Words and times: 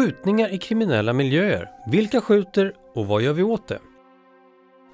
Skjutningar 0.00 0.48
i 0.54 0.58
kriminella 0.58 1.12
miljöer. 1.12 1.68
Vilka 1.86 2.20
skjuter 2.20 2.72
och 2.94 3.06
vad 3.06 3.22
gör 3.22 3.32
vi 3.32 3.42
åt 3.42 3.68
det? 3.68 3.78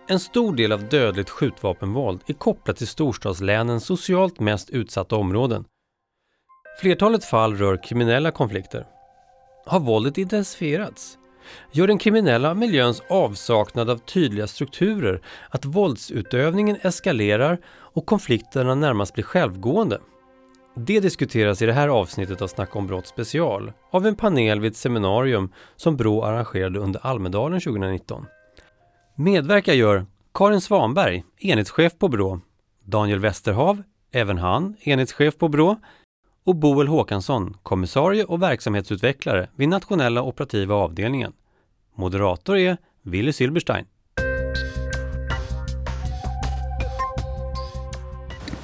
En 0.08 0.20
stor 0.20 0.56
del 0.56 0.72
av 0.72 0.88
dödligt 0.88 1.30
skjutvapenvåld 1.30 2.20
är 2.26 2.32
kopplat 2.32 2.76
till 2.76 2.86
storstadslänens 2.86 3.84
socialt 3.84 4.40
mest 4.40 4.70
utsatta 4.70 5.16
områden. 5.16 5.64
Flertalet 6.80 7.24
fall 7.24 7.56
rör 7.56 7.82
kriminella 7.82 8.30
konflikter. 8.30 8.86
Har 9.66 9.80
våldet 9.80 10.18
intensifierats? 10.18 11.18
Gör 11.72 11.86
den 11.86 11.98
kriminella 11.98 12.54
miljöns 12.54 13.02
avsaknad 13.08 13.90
av 13.90 13.98
tydliga 13.98 14.46
strukturer 14.46 15.22
att 15.50 15.64
våldsutövningen 15.64 16.76
eskalerar 16.82 17.58
och 17.68 18.06
konflikterna 18.06 18.74
närmast 18.74 19.14
blir 19.14 19.24
självgående? 19.24 20.00
Det 20.78 21.00
diskuteras 21.00 21.62
i 21.62 21.66
det 21.66 21.72
här 21.72 21.88
avsnittet 21.88 22.42
av 22.42 22.46
Snacka 22.46 22.78
om 22.78 22.86
brott 22.86 23.06
special 23.06 23.72
av 23.90 24.06
en 24.06 24.16
panel 24.16 24.60
vid 24.60 24.70
ett 24.70 24.76
seminarium 24.76 25.52
som 25.76 25.96
Brå 25.96 26.24
arrangerade 26.24 26.78
under 26.78 27.06
Almedalen 27.06 27.60
2019. 27.60 28.26
Medverkar 29.14 29.72
gör 29.72 30.06
Karin 30.34 30.60
Svanberg, 30.60 31.24
enhetschef 31.38 31.98
på 31.98 32.08
Brå, 32.08 32.40
Daniel 32.84 33.18
Westerhav, 33.18 33.82
även 34.12 34.38
han 34.38 34.76
enhetschef 34.80 35.38
på 35.38 35.48
Brå, 35.48 35.76
och 36.44 36.56
Boel 36.56 36.88
Håkansson, 36.88 37.56
kommissarie 37.62 38.24
och 38.24 38.42
verksamhetsutvecklare 38.42 39.48
vid 39.54 39.68
nationella 39.68 40.22
operativa 40.22 40.74
avdelningen. 40.74 41.32
Moderator 41.94 42.56
är 42.56 42.76
Willy 43.02 43.32
Silberstein. 43.32 43.86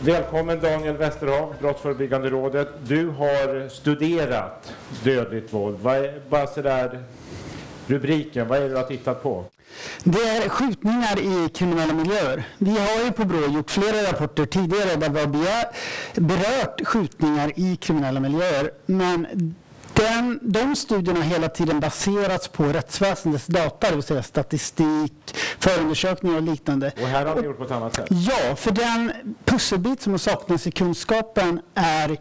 Välkommen 0.05 0.61
Daniel 0.61 0.97
Westerhav, 0.97 1.55
Brottsförebyggande 1.61 2.31
rådet. 2.31 2.69
Du 2.87 3.09
har 3.09 3.69
studerat 3.69 4.73
dödligt 5.05 5.53
våld. 5.53 5.79
Vad 5.83 5.97
är, 5.97 6.21
bara 6.29 6.47
sådär, 6.47 7.05
rubriken, 7.87 8.49
vad 8.49 8.59
är 8.59 8.63
det 8.63 8.69
du 8.69 8.77
har 8.77 8.83
tittat 8.83 9.23
på? 9.23 9.45
Det 10.05 10.19
är 10.19 10.49
skjutningar 10.49 11.19
i 11.19 11.49
kriminella 11.49 11.95
miljöer. 11.95 12.45
Vi 12.59 12.71
har 12.71 13.05
ju 13.05 13.13
på 13.13 13.25
BRÅ 13.25 13.47
gjort 13.55 13.71
flera 13.71 14.13
rapporter 14.13 14.47
tidigare 14.47 14.97
där 14.97 15.09
vi 15.09 15.21
har 15.21 15.27
berört 16.21 16.87
skjutningar 16.87 17.53
i 17.57 17.77
kriminella 17.77 18.21
miljöer. 18.21 18.71
Men 18.87 19.27
den, 19.95 20.39
de 20.43 20.77
studierna 20.77 21.21
har 21.21 21.27
hela 21.27 21.49
tiden 21.49 21.81
baserats 21.81 22.49
på 22.49 22.65
rättsväsendets 22.65 23.47
data, 23.47 23.89
det 23.89 23.95
vill 23.95 24.03
säga 24.03 24.23
statistik, 24.23 25.13
förundersökningar 25.59 26.37
och 26.37 26.43
liknande. 26.43 26.93
Och 27.03 27.09
här 27.09 27.27
har 27.27 27.35
ni 27.35 27.43
gjort 27.43 27.59
på 27.59 27.65
ett 27.65 27.71
annat 27.71 27.95
sätt? 27.95 28.07
Ja, 28.11 28.57
för 28.57 28.71
den 28.71 29.13
pusselbit 29.45 30.03
som 30.03 30.19
saknas 30.19 30.67
i 30.67 30.71
kunskapen 30.71 31.61
är 31.75 32.19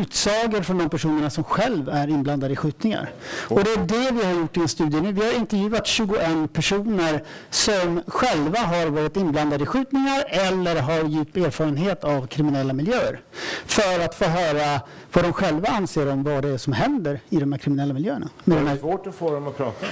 utsagor 0.00 0.62
från 0.62 0.78
de 0.78 0.90
personerna 0.90 1.30
som 1.30 1.44
själv 1.44 1.88
är 1.88 2.08
inblandade 2.08 2.52
i 2.52 2.56
skjutningar. 2.56 3.12
Och 3.48 3.64
det 3.64 3.70
är 3.70 3.78
det 3.78 4.10
vi 4.12 4.24
har 4.24 4.32
gjort 4.32 4.56
i 4.56 4.60
en 4.60 4.68
studie 4.68 5.00
nu. 5.00 5.12
Vi 5.12 5.26
har 5.26 5.32
intervjuat 5.32 5.86
21 5.86 6.52
personer 6.52 7.24
som 7.50 8.02
själva 8.06 8.58
har 8.58 8.86
varit 8.86 9.16
inblandade 9.16 9.64
i 9.64 9.66
skjutningar 9.66 10.24
eller 10.28 10.80
har 10.80 11.04
djup 11.04 11.36
erfarenhet 11.36 12.04
av 12.04 12.26
kriminella 12.26 12.72
miljöer. 12.72 13.20
För 13.66 14.04
att 14.04 14.14
få 14.14 14.24
höra 14.24 14.80
vad 15.12 15.24
de 15.24 15.32
själva 15.32 15.68
anser 15.68 16.12
om 16.12 16.22
vad 16.22 16.42
det 16.42 16.48
är 16.48 16.58
som 16.58 16.72
händer 16.72 17.20
i 17.28 17.36
de 17.36 17.52
här 17.52 17.58
kriminella 17.58 17.94
miljöerna. 17.94 18.28
Det 18.44 18.54
är 18.56 18.76
svårt 18.76 19.06
att 19.06 19.14
få 19.14 19.30
dem 19.30 19.48
att 19.48 19.56
prata? 19.56 19.86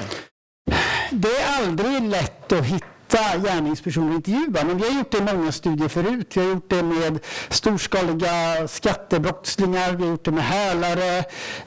Det 1.10 1.28
är 1.28 1.62
aldrig 1.62 2.02
lätt 2.02 2.52
att 2.52 2.64
hitta 2.64 2.86
hitta 3.12 3.38
gärningspersoner 3.38 4.08
och 4.08 4.14
intervjua. 4.14 4.64
Men 4.64 4.76
vi 4.76 4.88
har 4.88 4.98
gjort 4.98 5.10
det 5.10 5.18
i 5.18 5.34
många 5.34 5.52
studier 5.52 5.88
förut. 5.88 6.36
Vi 6.36 6.40
har 6.40 6.48
gjort 6.48 6.70
det 6.70 6.82
med 6.82 7.18
storskaliga 7.48 8.68
skattebrottslingar, 8.68 9.92
vi 9.92 10.04
har 10.04 10.10
gjort 10.10 10.24
det 10.24 10.30
med 10.30 10.44
hälare, 10.44 11.18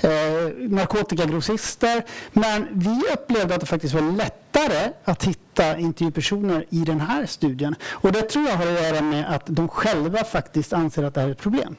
eh, 0.02 0.70
narkotikagrossister. 0.70 2.06
Men 2.34 2.68
vi 2.72 3.02
upplevde 3.14 3.56
att 3.56 3.60
det 3.60 3.66
faktiskt 3.66 3.94
var 3.94 4.02
lättare 4.02 4.92
att 5.04 5.23
hitta 5.23 5.78
intervjupersoner 5.78 6.66
i 6.70 6.80
den 6.80 7.02
här 7.02 7.26
studien. 7.26 7.76
Och 7.90 8.12
det 8.12 8.22
tror 8.22 8.46
jag 8.48 8.56
har 8.56 8.68
att 8.68 8.84
göra 8.84 9.02
med 9.02 9.36
att 9.36 9.44
de 9.46 9.67
själva 9.67 10.23
faktiskt 10.23 10.73
anser 10.73 11.04
att 11.04 11.14
det 11.14 11.22
här 11.22 11.28
är 11.28 11.32
ett 11.32 11.42
problem. 11.42 11.76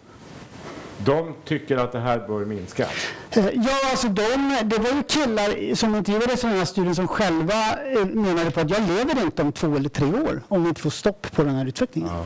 De 0.98 1.34
tycker 1.44 1.76
att 1.76 1.92
det 1.92 1.98
här 1.98 2.18
bör 2.28 2.44
minska? 2.44 2.86
Eh, 3.30 3.46
ja, 3.52 3.90
alltså 3.90 4.08
de, 4.08 4.58
det 4.64 4.78
var 4.78 4.90
ju 4.90 5.02
killar 5.02 5.74
som 5.74 5.94
intervjuades 5.94 6.44
i 6.44 6.46
den 6.46 6.58
här 6.58 6.64
studien 6.64 6.94
som 6.94 7.08
själva 7.08 7.78
eh, 7.96 8.04
menade 8.04 8.50
på 8.50 8.60
att 8.60 8.70
jag 8.70 8.80
lever 8.88 9.22
inte 9.22 9.42
om 9.42 9.52
två 9.52 9.76
eller 9.76 9.88
tre 9.88 10.06
år 10.06 10.42
om 10.48 10.62
vi 10.62 10.68
inte 10.68 10.80
får 10.80 10.90
stopp 10.90 11.32
på 11.32 11.42
den 11.42 11.54
här 11.54 11.66
utvecklingen. 11.66 12.10
Ja. 12.12 12.24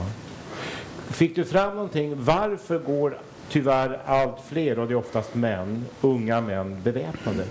Fick 1.08 1.36
du 1.36 1.44
fram 1.44 1.75
någonting? 1.75 2.25
Varför 2.25 2.78
går 2.78 3.19
tyvärr 3.48 4.00
allt 4.06 4.36
fler, 4.48 4.78
och 4.78 4.87
det 4.88 4.94
är 4.94 4.98
oftast 4.98 5.34
män, 5.34 5.84
unga 6.00 6.41
män, 6.41 6.82
beväpnade? 6.82 7.44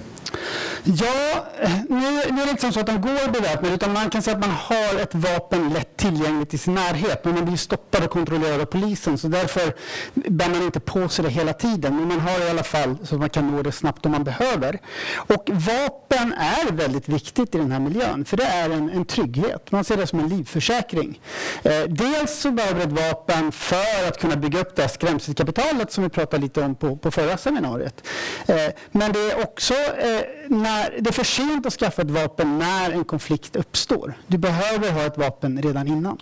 Ja, 0.84 1.46
eh, 1.60 1.72
nu, 1.90 2.00
nu 2.32 2.42
är 2.42 2.46
det 2.46 2.52
inte 2.52 2.72
så 2.72 2.80
att 2.80 2.86
de 2.86 3.02
går 3.02 3.32
beväpnade 3.32 3.76
utan 3.76 3.94
man 3.94 4.10
kan 4.10 4.22
säga 4.22 4.38
att 4.38 4.42
man 4.42 4.56
har 4.56 5.00
ett 5.00 5.16
vapen 5.16 5.70
lätt 5.70 5.98
tillgängligt 5.98 6.54
i 6.54 6.58
sin 6.58 6.76
närhet. 6.76 7.26
Men 7.26 7.34
man 7.34 7.46
blir 7.46 7.58
stoppad 7.58 8.04
och 8.04 8.10
kontrollerad 8.10 8.62
av 8.62 8.66
polisen 8.66 9.18
så 9.18 9.28
därför 9.28 9.74
bär 10.14 10.50
man 10.50 10.64
inte 10.64 10.80
på 10.80 11.10
sig 11.10 11.26
det 11.26 11.32
hela 11.32 11.54
tiden. 11.54 11.96
Men 11.96 12.08
man 12.08 12.20
har 12.20 12.40
i 12.40 12.50
alla 12.50 12.64
fall 12.64 12.98
så 13.04 13.16
att 13.16 13.20
man 13.20 13.30
kan 13.30 13.52
nå 13.52 13.62
det 13.62 13.72
snabbt 13.72 14.06
om 14.06 14.12
man 14.12 14.24
behöver. 14.24 14.80
Och 15.16 15.50
vapen 15.50 16.34
är 16.34 16.72
väldigt 16.72 17.10
viktigt 17.10 17.56
i 17.56 17.58
den 17.58 17.72
här 17.72 17.80
miljön 17.80 18.26
för 18.26 18.38
det 18.38 18.44
är 18.44 18.70
en, 18.70 18.90
en 18.90 19.06
trygghet. 19.06 19.72
Man 19.72 19.84
ser 19.84 19.98
det 19.98 20.08
som 20.08 20.20
en 20.20 20.28
livförsäkring. 20.28 21.22
Eh, 21.64 21.82
dels 21.88 22.40
så 22.40 22.52
behöver 22.52 22.82
ett 22.82 22.92
vapen 22.92 23.52
för 23.52 24.08
att 24.08 24.20
kunna 24.20 24.36
bygga 24.36 24.60
upp 24.60 24.76
det 24.76 24.82
här 24.82 24.90
skrämselkapitalet 24.90 25.92
som 25.92 26.04
vi 26.04 26.10
pratade 26.10 26.42
lite 26.42 26.62
om 26.62 26.76
på, 26.76 26.98
på 26.98 27.12
förra 27.12 27.38
seminariet. 27.38 28.04
Eh, 28.48 28.56
men 28.92 29.12
det 29.12 29.20
är 29.20 29.44
också 29.44 29.74
eh, 29.74 30.22
när, 30.70 31.02
det 31.02 31.10
är 31.10 31.14
för 31.14 31.24
sent 31.24 31.66
att 31.66 31.74
skaffa 31.74 32.02
ett 32.02 32.12
vapen 32.12 32.60
när 32.60 32.92
en 32.92 33.04
konflikt 33.04 33.56
uppstår. 33.56 34.14
Du 34.28 34.38
behöver 34.38 34.92
ha 34.92 35.02
ett 35.02 35.18
vapen 35.18 35.62
redan 35.62 35.88
innan. 35.88 36.18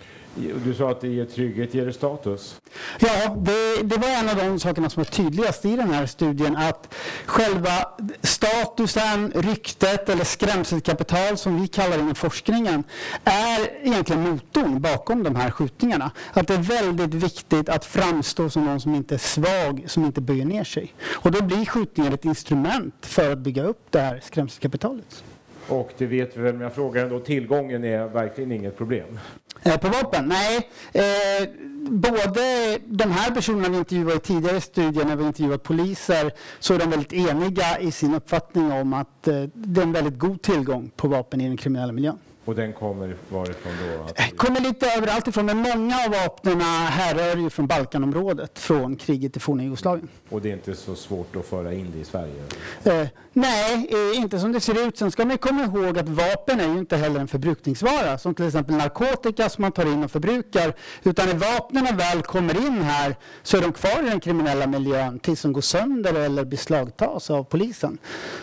Du 0.64 0.74
sa 0.74 0.90
att 0.90 1.00
det 1.00 1.08
ger 1.08 1.24
trygghet, 1.24 1.74
ger 1.74 1.86
det 1.86 1.92
status? 1.92 2.60
Ja, 2.98 3.36
det, 3.38 3.82
det, 3.82 3.96
var 3.96 4.08
en 4.08 4.28
av 4.28 4.36
de 4.36 4.58
sakerna 4.58 4.90
som 4.90 5.00
var 5.02 5.10
tydligast 5.10 5.64
i 5.64 5.76
den 5.76 5.90
här 5.90 6.06
studien 6.06 6.56
att 6.56 6.94
själva 7.26 7.88
statusen, 8.22 9.32
ryktet 9.34 10.08
eller 10.08 10.24
skrämselkapital 10.24 11.36
som 11.36 11.60
vi 11.60 11.68
kallar 11.68 11.96
det 11.96 12.02
inom 12.02 12.14
forskningen 12.14 12.84
är 13.24 13.86
egentligen 13.86 14.22
motorn 14.22 14.80
bakom 14.80 15.22
de 15.22 15.36
här 15.36 15.50
skjutningarna. 15.50 16.10
Att 16.32 16.46
det 16.46 16.54
är 16.54 16.58
väldigt 16.58 17.14
viktigt 17.14 17.68
att 17.68 17.84
framstå 17.84 18.50
som 18.50 18.64
någon 18.64 18.80
som 18.80 18.94
inte 18.94 19.14
är 19.14 19.18
svag, 19.18 19.84
som 19.86 20.04
inte 20.04 20.20
böjer 20.20 20.44
ner 20.44 20.64
sig. 20.64 20.94
Och 21.00 21.30
då 21.30 21.42
blir 21.42 21.64
skjutningar 21.64 22.12
ett 22.12 22.24
instrument 22.24 22.94
för 23.00 23.32
att 23.32 23.38
bygga 23.38 23.62
upp 23.64 23.86
det 23.90 24.00
här 24.00 24.20
skrämselkapitalet. 24.24 25.24
Och 25.68 25.92
det 25.98 26.06
vet 26.06 26.36
vi 26.36 26.42
väl, 26.42 26.52
men 26.52 26.62
jag 26.62 26.72
frågar 26.72 27.02
ändå, 27.02 27.20
tillgången 27.20 27.84
är 27.84 28.08
verkligen 28.08 28.52
inget 28.52 28.76
problem? 28.76 29.18
Eh, 29.62 29.76
på 29.76 29.88
vapen? 29.88 30.28
Nej. 30.28 30.68
Eh, 30.92 31.48
både 31.90 32.78
de 32.86 33.10
här 33.10 33.30
personerna 33.30 33.68
vi 33.68 33.78
intervjuade 33.78 34.16
i 34.16 34.20
tidigare 34.20 34.60
studier, 34.60 35.04
när 35.04 35.16
vi 35.16 35.24
intervjuat 35.24 35.62
poliser, 35.62 36.30
så 36.58 36.74
är 36.74 36.78
de 36.78 36.90
väldigt 36.90 37.12
eniga 37.12 37.78
i 37.80 37.90
sin 37.90 38.14
uppfattning 38.14 38.72
om 38.72 38.92
att 38.92 39.28
eh, 39.28 39.42
det 39.54 39.80
är 39.80 39.84
en 39.84 39.92
väldigt 39.92 40.18
god 40.18 40.42
tillgång 40.42 40.90
på 40.96 41.08
vapen 41.08 41.40
i 41.40 41.48
den 41.48 41.56
kriminella 41.56 41.92
miljön. 41.92 42.18
Och 42.48 42.54
den 42.54 42.72
kommer 42.72 43.16
varifrån 43.28 43.72
då? 43.82 44.04
Att... 44.04 44.36
Kommer 44.36 44.60
lite 44.60 44.86
överallt 44.96 45.28
ifrån, 45.28 45.46
men 45.46 45.56
många 45.56 45.96
av 46.04 46.10
vapnen 46.10 46.60
härrör 46.60 47.36
ju 47.36 47.50
från 47.50 47.66
Balkanområdet, 47.66 48.58
från 48.58 48.96
kriget 48.96 49.36
i 49.36 49.40
forna 49.40 49.62
Jugoslavien. 49.62 50.08
Och 50.28 50.42
det 50.42 50.48
är 50.48 50.52
inte 50.52 50.74
så 50.74 50.94
svårt 50.94 51.36
att 51.36 51.46
föra 51.46 51.72
in 51.72 51.92
det 51.94 51.98
i 52.00 52.04
Sverige? 52.04 52.42
Eh, 52.84 53.08
nej, 53.32 53.88
eh, 53.90 54.20
inte 54.20 54.38
som 54.38 54.52
det 54.52 54.60
ser 54.60 54.86
ut. 54.86 54.98
Sen 54.98 55.10
ska 55.10 55.24
man 55.24 55.38
komma 55.38 55.64
ihåg 55.64 55.98
att 55.98 56.08
vapen 56.08 56.60
är 56.60 56.68
ju 56.68 56.78
inte 56.78 56.96
heller 56.96 57.20
en 57.20 57.28
förbrukningsvara, 57.28 58.18
som 58.18 58.34
till 58.34 58.46
exempel 58.46 58.76
narkotika 58.76 59.48
som 59.48 59.62
man 59.62 59.72
tar 59.72 59.86
in 59.92 60.04
och 60.04 60.10
förbrukar. 60.10 60.74
Utan 61.02 61.26
när 61.26 61.34
vapnen 61.34 61.96
väl 61.96 62.22
kommer 62.22 62.66
in 62.66 62.82
här 62.82 63.16
så 63.42 63.56
är 63.56 63.60
de 63.60 63.72
kvar 63.72 64.06
i 64.06 64.10
den 64.10 64.20
kriminella 64.20 64.66
miljön 64.66 65.18
tills 65.18 65.42
de 65.42 65.52
går 65.52 65.60
sönder 65.60 66.14
eller 66.14 66.44
beslagtas 66.44 67.30
av 67.30 67.44
polisen. 67.44 67.98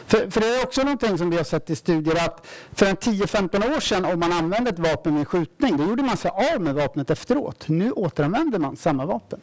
För, 0.05 0.31
för 0.31 0.41
det 0.41 0.47
är 0.47 0.63
också 0.63 0.81
någonting 0.81 1.17
som 1.17 1.29
vi 1.29 1.37
har 1.37 1.43
sett 1.43 1.69
i 1.69 1.75
studier 1.75 2.15
att 2.15 2.47
för 2.73 2.85
en 2.85 2.95
10-15 2.95 3.75
år 3.75 3.79
sedan 3.79 3.94
sedan 3.95 4.13
om 4.13 4.19
man 4.19 4.31
använde 4.31 4.69
ett 4.69 4.79
vapen 4.79 5.17
vid 5.17 5.27
skjutning, 5.27 5.77
då 5.77 5.83
gjorde 5.83 6.03
man 6.03 6.17
sig 6.17 6.31
av 6.53 6.61
med 6.61 6.75
vapnet 6.75 7.09
efteråt. 7.09 7.67
Nu 7.67 7.91
återanvänder 7.91 8.59
man 8.59 8.75
samma 8.75 9.05
vapen. 9.05 9.39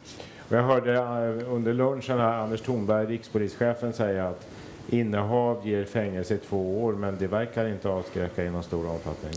Jag 0.49 0.63
hörde 0.63 0.95
eh, 0.95 1.53
under 1.53 1.75
lunchen 1.75 2.19
här 2.19 2.39
Anders 2.39 2.61
Thornberg, 2.61 3.07
rikspolischefen, 3.07 3.93
säga 3.93 4.29
att 4.29 4.49
innehav 4.89 5.67
ger 5.67 5.85
fängelse 5.85 6.35
i 6.35 6.39
två 6.39 6.85
år, 6.85 6.93
men 6.93 7.17
det 7.19 7.27
verkar 7.27 7.67
inte 7.69 7.89
avskräcka 7.89 8.45
i 8.45 8.51
någon 8.51 8.63
stor 8.63 8.91
omfattning. 8.91 9.33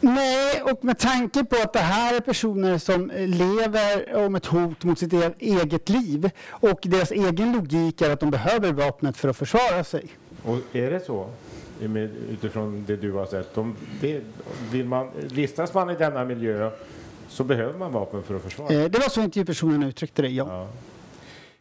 Nej, 0.00 0.62
och 0.62 0.84
med 0.84 0.98
tanke 0.98 1.44
på 1.44 1.56
att 1.56 1.72
det 1.72 1.78
här 1.78 2.16
är 2.16 2.20
personer 2.20 2.78
som 2.78 3.10
lever 3.14 4.24
om 4.26 4.34
ett 4.34 4.46
hot 4.46 4.84
mot 4.84 4.98
sitt 4.98 5.12
e- 5.12 5.34
eget 5.38 5.88
liv 5.88 6.30
och 6.48 6.78
deras 6.82 7.10
egen 7.10 7.52
logik 7.52 8.00
är 8.00 8.10
att 8.10 8.20
de 8.20 8.30
behöver 8.30 8.72
vapnet 8.72 9.16
för 9.16 9.28
att 9.28 9.36
försvara 9.36 9.84
sig. 9.84 10.06
Och 10.44 10.58
är 10.72 10.90
det 10.90 11.00
så? 11.00 11.26
Utifrån 12.30 12.84
det 12.86 12.96
du 12.96 13.12
har 13.12 13.26
sett. 13.26 13.58
Om 13.58 13.76
det, 14.00 14.20
vill 14.72 14.86
man, 14.86 15.08
vistas 15.32 15.74
man 15.74 15.90
i 15.90 15.94
denna 15.94 16.24
miljö 16.24 16.70
så 17.28 17.44
behöver 17.44 17.78
man 17.78 17.92
vapen 17.92 18.22
för 18.22 18.36
att 18.36 18.42
försvara 18.42 18.74
eh, 18.74 18.90
Det 18.90 18.98
var 18.98 19.08
så 19.08 19.20
intervjupersonen 19.20 19.82
uttryckte 19.82 20.22
det, 20.22 20.28
ja. 20.28 20.68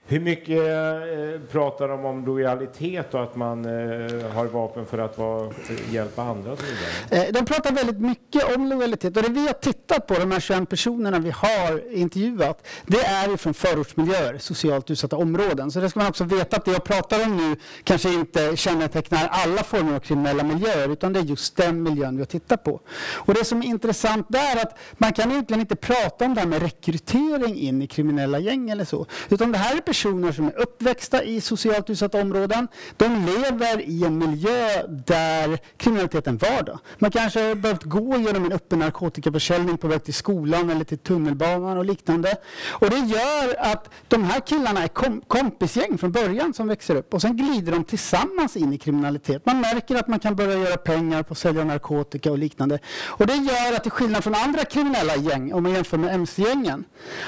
Hur 0.09 0.19
mycket 0.19 0.59
eh, 0.59 1.42
pratar 1.51 1.88
de 1.88 2.06
om 2.06 2.25
lojalitet 2.25 3.13
och 3.13 3.24
att 3.24 3.36
man 3.36 3.65
eh, 3.65 4.31
har 4.31 4.45
vapen 4.45 4.86
för 4.86 4.98
att 4.98 5.18
vara, 5.18 5.51
hjälpa 5.92 6.21
andra 6.21 6.51
och 6.51 6.59
så 6.59 6.65
vidare? 6.65 7.27
Eh, 7.27 7.33
de 7.33 7.45
pratar 7.45 7.71
väldigt 7.71 8.00
mycket 8.00 8.56
om 8.56 8.68
lojalitet 8.68 9.18
och 9.18 9.24
det 9.24 9.30
vi 9.30 9.48
har 9.48 9.54
tittat 9.54 10.07
på, 10.07 10.13
de 10.13 10.31
här 10.31 10.39
21 10.39 10.69
personerna 10.69 11.19
vi 11.19 11.31
har 11.31 11.94
intervjuat, 11.94 12.68
det 12.86 13.06
är 13.06 13.30
ju 13.30 13.38
från 13.38 13.54
förortsmiljöer, 13.54 14.38
socialt 14.38 14.92
utsatta 14.92 15.18
områden. 15.18 15.71
Så 15.71 15.80
det 15.80 15.89
ska 15.89 16.00
man 16.00 16.09
också 16.09 16.24
veta 16.24 16.57
att 16.57 16.65
det 16.65 16.71
jag 16.71 16.83
pratar 16.83 17.24
om 17.25 17.38
nu 17.38 17.56
kanske 17.83 18.13
inte 18.13 18.56
kännetecknar 18.56 19.27
alla 19.31 19.63
former 19.63 19.95
av 19.95 20.00
kriminella 20.00 20.44
miljöer 20.44 20.89
utan 20.89 21.13
det 21.13 21.19
är 21.19 21.24
just 21.24 21.56
den 21.56 21.83
miljön 21.83 22.15
vi 22.15 22.21
har 22.21 22.25
tittat 22.25 22.63
på. 22.63 22.81
Och 23.13 23.33
det 23.33 23.44
som 23.44 23.62
är 23.62 23.65
intressant 23.65 24.25
där 24.30 24.57
är 24.57 24.62
att 24.62 24.77
man 24.94 25.13
kan 25.13 25.31
egentligen 25.31 25.62
inte 25.62 25.75
prata 25.75 26.25
om 26.25 26.33
det 26.33 26.42
här 26.42 26.48
med 26.48 26.62
rekrytering 26.62 27.56
in 27.56 27.81
i 27.81 27.88
kriminella 27.88 28.39
gäng 28.39 28.69
eller 28.69 28.86
så, 28.86 29.06
utan 29.30 29.51
det 29.51 29.57
här 29.57 29.77
är 29.77 29.81
personer 29.97 30.31
som 30.31 30.47
är 30.47 30.59
uppväxta 30.59 31.23
i 31.23 31.41
socialt 31.41 31.89
utsatta 31.89 32.21
områden. 32.21 32.67
De 32.97 33.25
lever 33.25 33.81
i 33.81 34.03
en 34.03 34.17
miljö 34.17 34.88
där 34.88 35.59
kriminaliteten 35.77 36.38
vardag. 36.38 36.79
Man 36.99 37.11
kanske 37.11 37.47
har 37.47 37.55
behövt 37.55 37.83
gå 37.83 38.17
genom 38.17 38.45
en 38.45 38.51
öppen 38.51 38.79
narkotikaförsäljning 38.79 39.77
på 39.77 39.88
väg 39.88 40.03
till 40.03 40.13
skolan 40.13 40.69
eller 40.69 40.85
till 40.85 40.97
tunnelbanan 40.97 41.77
och 41.77 41.85
liknande. 41.85 42.38
Och 42.69 42.89
det 42.89 42.99
gör 42.99 43.55
att 43.71 43.89
de 44.07 44.23
här 44.23 44.39
killarna 44.39 44.83
är 44.83 44.88
kom 44.88 45.21
kompisgäng 45.27 45.97
från 45.97 46.11
början 46.11 46.53
som 46.53 46.67
växer 46.67 46.95
upp 46.95 47.13
och 47.13 47.21
sen 47.21 47.38
glider 47.38 47.71
de 47.71 47.83
tillsammans 47.83 48.57
in 48.57 48.73
i 48.73 48.77
kriminalitet. 48.77 49.45
Man 49.45 49.61
märker 49.61 49.95
att 49.95 50.07
man 50.07 50.19
kan 50.19 50.35
börja 50.35 50.57
göra 50.57 50.77
pengar 50.77 51.23
på 51.23 51.31
att 51.31 51.38
sälja 51.38 51.63
narkotika 51.63 52.31
och 52.31 52.38
liknande. 52.38 52.79
Och 53.05 53.27
det 53.27 53.35
gör 53.35 53.75
att 53.75 53.83
till 53.83 53.91
skillnad 53.91 54.23
från 54.23 54.35
andra 54.35 54.65
kriminella 54.65 55.15
gäng, 55.15 55.53
om 55.53 55.63
man 55.63 55.71
jämför 55.71 55.97
med 55.97 56.15
mc-gängen, 56.15 56.83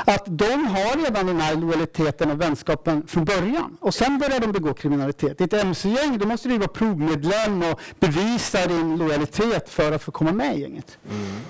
att 0.06 0.24
de 0.25 0.68
har 0.68 1.04
redan 1.04 1.27
den 1.27 1.42
här 1.42 1.56
lojaliteten 1.56 2.31
och 2.31 2.42
vänskapen 2.42 2.59
från 3.08 3.26
början. 3.26 3.78
Och 3.82 3.94
sen 3.94 4.18
börjar 4.18 4.40
de 4.40 4.52
begå 4.52 4.74
kriminalitet. 4.74 5.42
I 5.42 5.44
ett 5.44 5.54
mc-gäng 5.54 6.18
då 6.18 6.28
måste 6.28 6.50
du 6.50 6.58
vara 6.58 6.68
provmedlem 6.68 7.64
och 7.64 7.80
bevisa 8.00 8.68
din 8.68 8.98
lojalitet 8.98 9.70
för 9.70 9.92
att 9.92 10.04
få 10.04 10.12
komma 10.12 10.32
med 10.32 10.58
i 10.58 10.62
gänget. 10.62 10.98
Mm. 11.10 11.42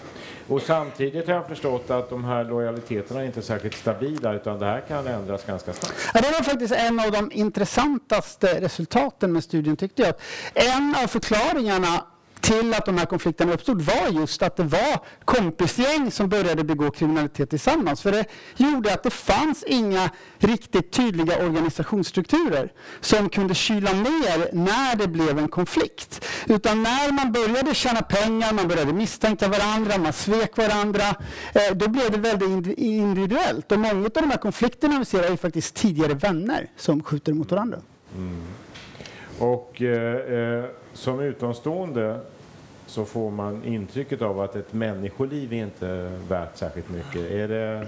Och 0.47 0.61
samtidigt 0.61 1.27
har 1.27 1.33
jag 1.33 1.47
förstått 1.47 1.89
att 1.89 2.09
de 2.09 2.23
här 2.23 2.43
lojaliteterna 2.43 3.21
är 3.21 3.25
inte 3.25 3.39
är 3.39 3.41
särskilt 3.41 3.75
stabila 3.75 4.33
utan 4.33 4.59
det 4.59 4.65
här 4.65 4.81
kan 4.87 5.07
ändras 5.07 5.45
ganska 5.45 5.73
snabbt. 5.73 5.95
Ja, 6.13 6.21
det 6.21 6.31
var 6.31 6.43
faktiskt 6.43 6.73
en 6.73 6.99
av 6.99 7.11
de 7.11 7.31
intressantaste 7.31 8.61
resultaten 8.61 9.33
med 9.33 9.43
studien 9.43 9.77
tyckte 9.77 10.01
jag. 10.01 10.13
En 10.53 10.95
av 11.03 11.07
förklaringarna 11.07 12.05
till 12.41 12.73
att 12.73 12.85
de 12.85 12.97
här 12.97 13.05
konflikterna 13.05 13.53
uppstod 13.53 13.81
var 13.81 14.21
just 14.21 14.41
att 14.41 14.55
det 14.55 14.63
var 14.63 14.99
kompisgäng 15.25 16.11
som 16.11 16.29
började 16.29 16.63
begå 16.63 16.91
kriminalitet 16.91 17.49
tillsammans. 17.49 18.01
För 18.01 18.11
det 18.11 18.25
gjorde 18.57 18.93
att 18.93 19.03
det 19.03 19.09
fanns 19.09 19.63
inga 19.63 20.09
riktigt 20.37 20.91
tydliga 20.91 21.45
organisationsstrukturer 21.45 22.71
som 22.99 23.29
kunde 23.29 23.55
kyla 23.55 23.93
ner 23.93 24.53
när 24.53 24.95
det 24.95 25.07
blev 25.07 25.39
en 25.39 25.47
konflikt. 25.47 26.25
Utan 26.47 26.83
när 26.83 27.11
man 27.11 27.31
började 27.31 27.75
tjäna 27.75 28.01
pengar, 28.01 28.53
man 28.53 28.67
började 28.67 28.93
misstänka 28.93 29.47
varandra, 29.47 29.97
man 29.97 30.13
svek 30.13 30.57
varandra, 30.57 31.03
eh, 31.53 31.75
då 31.75 31.87
blev 31.87 32.11
det 32.11 32.17
väldigt 32.17 32.77
individuellt. 32.77 33.71
Och 33.71 33.79
många 33.79 34.05
av 34.05 34.11
de 34.11 34.29
här 34.29 34.37
konflikterna 34.37 34.99
vi 34.99 35.05
ser 35.05 35.23
är 35.23 35.37
faktiskt 35.37 35.75
tidigare 35.75 36.13
vänner 36.13 36.67
som 36.77 37.03
skjuter 37.03 37.33
mot 37.33 37.51
varandra. 37.51 37.79
Mm. 38.15 38.43
Och 39.39 39.81
eh, 39.81 40.59
eh 40.59 40.65
som 40.93 41.19
utomstående 41.19 42.19
så 42.85 43.05
får 43.05 43.31
man 43.31 43.63
intrycket 43.63 44.21
av 44.21 44.41
att 44.41 44.55
ett 44.55 44.73
människoliv 44.73 45.53
är 45.53 45.57
inte 45.57 46.19
värt 46.29 46.57
särskilt 46.57 46.89
mycket. 46.89 47.31
Är 47.31 47.47
det 47.47 47.87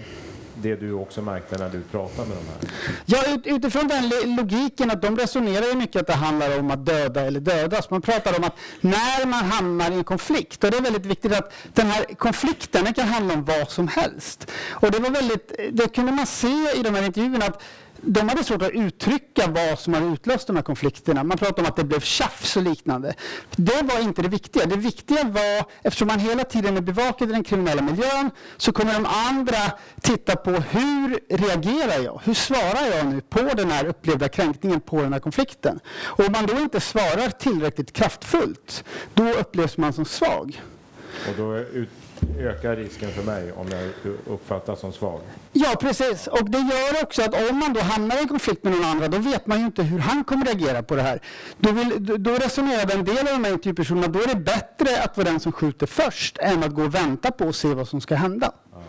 det 0.56 0.76
du 0.76 0.94
också 0.94 1.22
märkte 1.22 1.58
när 1.58 1.70
du 1.70 1.82
pratade 1.82 2.28
med 2.30 2.38
de 2.38 2.46
här? 2.46 2.72
Ja, 3.06 3.36
ut, 3.36 3.48
utifrån 3.48 3.88
den 3.88 4.36
logiken 4.36 4.92
att 4.92 5.02
de 5.02 5.18
resonerar 5.18 5.66
ju 5.66 5.76
mycket 5.76 6.02
att 6.02 6.08
det 6.08 6.14
handlar 6.14 6.60
om 6.60 6.72
att 6.72 6.86
döda 6.86 7.22
eller 7.22 7.40
dödas. 7.40 7.90
Man 7.90 8.02
pratar 8.02 8.38
om 8.38 8.44
att 8.44 8.56
när 8.82 9.26
man 9.26 9.44
hamnar 9.44 9.92
i 9.92 9.94
en 9.94 10.04
konflikt, 10.04 10.64
och 10.64 10.72
det 10.72 10.78
är 10.78 10.82
väldigt 10.82 11.06
viktigt 11.06 11.34
att 11.34 11.54
den 11.74 11.88
här 11.88 12.06
konflikten 12.16 12.94
kan 12.94 13.08
handla 13.08 13.34
om 13.34 13.46
vad 13.46 13.70
som 13.70 13.88
helst. 13.88 14.52
Och 14.70 14.92
det 14.92 15.00
var 15.00 15.10
väldigt, 15.10 15.52
det 15.72 15.96
kunde 15.96 16.12
man 16.12 16.26
se 16.26 16.80
i 16.80 16.82
de 16.84 16.96
här 16.96 17.06
intervjuerna 17.06 17.46
att 17.46 17.64
de 18.02 18.30
hade 18.30 18.44
svårt 18.44 18.62
att 18.62 18.72
uttrycka 18.72 19.48
vad 19.48 19.80
som 19.80 19.94
hade 19.94 20.06
utlöst 20.06 20.48
de 20.48 20.56
här 20.56 20.64
konflikterna. 20.64 21.24
Man 21.24 21.38
pratade 21.38 21.62
om 21.62 21.68
att 21.68 21.76
det 21.76 21.84
blev 21.84 22.00
tjafs 22.00 22.58
och 22.58 22.64
liknande. 22.64 23.14
Det 23.56 23.82
var 23.82 24.00
inte 24.00 24.22
det 24.22 24.28
viktiga. 24.28 24.66
Det 24.66 24.76
viktiga 24.76 25.24
var, 25.24 25.66
eftersom 25.84 26.08
man 26.08 26.20
hela 26.20 26.44
tiden 26.44 26.78
är 26.78 26.82
bevakad 26.82 27.30
i 27.30 27.32
den 27.32 27.44
kriminella 27.44 27.82
miljön, 27.82 28.32
så 28.58 28.72
kommer 28.72 28.94
de 28.94 29.06
andra 29.06 29.78
titta 30.02 30.36
på 30.36 30.52
hur 30.52 31.20
reagerar 31.38 32.04
jag? 32.04 32.22
Hur 32.24 32.34
svarar 32.34 32.98
jag 32.98 33.06
nu 33.06 33.22
på 33.22 33.40
den 33.40 33.72
här 33.72 33.86
upplevda 33.86 34.30
kränkningen, 34.30 34.82
på 34.82 35.02
den 35.02 35.14
här 35.14 35.20
konflikten? 35.20 35.80
Och 36.04 36.26
om 36.26 36.32
man 36.32 36.46
då 36.46 36.60
inte 36.60 36.80
svarar 36.80 37.30
tillräckligt 37.30 37.94
kraftfullt, 37.94 38.84
då 39.14 39.34
upplevs 39.34 39.78
man 39.78 39.94
som 39.94 40.06
svag. 40.06 40.62
Och 41.30 41.34
då 41.38 41.56
ökar 42.40 42.76
risken 42.76 43.12
för 43.12 43.24
mig 43.24 43.52
om 43.52 43.68
jag 43.72 44.14
uppfattas 44.28 44.80
som 44.80 44.94
svag. 44.94 45.20
Ja, 45.54 45.76
precis. 45.80 46.28
Och 46.28 46.50
det 46.50 46.58
gör 46.58 47.04
också 47.04 47.22
att 47.22 47.50
om 47.50 47.60
man 47.60 47.74
då 47.74 47.80
hamnar 47.80 48.18
i 48.18 48.20
en 48.20 48.28
konflikt 48.28 48.64
med 48.64 48.74
någon 48.74 48.84
annan, 48.84 49.12
då 49.12 49.18
vet 49.18 49.48
man 49.48 49.60
ju 49.60 49.66
inte 49.66 49.84
hur 49.84 50.00
han 50.00 50.24
kommer 50.24 50.46
reagera 50.46 50.84
på 50.84 50.96
det 50.96 51.02
här. 51.02 51.20
Då, 51.58 51.72
vill, 51.72 52.24
då 52.24 52.32
resonerar 52.32 52.96
en 52.96 53.06
del 53.06 53.18
av 53.18 53.26
de 53.26 53.44
här 53.44 53.54
intervjupersonerna, 53.54 54.08
då 54.08 54.20
är 54.20 54.28
det 54.28 54.36
bättre 54.36 55.04
att 55.04 55.18
vara 55.18 55.30
den 55.30 55.40
som 55.40 55.52
skjuter 55.52 55.88
först 55.88 56.38
än 56.38 56.64
att 56.64 56.72
gå 56.74 56.84
och 56.84 56.96
vänta 56.96 57.32
på 57.32 57.46
och 57.46 57.56
se 57.56 57.74
vad 57.74 57.88
som 57.88 58.02
ska 58.02 58.16
hända. 58.16 58.52
Ja. 58.72 58.82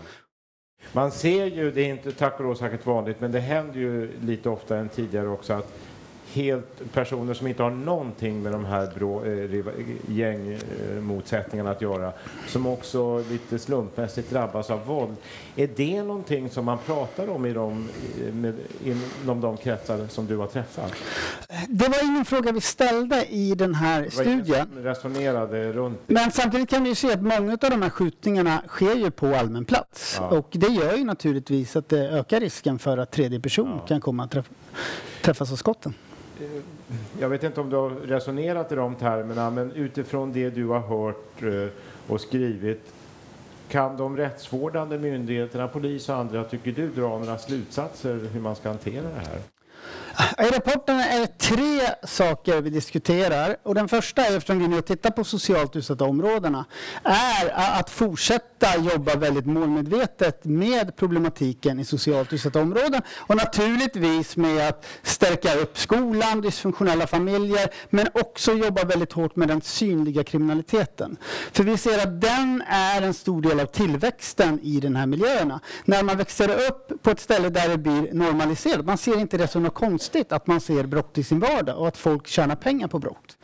Man 0.93 1.11
ser 1.11 1.47
ju, 1.47 1.70
det 1.70 1.81
är 1.81 1.88
inte 1.88 2.12
tack 2.12 2.38
och 2.38 2.44
lov 2.44 2.55
särskilt 2.55 2.87
vanligt, 2.87 3.20
men 3.20 3.32
det 3.32 3.41
händer 3.41 3.81
ju 3.81 4.11
lite 4.20 4.49
oftare 4.49 4.79
än 4.79 4.88
tidigare 4.88 5.29
också 5.29 5.53
att 5.53 5.73
helt 6.32 6.93
personer 6.93 7.34
som 7.34 7.46
inte 7.46 7.62
har 7.62 7.70
någonting 7.70 8.43
med 8.43 8.52
de 8.52 8.64
här 8.64 8.90
brå, 8.94 9.25
eh, 9.25 9.62
gängmotsättningarna 10.08 11.70
att 11.70 11.82
göra, 11.82 12.12
som 12.46 12.67
också 12.67 13.25
lite 13.31 13.58
slumpmässigt 13.58 14.31
drabbas 14.31 14.70
av 14.70 14.87
våld. 14.87 15.17
Är 15.56 15.69
det 15.76 16.02
någonting 16.02 16.50
som 16.50 16.64
man 16.64 16.79
pratar 16.87 17.29
om 17.31 17.46
i 17.46 17.52
de, 17.52 17.88
med, 18.32 18.55
inom 18.84 19.40
de 19.40 19.56
kretsar 19.56 20.06
som 20.08 20.26
du 20.26 20.37
har 20.37 20.46
träffat? 20.46 20.93
Det 21.69 21.88
var 21.88 22.05
ingen 22.05 22.25
fråga 22.25 22.52
vi 22.52 22.61
ställde 22.61 23.26
i 23.28 23.55
den 23.55 23.75
här 23.75 24.08
studien. 24.11 24.69
resonerade 24.76 25.73
runt 25.73 25.99
Men 26.06 26.31
samtidigt 26.31 26.70
kan 26.70 26.85
vi 26.85 26.94
se 26.94 27.12
att 27.12 27.23
många 27.23 27.52
av 27.52 27.70
de 27.70 27.82
här 27.82 27.90
skjutningarna 27.90 28.62
sker 28.69 28.94
ju 28.94 29.11
på 29.11 29.26
allmän 29.35 29.64
plats. 29.64 30.17
Ja. 30.20 30.38
Och 30.38 30.49
det 30.50 30.67
gör 30.67 30.96
ju 30.96 31.05
naturligtvis 31.05 31.76
att 31.76 31.88
det 31.88 32.11
ökar 32.11 32.40
risken 32.40 32.78
för 32.78 32.99
att 32.99 33.11
tredje 33.11 33.40
person 33.40 33.70
ja. 33.81 33.87
kan 33.87 34.00
komma 34.00 34.25
att 34.25 34.31
träff 34.31 34.50
träffas 35.23 35.52
av 35.52 35.56
skotten. 35.56 35.94
Eh, 36.40 36.62
jag 37.20 37.29
vet 37.29 37.43
inte 37.44 37.61
om 37.61 37.70
du 37.70 37.76
har 37.76 37.90
resonerat 37.90 38.73
i 38.73 38.75
de 38.75 38.94
termerna, 38.94 39.50
men 39.50 39.73
utifrån 39.73 40.32
det 40.32 40.50
du 40.50 40.66
har 40.66 40.80
hört 40.80 41.42
eh, 41.42 41.68
och 42.06 42.21
skrivit, 42.21 42.92
kan 43.68 43.97
de 43.97 44.16
rättsvårdande 44.16 44.99
myndigheterna, 44.99 45.68
polis 45.68 46.09
och 46.09 46.16
andra, 46.16 46.45
tycker 46.45 46.73
du, 46.73 46.88
dra 46.88 47.18
några 47.18 47.38
slutsatser 47.38 48.28
hur 48.33 48.40
man 48.40 48.56
ska 48.56 48.68
hantera 48.68 49.02
det 49.02 49.28
här? 49.28 49.38
I 50.38 50.45
rapporten 50.57 51.00
är 51.00 51.21
det 51.21 51.38
tre 51.38 51.81
saker 52.02 52.61
vi 52.61 52.71
diskuterar. 52.71 53.57
Och 53.62 53.75
den 53.75 53.88
första, 53.88 54.26
eftersom 54.26 54.59
vi 54.59 54.69
nu 54.69 54.83
tittar 54.83 55.11
på 55.11 55.25
socialt 55.25 55.76
utsatta 55.76 56.04
områdena, 56.04 56.64
är 57.04 57.78
att 57.78 57.90
fortsätta 57.90 58.78
jobba 58.78 59.16
väldigt 59.16 59.47
målmedvetet 59.47 60.45
med 60.45 60.97
problematiken 60.97 61.81
i 61.81 61.85
socialt 61.85 62.33
utsatta 62.33 62.61
områden. 62.61 63.02
Och 63.19 63.37
naturligtvis 63.37 64.37
med 64.37 64.69
att 64.69 64.87
stärka 65.02 65.54
upp 65.54 65.78
skolan, 65.78 66.40
dysfunktionella 66.40 67.07
familjer, 67.07 67.69
men 67.90 68.09
också 68.14 68.52
jobba 68.52 68.85
väldigt 68.85 69.12
hårt 69.12 69.37
med 69.37 69.49
den 69.49 69.61
synliga 69.61 70.25
kriminaliteten. 70.25 71.16
För 71.52 71.64
vi 71.64 71.76
ser 71.76 71.99
att 71.99 72.21
den 72.21 72.62
är 72.66 73.02
en 73.02 73.14
stor 73.14 73.42
del 73.42 73.61
av 73.61 73.66
tillväxten 73.66 74.61
i 74.62 74.81
de 74.81 74.97
här 74.97 75.07
miljöerna. 75.07 75.61
När 75.85 76.02
man 76.02 76.16
växer 76.16 76.49
upp 76.69 77.02
på 77.02 77.11
ett 77.11 77.21
ställe 77.21 77.49
där 77.49 77.69
det 77.69 77.78
blir 77.78 78.12
normaliserat, 78.12 78.87
man 78.87 78.99
ser 78.99 79.21
inte 79.21 79.37
det 79.37 79.49
som 79.49 79.62
något 79.62 79.75
konstigt 79.75 80.01
att 80.32 80.47
man 80.47 80.61
ser 80.61 80.85
brott 80.87 81.18
i 81.18 81.23
sin 81.23 81.40
vardag 81.40 81.78
och 81.78 81.88
att 81.88 81.97
folk 81.97 82.26
tjänar 82.26 82.56
pengar 82.56 82.88
på 82.88 82.99
brott. 82.99 83.37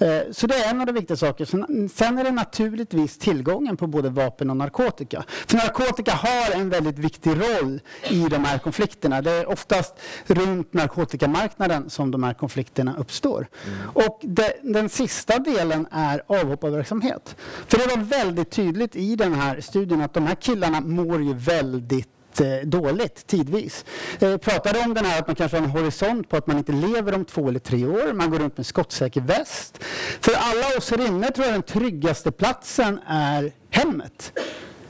Mm. 0.00 0.32
Så 0.32 0.46
det 0.46 0.54
är 0.54 0.70
en 0.70 0.80
av 0.80 0.86
de 0.86 0.92
viktiga 0.92 1.16
sakerna. 1.16 1.66
Sen 1.94 2.18
är 2.18 2.24
det 2.24 2.30
naturligtvis 2.30 3.18
tillgången 3.18 3.76
på 3.76 3.86
både 3.86 4.10
vapen 4.10 4.50
och 4.50 4.56
narkotika. 4.56 5.24
För 5.28 5.56
narkotika 5.56 6.12
har 6.12 6.60
en 6.60 6.70
väldigt 6.70 6.98
viktig 6.98 7.30
roll 7.30 7.80
i 8.10 8.26
de 8.30 8.44
här 8.44 8.58
konflikterna. 8.58 9.22
Det 9.22 9.30
är 9.30 9.48
oftast 9.48 9.94
runt 10.26 10.72
narkotikamarknaden 10.72 11.90
som 11.90 12.10
de 12.10 12.22
här 12.22 12.34
konflikterna 12.34 12.96
uppstår. 12.98 13.46
Mm. 13.66 13.78
Och 13.92 14.20
det, 14.22 14.52
den 14.62 14.88
sista 14.88 15.38
delen 15.38 15.86
är 15.90 16.22
avhopparverksamhet. 16.26 17.36
För 17.66 17.78
det 17.78 17.96
var 17.96 18.02
väldigt 18.02 18.50
tydligt 18.50 18.96
i 18.96 19.16
den 19.16 19.34
här 19.34 19.60
studien 19.60 20.00
att 20.00 20.14
de 20.14 20.26
här 20.26 20.34
killarna 20.34 20.80
mår 20.80 21.22
ju 21.22 21.34
väldigt 21.34 22.15
dåligt 22.64 23.26
tidvis. 23.26 23.84
Eh, 24.18 24.36
pratade 24.36 24.80
om 24.80 24.94
den 24.94 25.04
här 25.04 25.18
att 25.18 25.26
man 25.26 25.36
kanske 25.36 25.56
har 25.56 25.64
en 25.64 25.70
horisont 25.70 26.28
på 26.28 26.36
att 26.36 26.46
man 26.46 26.58
inte 26.58 26.72
lever 26.72 27.14
om 27.14 27.24
två 27.24 27.48
eller 27.48 27.58
tre 27.58 27.86
år. 27.86 28.12
Man 28.12 28.30
går 28.30 28.38
runt 28.38 28.56
med 28.56 28.66
skottsäker 28.66 29.20
väst. 29.20 29.84
För 30.20 30.32
alla 30.34 30.76
oss 30.78 30.90
här 30.90 31.06
inne 31.06 31.30
tror 31.30 31.46
jag 31.46 31.54
den 31.54 31.62
tryggaste 31.62 32.32
platsen 32.32 33.00
är 33.06 33.52
hemmet. 33.70 34.32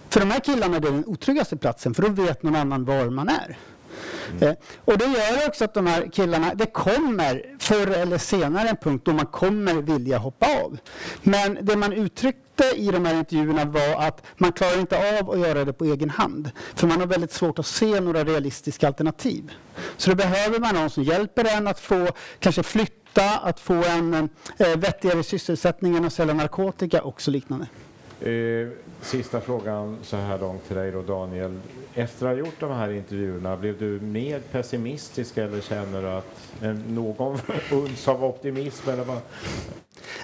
För 0.09 0.21
de 0.21 0.31
här 0.31 0.41
killarna 0.41 0.77
är 0.77 0.81
det 0.81 0.91
den 0.91 1.05
otryggaste 1.07 1.57
platsen 1.57 1.95
för 1.95 2.03
då 2.03 2.09
vet 2.09 2.43
någon 2.43 2.57
annan 2.57 2.85
var 2.85 3.11
man 3.11 3.29
är. 3.29 3.59
Mm. 4.31 4.49
Eh, 4.49 4.55
och 4.85 4.99
det 4.99 5.05
gör 5.05 5.49
också 5.49 5.65
att 5.65 5.75
de 5.75 5.87
här 5.87 6.09
killarna, 6.13 6.55
det 6.55 6.67
kommer 6.67 7.57
förr 7.59 7.87
eller 7.87 8.19
senare 8.19 8.69
en 8.69 8.77
punkt 8.77 9.03
då 9.05 9.13
man 9.13 9.27
kommer 9.27 9.75
vilja 9.75 10.19
hoppa 10.19 10.47
av. 10.65 10.79
Men 11.23 11.59
det 11.61 11.77
man 11.77 11.93
uttryckte 12.57 12.83
i 12.83 12.91
de 12.91 13.05
här 13.05 13.15
intervjuerna 13.15 13.65
var 13.65 14.07
att 14.07 14.23
man 14.37 14.53
klarar 14.53 14.81
inte 14.81 15.19
av 15.21 15.31
att 15.31 15.39
göra 15.39 15.65
det 15.65 15.73
på 15.73 15.85
egen 15.85 16.11
hand. 16.11 16.51
För 16.75 16.87
man 16.87 17.01
har 17.01 17.07
väldigt 17.07 17.33
svårt 17.33 17.59
att 17.59 17.67
se 17.67 18.01
några 18.01 18.25
realistiska 18.25 18.87
alternativ. 18.87 19.53
Så 19.97 20.11
då 20.11 20.17
behöver 20.17 20.61
man 20.61 20.75
någon 20.75 20.91
som 20.91 21.03
hjälper 21.03 21.57
en 21.57 21.67
att 21.67 21.81
få 21.81 22.09
kanske 22.39 22.63
flytta, 22.63 23.39
att 23.39 23.61
få 23.61 23.85
en 23.85 24.15
eh, 24.59 24.77
vettigare 24.77 25.23
sysselsättning 25.23 25.97
än 25.97 26.05
att 26.05 26.13
sälja 26.13 26.35
narkotika 26.35 27.03
och 27.03 27.21
så 27.21 27.31
liknande. 27.31 27.67
Eh, 28.21 28.69
sista 29.01 29.41
frågan 29.41 29.99
så 30.03 30.17
här 30.17 30.39
långt 30.39 30.67
till 30.67 30.77
dig 30.77 30.93
då 30.93 31.03
Daniel. 31.03 31.61
Efter 31.95 32.27
att 32.27 32.33
ha 32.33 32.39
gjort 32.39 32.61
de 32.61 32.71
här 32.71 32.91
intervjuerna, 32.91 33.57
blev 33.57 33.79
du 33.79 34.01
mer 34.01 34.41
pessimistisk 34.41 35.37
eller 35.39 35.61
känner 35.61 36.03
du 36.03 36.09
att 36.09 36.65
någon 36.89 37.39
uns 37.71 38.09
av 38.09 38.25
optimism? 38.25 38.91
Eller 38.91 39.05
vad? 39.05 39.21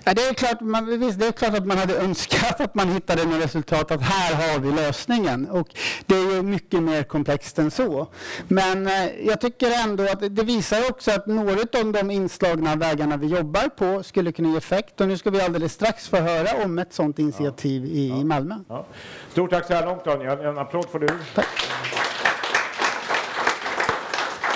Ja, 0.04 0.14
det, 0.14 0.22
är 0.22 0.34
klart, 0.34 0.61
man, 0.61 1.00
visst, 1.00 1.18
det 1.18 1.26
är 1.26 1.32
klart 1.32 1.54
att 1.54 1.66
man 1.66 1.78
hade 1.78 1.96
önskat 1.96 2.61
att 2.61 2.75
man 2.75 2.88
hittade 2.88 3.25
något 3.25 3.44
resultat, 3.44 3.90
att 3.90 4.02
här 4.02 4.34
har 4.34 4.58
vi 4.58 4.72
lösningen. 4.72 5.50
Och 5.50 5.68
det 6.06 6.14
är 6.14 6.34
ju 6.34 6.42
mycket 6.42 6.82
mer 6.82 7.02
komplext 7.02 7.58
än 7.58 7.70
så. 7.70 8.06
Men 8.49 8.87
eh, 8.87 9.26
jag 9.26 9.40
tycker 9.40 9.70
ändå 9.84 10.04
att 10.04 10.37
det 10.37 10.44
visar 10.44 10.90
också 10.90 11.11
att 11.11 11.26
några 11.26 11.80
av 11.80 11.92
de 11.92 12.11
inslagna 12.11 12.76
vägarna 12.76 13.16
vi 13.16 13.26
jobbar 13.26 13.68
på 13.68 14.02
skulle 14.02 14.32
kunna 14.32 14.49
ge 14.49 14.56
effekt. 14.56 15.00
Och 15.00 15.08
nu 15.08 15.18
ska 15.18 15.30
vi 15.30 15.40
alldeles 15.40 15.72
strax 15.72 16.08
få 16.08 16.16
höra 16.16 16.64
om 16.64 16.78
ett 16.78 16.92
sådant 16.92 17.18
initiativ 17.18 17.81
ja. 17.82 17.92
i, 17.92 18.08
ja. 18.08 18.24
Malmö. 18.24 18.54
Ja. 18.68 18.84
Stort 19.30 19.50
tack 19.50 19.66
så 19.66 19.74
här 19.74 19.86
långt 19.86 20.04
Daniel. 20.04 20.40
En 20.40 20.58
applåd 20.58 20.88
får 20.88 20.98
du. 20.98 21.08
Tack. 21.34 21.46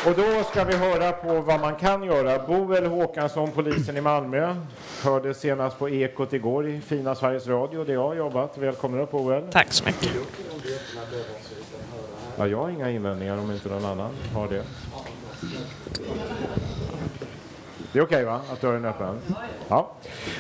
Och 0.07 0.15
då 0.17 0.45
ska 0.51 0.65
vi 0.65 0.77
höra 0.77 1.13
på 1.13 1.41
vad 1.41 1.61
man 1.61 1.77
kan 1.77 2.03
göra. 2.03 2.47
Boel 2.47 2.87
Håkansson, 2.87 3.51
polisen 3.51 3.97
i 3.97 4.01
Malmö, 4.01 4.55
hörde 5.03 5.35
senast 5.35 5.79
på 5.79 5.89
Ekot 5.89 6.33
igår 6.33 6.69
i 6.69 6.81
fina 6.81 7.15
Sveriges 7.15 7.47
Radio 7.47 7.85
där 7.85 7.93
jag 7.93 8.03
har 8.03 8.15
jobbat. 8.15 8.59
Välkommen 8.59 9.01
upp 9.01 9.11
Boel. 9.11 9.43
Tack 9.51 9.73
så 9.73 9.85
mycket. 9.85 10.11
Ja, 12.39 12.47
jag 12.47 12.59
har 12.59 12.69
inga 12.69 12.91
invändningar 12.91 13.39
om 13.39 13.51
inte 13.51 13.69
någon 13.69 13.85
annan 13.85 14.11
har 14.35 14.49
det. 14.49 14.63
Det 17.97 18.01
är 18.01 18.05
okej 18.05 18.17
okay, 18.17 18.25
va, 18.25 18.41
att 18.53 18.61
dörren 18.61 18.85
är 18.85 18.89
öppen? 18.89 19.21
Ja. 19.69 19.93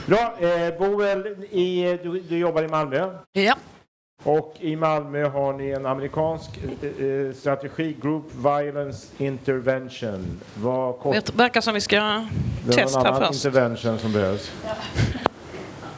Bra. 0.07 0.37
Eh, 0.41 0.79
Boel, 0.79 1.27
i, 1.51 1.99
du, 2.03 2.21
du 2.21 2.39
jobbar 2.39 2.63
i 2.63 2.69
Malmö? 2.69 3.19
Ja. 3.33 3.55
Och 4.23 4.55
i 4.61 4.77
Malmö 4.77 5.29
har 5.29 5.53
ni 5.53 5.71
en 5.71 5.87
amerikansk 5.87 6.51
eh, 6.83 7.07
eh 7.07 7.33
strategi, 7.35 7.97
Group 8.03 8.25
Violence 8.35 9.07
Intervention. 9.19 10.41
Vad 10.55 10.99
kort... 10.99 11.15
Det 11.15 11.35
verkar 11.35 11.61
som 11.61 11.75
vi 11.75 11.81
ska 11.81 12.27
testa 12.71 12.85
först. 12.85 12.93
Det 12.93 12.99
är 12.99 13.13
någon 13.13 13.35
intervention 13.35 13.99
som 13.99 14.13
behövs. 14.13 14.53
Ja. 14.65 14.71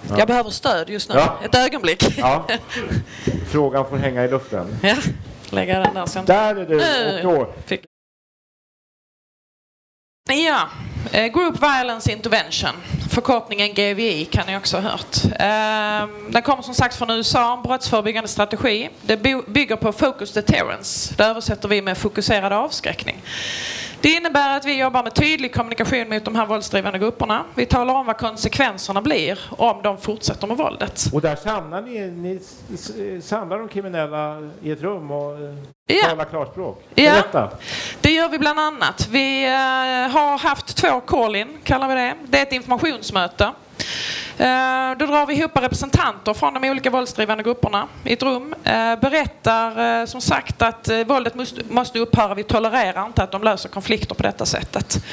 Jag 0.19 0.29
behöver 0.29 0.51
stöd 0.51 0.91
just 0.91 1.09
nu. 1.09 1.15
Ja. 1.15 1.39
Ett 1.45 1.55
ögonblick. 1.55 2.19
Ja. 2.19 2.47
Frågan 3.47 3.89
får 3.89 3.97
hänga 3.97 4.25
i 4.25 4.29
luften. 4.29 4.67
Ja, 4.83 4.97
lägga 5.51 5.79
den 5.79 5.95
där 5.95 6.07
sen. 6.07 6.25
Där 6.25 6.57
är 6.57 6.67
du. 6.67 7.29
Och 7.29 7.35
då. 7.35 7.53
Fick... 7.67 7.85
Ja, 10.31 10.69
Eh, 11.13 11.27
group 11.27 11.63
Violence 11.63 12.13
Intervention. 12.13 12.71
Förkortningen 13.11 13.75
GVI 13.75 14.25
kan 14.25 14.47
ni 14.47 14.57
också 14.57 14.77
ha 14.77 14.91
hört. 14.91 15.17
Ehm, 15.39 16.33
den 16.33 16.43
kommer 16.43 16.63
som 16.63 16.75
sagt 16.75 16.95
från 16.97 17.11
USA, 17.11 17.57
en 17.57 17.63
brottsförebyggande 17.63 18.29
strategi. 18.29 18.89
Det 19.03 19.17
bygger 19.47 19.77
på 19.77 19.93
Focus 19.93 20.33
Deterrence. 20.33 21.15
Det 21.17 21.25
översätter 21.25 21.69
vi 21.69 21.83
med 21.83 21.99
fokuserad 21.99 22.53
avskräckning. 22.53 23.23
Det 24.01 24.09
innebär 24.09 24.57
att 24.57 24.65
vi 24.65 24.81
jobbar 24.81 25.03
med 25.03 25.15
tydlig 25.15 25.55
kommunikation 25.55 26.09
mot 26.09 26.25
de 26.25 26.35
här 26.35 26.47
våldsdrivande 26.47 26.99
grupperna. 26.99 27.45
Vi 27.55 27.67
talar 27.67 27.95
om 27.95 28.07
vad 28.07 28.19
konsekvenserna 28.19 29.03
blir 29.03 29.39
om 29.51 29.83
de 29.83 29.99
fortsätter 29.99 30.47
med 30.47 30.57
våldet. 30.57 31.05
Och 31.13 31.21
där 31.21 31.37
samlar 31.37 31.83
ni, 31.83 32.11
ni 32.11 32.41
samlar 33.23 33.59
de 33.59 33.69
kriminella 33.69 34.51
i 34.63 34.71
ett 34.71 34.83
rum 34.83 35.11
och 35.11 35.39
ja. 35.87 36.09
talar 36.09 36.25
klarspråk? 36.25 36.85
Ja, 36.95 37.51
det 38.01 38.11
gör 38.11 38.29
vi 38.29 38.39
bland 38.39 38.61
annat. 38.61 39.09
Vi 39.11 39.47
uh, 39.47 39.53
har 40.13 40.39
haft 40.39 40.77
två 40.77 41.01
call-in, 41.01 41.59
kallar 41.65 41.89
vi 41.89 41.95
det. 41.95 42.15
Det 42.27 42.39
är 42.39 42.43
ett 42.43 42.53
informationsmöte 42.53 43.45
Eh, 43.45 43.68
Eh, 44.39 44.99
då 44.99 45.07
drar 45.07 45.27
vi 45.27 45.35
ihop 45.35 45.57
representanter 45.57 46.35
från 46.35 46.55
de 46.55 46.71
olika 46.71 46.91
våldsdrivande 46.91 47.45
grupperna 47.45 47.89
i 48.05 48.13
ett 48.13 48.23
rum. 48.23 48.55
Eh, 48.65 48.97
berättar 48.97 50.01
eh, 50.01 50.07
som 50.07 50.21
sagt 50.21 50.63
att 50.63 50.89
våldet 51.07 51.35
måste 51.71 51.99
upphöra. 51.99 52.35
Vi 52.35 52.45
tolererar 52.45 53.07
inte 53.07 53.23
att 53.23 53.33
de 53.33 53.43
löser 53.43 53.69
konflikter 53.69 54.15
på 54.15 54.23
detta 54.23 54.47
sättet. 54.47 55.05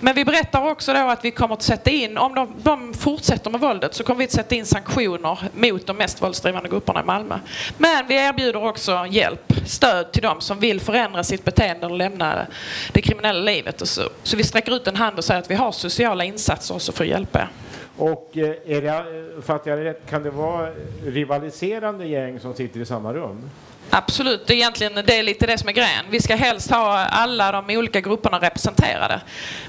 Men 0.00 0.14
vi 0.14 0.24
berättar 0.24 0.70
också 0.70 0.92
då 0.92 1.08
att 1.08 1.24
vi 1.24 1.30
kommer 1.30 1.54
att 1.54 1.62
sätta 1.62 1.90
in, 1.90 2.18
om 2.18 2.34
de, 2.34 2.54
de 2.62 2.94
fortsätter 2.94 3.50
med 3.50 3.60
våldet 3.60 3.94
så 3.94 4.04
kommer 4.04 4.18
vi 4.18 4.24
att 4.24 4.32
sätta 4.32 4.54
in 4.54 4.66
sanktioner 4.66 5.38
mot 5.54 5.86
de 5.86 5.96
mest 5.96 6.22
våldsdrivande 6.22 6.68
grupperna 6.68 7.00
i 7.00 7.04
Malmö. 7.04 7.38
Men 7.78 8.06
vi 8.06 8.14
erbjuder 8.14 8.64
också 8.64 9.06
hjälp, 9.10 9.52
stöd 9.66 10.12
till 10.12 10.22
dem 10.22 10.40
som 10.40 10.58
vill 10.58 10.80
förändra 10.80 11.24
sitt 11.24 11.44
beteende 11.44 11.86
och 11.86 11.96
lämna 11.96 12.46
det 12.92 13.02
kriminella 13.02 13.40
livet. 13.40 13.88
Så, 13.88 14.02
så 14.22 14.36
vi 14.36 14.44
sträcker 14.44 14.76
ut 14.76 14.86
en 14.86 14.96
hand 14.96 15.18
och 15.18 15.24
säger 15.24 15.40
att 15.40 15.50
vi 15.50 15.54
har 15.54 15.72
sociala 15.72 16.24
insatser 16.24 16.74
också 16.74 16.92
för 16.92 17.04
att 17.04 17.10
hjälpa 17.10 17.38
er. 17.38 17.48
Och 17.96 18.38
eh, 18.38 18.54
är 18.66 18.82
det, 18.82 18.88
eh, 18.88 19.42
fattar 19.42 19.70
jag 19.70 19.84
rätt, 19.84 20.10
kan 20.10 20.22
det 20.22 20.30
vara 20.30 20.70
rivaliserande 21.04 22.06
gäng 22.06 22.40
som 22.40 22.54
sitter 22.54 22.80
i 22.80 22.84
samma 22.84 23.14
rum? 23.14 23.50
Absolut, 23.96 24.46
det 24.46 24.52
är 24.52 24.56
egentligen 24.56 24.94
det 25.06 25.18
är 25.18 25.22
lite 25.22 25.46
det 25.46 25.58
som 25.58 25.68
är 25.68 25.72
grejen. 25.72 26.04
Vi 26.10 26.20
ska 26.20 26.36
helst 26.36 26.70
ha 26.70 26.98
alla 26.98 27.52
de 27.52 27.76
olika 27.76 28.00
grupperna 28.00 28.38
representerade. 28.38 29.20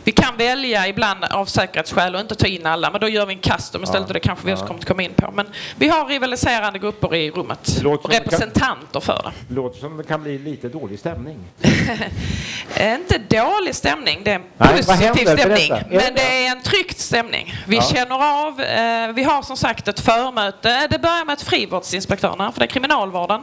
Vi 0.03 0.11
kan 0.11 0.37
välja 0.37 0.87
ibland 0.87 1.23
av 1.23 1.45
säkerhetsskäl 1.45 2.15
och 2.15 2.21
inte 2.21 2.35
ta 2.35 2.47
in 2.47 2.65
alla, 2.65 2.91
men 2.91 3.01
då 3.01 3.09
gör 3.09 3.25
vi 3.25 3.33
en 3.33 3.39
custom 3.39 3.83
istället 3.83 4.01
ja, 4.01 4.07
och 4.07 4.13
det 4.13 4.19
kanske 4.19 4.45
vi 4.45 4.53
också 4.53 4.65
kommer 4.65 4.79
att 4.79 4.85
komma 4.85 5.03
in 5.03 5.13
på. 5.13 5.31
Men 5.31 5.47
vi 5.77 5.87
har 5.87 6.05
rivaliserande 6.05 6.79
grupper 6.79 7.15
i 7.15 7.31
rummet 7.31 7.81
och 7.85 8.11
representanter 8.11 8.99
kan, 8.99 9.01
för 9.01 9.21
det. 9.23 9.53
Låter 9.53 9.79
som 9.79 9.97
det 9.97 10.03
kan 10.03 10.23
bli 10.23 10.37
lite 10.37 10.69
dålig 10.69 10.99
stämning. 10.99 11.39
inte 12.79 13.17
dålig 13.17 13.75
stämning, 13.75 14.21
det 14.23 14.31
är 14.31 14.35
en 14.35 14.43
Nej, 14.57 14.77
positiv 14.77 15.25
stämning. 15.25 15.71
Men 15.89 16.15
det 16.15 16.45
är 16.45 16.51
en 16.51 16.61
tryckt 16.61 16.99
stämning. 16.99 17.53
Vi 17.67 17.75
ja. 17.75 17.81
känner 17.81 18.45
av, 18.45 18.61
eh, 18.61 19.13
vi 19.13 19.23
har 19.23 19.41
som 19.41 19.57
sagt 19.57 19.87
ett 19.87 19.99
förmöte. 19.99 20.87
Det 20.87 20.99
börjar 20.99 21.25
med 21.25 21.33
att 21.33 21.41
frivårdsinspektörerna, 21.41 22.51
för 22.51 22.59
det 22.59 22.65
är 22.65 22.67
kriminalvården. 22.67 23.41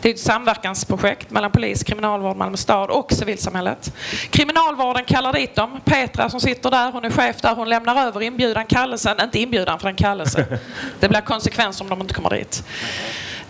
Det 0.00 0.08
är 0.08 0.15
ett 0.16 0.22
samverkansprojekt 0.22 1.30
mellan 1.30 1.50
polis, 1.50 1.84
kriminalvård, 1.84 2.36
Malmö 2.36 2.56
stad 2.56 2.90
och 2.90 3.12
civilsamhället. 3.12 3.92
Kriminalvården 4.30 5.04
kallar 5.04 5.32
dit 5.32 5.54
dem. 5.54 5.80
Petra 5.84 6.30
som 6.30 6.40
sitter 6.40 6.70
där, 6.70 6.92
hon 6.92 7.04
är 7.04 7.10
chef 7.10 7.40
där, 7.40 7.54
hon 7.54 7.68
lämnar 7.68 8.06
över 8.06 8.22
inbjudan, 8.22 8.66
kallelsen. 8.66 9.20
Inte 9.22 9.38
inbjudan 9.38 9.78
för 9.78 9.88
en 9.88 9.96
kallelse. 9.96 10.58
Det 11.00 11.08
blir 11.08 11.20
konsekvens 11.20 11.80
om 11.80 11.88
de 11.88 12.00
inte 12.00 12.14
kommer 12.14 12.30
dit. 12.30 12.64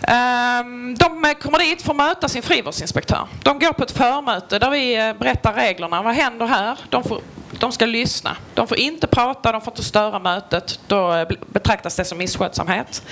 Ehm, 0.01 0.95
de 0.95 1.35
kommer 1.41 1.59
dit 1.59 1.81
för 1.81 1.91
att 1.91 1.97
möta 1.97 2.29
sin 2.29 2.43
frivårdsinspektör. 2.43 3.27
De 3.43 3.59
går 3.59 3.73
på 3.73 3.83
ett 3.83 3.91
förmöte 3.91 4.59
där 4.59 4.69
vi 4.69 5.07
eh, 5.07 5.13
berättar 5.13 5.53
reglerna. 5.53 6.01
Vad 6.01 6.13
händer 6.15 6.45
här? 6.45 6.79
De, 6.89 7.03
får, 7.03 7.21
de 7.59 7.71
ska 7.71 7.85
lyssna. 7.85 8.37
De 8.53 8.67
får 8.67 8.77
inte 8.77 9.07
prata, 9.07 9.51
de 9.51 9.61
får 9.61 9.71
inte 9.71 9.83
störa 9.83 10.19
mötet. 10.19 10.79
Då 10.87 11.13
eh, 11.13 11.27
betraktas 11.47 11.95
det 11.95 12.05
som 12.05 12.17
misskötsamhet. 12.17 13.03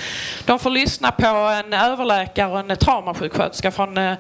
De 0.46 0.60
får 0.60 0.70
lyssna 0.70 1.12
på 1.12 1.26
en 1.26 1.74
överläkare 1.74 2.52
och 2.52 2.60
en 2.60 2.72
eh, 2.72 2.78
traumasjuksköterska 2.78 3.72
från 3.72 3.98
eh, 3.98 4.14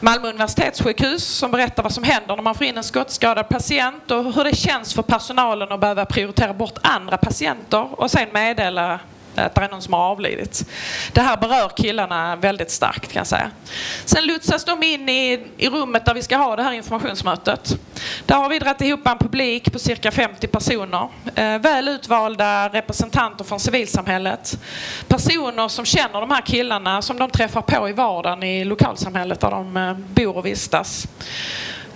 Malmö 0.00 0.28
universitetssjukhus 0.28 1.24
som 1.24 1.50
berättar 1.50 1.82
vad 1.82 1.92
som 1.92 2.04
händer 2.04 2.36
när 2.36 2.42
man 2.42 2.54
får 2.54 2.66
in 2.66 2.76
en 2.76 2.84
skottskadad 2.84 3.48
patient 3.48 4.10
och 4.10 4.34
hur 4.34 4.44
det 4.44 4.56
känns 4.56 4.94
för 4.94 5.02
personalen 5.02 5.72
att 5.72 5.80
behöva 5.80 6.04
prioritera 6.04 6.54
bort 6.54 6.78
andra 6.82 7.16
patienter 7.16 8.00
och 8.00 8.10
sen 8.10 8.28
meddela 8.32 9.00
Eh, 9.36 9.46
att 9.46 9.54
det 9.54 9.60
är 9.60 9.68
någon 9.68 9.82
som 9.82 9.92
har 9.92 10.00
avlidit. 10.00 10.64
Det 11.12 11.20
här 11.20 11.36
berör 11.36 11.68
killarna 11.76 12.36
väldigt 12.36 12.70
starkt 12.70 13.12
kan 13.12 13.20
jag 13.20 13.26
säga. 13.26 13.50
Sen 14.04 14.26
lotsas 14.26 14.64
de 14.64 14.82
in 14.82 15.08
i, 15.08 15.46
i 15.56 15.68
rummet 15.68 16.04
där 16.04 16.14
vi 16.14 16.22
ska 16.22 16.36
ha 16.36 16.56
det 16.56 16.62
här 16.62 16.72
informationsmötet. 16.72 17.78
Där 18.26 18.36
har 18.36 18.48
vi 18.48 18.58
dragit 18.58 18.80
ihop 18.80 19.06
en 19.06 19.18
publik 19.18 19.72
på 19.72 19.78
cirka 19.78 20.10
50 20.10 20.46
personer. 20.46 21.08
Eh, 21.34 21.58
väl 21.58 21.88
utvalda 21.88 22.68
representanter 22.68 23.44
från 23.44 23.60
civilsamhället. 23.60 24.58
Personer 25.08 25.68
som 25.68 25.84
känner 25.84 26.20
de 26.20 26.30
här 26.30 26.42
killarna 26.42 27.02
som 27.02 27.18
de 27.18 27.30
träffar 27.30 27.62
på 27.62 27.88
i 27.88 27.92
vardagen 27.92 28.42
i 28.42 28.64
lokalsamhället 28.64 29.40
där 29.40 29.50
de 29.50 29.76
eh, 29.76 29.94
bor 29.94 30.36
och 30.36 30.46
vistas. 30.46 31.08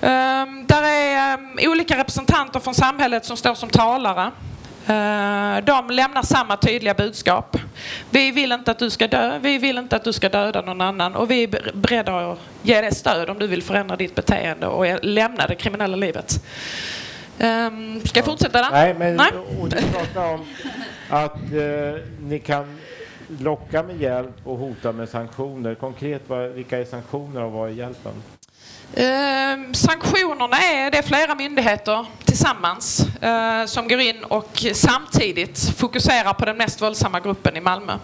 Eh, 0.00 0.46
där 0.66 0.82
är 0.82 1.38
eh, 1.58 1.70
olika 1.70 1.98
representanter 1.98 2.60
från 2.60 2.74
samhället 2.74 3.24
som 3.24 3.36
står 3.36 3.54
som 3.54 3.68
talare. 3.68 4.30
Eh, 4.86 5.64
de 5.64 5.90
lämnar 5.90 6.22
samma 6.22 6.56
tydliga 6.56 6.94
budskap. 6.94 7.56
Vi 8.10 8.30
vill 8.30 8.52
inte 8.52 8.70
att 8.70 8.78
du 8.78 8.90
ska 8.90 9.08
dö, 9.08 9.38
vi 9.38 9.58
vill 9.58 9.78
inte 9.78 9.96
att 9.96 10.04
du 10.04 10.12
ska 10.12 10.28
döda 10.28 10.60
någon 10.60 10.80
annan 10.80 11.14
och 11.14 11.30
vi 11.30 11.42
är 11.42 11.72
beredda 11.74 12.32
att 12.32 12.38
ge 12.62 12.80
dig 12.80 12.94
stöd 12.94 13.30
om 13.30 13.38
du 13.38 13.46
vill 13.46 13.62
förändra 13.62 13.96
ditt 13.96 14.14
beteende 14.14 14.66
och 14.66 15.04
lämna 15.04 15.46
det 15.46 15.54
kriminella 15.54 15.96
livet. 15.96 16.44
Um, 17.40 18.00
ska 18.04 18.18
jag 18.18 18.24
fortsätta 18.24 18.62
där? 18.62 18.70
Nej, 18.70 18.94
men 18.94 19.16
Nej? 19.16 19.30
Du 19.70 19.76
pratar 19.76 20.34
om 20.34 20.46
att 21.08 21.52
uh, 21.52 21.94
ni 22.20 22.38
kan 22.38 22.78
locka 23.38 23.82
med 23.82 24.00
hjälp 24.00 24.36
och 24.44 24.58
hota 24.58 24.92
med 24.92 25.08
sanktioner. 25.08 25.74
Konkret, 25.74 26.22
vad, 26.26 26.48
vilka 26.50 26.78
är 26.78 26.84
sanktioner 26.84 27.42
och 27.42 27.52
vad 27.52 27.68
är 27.68 27.72
hjälpen? 27.72 28.12
Eh, 28.96 29.72
sanktionerna 29.72 30.56
är, 30.56 30.90
det 30.90 31.02
flera 31.02 31.34
myndigheter 31.34 32.06
tillsammans 32.24 33.06
eh, 33.22 33.64
som 33.66 33.88
går 33.88 34.00
in 34.00 34.24
och 34.24 34.64
samtidigt 34.74 35.72
fokuserar 35.76 36.32
på 36.32 36.44
den 36.44 36.56
mest 36.56 36.82
våldsamma 36.82 37.20
gruppen 37.20 37.56
i 37.56 37.60
Malmö. 37.60 37.98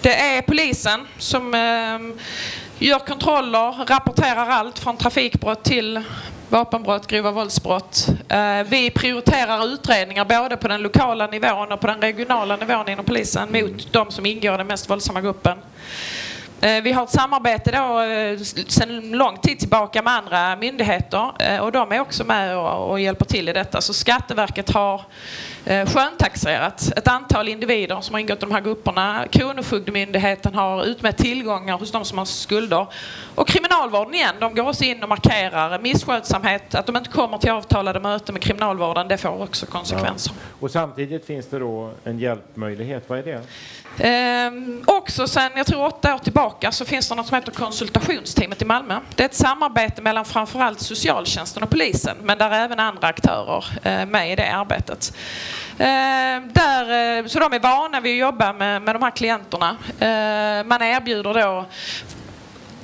Det 0.00 0.14
är 0.14 0.42
polisen 0.42 1.00
som 1.18 1.54
eh, 1.54 2.22
gör 2.78 2.98
kontroller, 2.98 3.86
rapporterar 3.86 4.48
allt 4.48 4.78
från 4.78 4.96
trafikbrott 4.96 5.64
till 5.64 6.02
vapenbrott, 6.48 7.06
grova 7.06 7.30
våldsbrott. 7.30 8.08
Eh, 8.28 8.62
vi 8.68 8.90
prioriterar 8.90 9.66
utredningar 9.66 10.24
både 10.24 10.56
på 10.56 10.68
den 10.68 10.82
lokala 10.82 11.26
nivån 11.26 11.72
och 11.72 11.80
på 11.80 11.86
den 11.86 12.00
regionala 12.00 12.56
nivån 12.56 12.88
inom 12.88 13.04
polisen 13.04 13.48
mot 13.52 13.92
de 13.92 14.10
som 14.10 14.26
ingår 14.26 14.54
i 14.54 14.56
den 14.56 14.66
mest 14.66 14.90
våldsamma 14.90 15.20
gruppen. 15.20 15.58
Eh, 16.62 16.82
vi 16.82 16.92
har 16.92 17.04
ett 17.04 17.10
samarbete 17.10 17.70
då 17.70 18.00
eh, 18.00 18.38
sedan 18.68 19.10
lång 19.10 19.38
tid 19.38 19.58
tillbaka 19.58 20.02
med 20.02 20.12
andra 20.12 20.56
myndigheter 20.56 21.32
eh, 21.38 21.58
och 21.58 21.72
de 21.72 21.92
är 21.92 22.00
också 22.00 22.24
med 22.24 22.58
och 22.58 23.00
hjälper 23.00 23.24
till 23.24 23.48
i 23.48 23.52
detta. 23.52 23.80
Så 23.80 23.94
Skatteverket 23.94 24.70
har 24.70 25.02
sköntaxerat 25.64 26.92
ett 26.96 27.08
antal 27.08 27.48
individer 27.48 28.00
som 28.00 28.14
har 28.14 28.20
ingått 28.20 28.38
i 28.38 28.40
de 28.40 28.52
här 28.52 28.60
grupperna. 28.60 29.24
Kronofogdemyndigheten 29.30 30.54
har 30.54 30.84
utmätt 30.84 31.16
tillgångar 31.16 31.78
hos 31.78 31.92
de 31.92 32.04
som 32.04 32.18
har 32.18 32.24
skulder. 32.24 32.86
Och 33.34 33.48
Kriminalvården 33.48 34.14
igen, 34.14 34.34
de 34.40 34.54
går 34.54 34.68
också 34.68 34.84
in 34.84 35.02
och 35.02 35.08
markerar 35.08 35.78
misskötsamhet, 35.78 36.74
att 36.74 36.86
de 36.86 36.96
inte 36.96 37.10
kommer 37.10 37.38
till 37.38 37.50
avtalade 37.50 38.00
möten 38.00 38.32
med 38.32 38.42
Kriminalvården, 38.42 39.08
det 39.08 39.18
får 39.18 39.42
också 39.42 39.66
konsekvenser. 39.66 40.32
Ja. 40.36 40.56
Och 40.60 40.70
samtidigt 40.70 41.26
finns 41.26 41.46
det 41.46 41.58
då 41.58 41.90
en 42.04 42.18
hjälpmöjlighet, 42.18 43.04
vad 43.08 43.18
är 43.18 43.22
det? 43.22 43.42
Ehm, 43.98 44.82
också 44.86 45.26
sen, 45.26 45.50
jag 45.56 45.66
tror 45.66 45.84
åtta 45.84 46.14
år 46.14 46.18
tillbaka, 46.18 46.51
så 46.70 46.84
finns 46.84 47.08
det 47.08 47.14
något 47.14 47.26
som 47.26 47.34
heter 47.34 47.52
konsultationsteamet 47.52 48.62
i 48.62 48.64
Malmö. 48.64 49.00
Det 49.14 49.22
är 49.22 49.28
ett 49.28 49.34
samarbete 49.34 50.02
mellan 50.02 50.24
framförallt 50.24 50.80
socialtjänsten 50.80 51.62
och 51.62 51.70
polisen, 51.70 52.16
men 52.22 52.38
där 52.38 52.50
är 52.50 52.64
även 52.64 52.80
andra 52.80 53.08
aktörer 53.08 53.64
eh, 53.82 54.06
med 54.06 54.32
i 54.32 54.36
det 54.36 54.54
arbetet. 54.54 55.16
Eh, 55.78 55.86
där, 56.52 57.18
eh, 57.18 57.26
så 57.26 57.38
de 57.38 57.52
är 57.52 57.60
vana 57.60 58.00
vid 58.00 58.12
att 58.12 58.18
jobba 58.18 58.52
med, 58.52 58.82
med 58.82 58.94
de 58.94 59.02
här 59.02 59.10
klienterna. 59.10 59.76
Man 60.64 60.82
erbjuder 60.82 61.34
då 61.34 61.66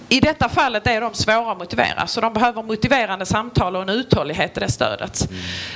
i 0.08 0.20
detta 0.20 0.48
fallet 0.48 0.86
är 0.86 1.00
de 1.00 1.14
svåra 1.14 1.52
att 1.52 1.58
motivera, 1.58 2.06
så 2.06 2.20
de 2.20 2.32
behöver 2.32 2.62
motiverande 2.62 3.26
samtal 3.26 3.76
och 3.76 3.82
en 3.82 3.88
uthållighet 3.88 4.56
i 4.56 4.60
det 4.60 4.70
stödet. 4.70 5.28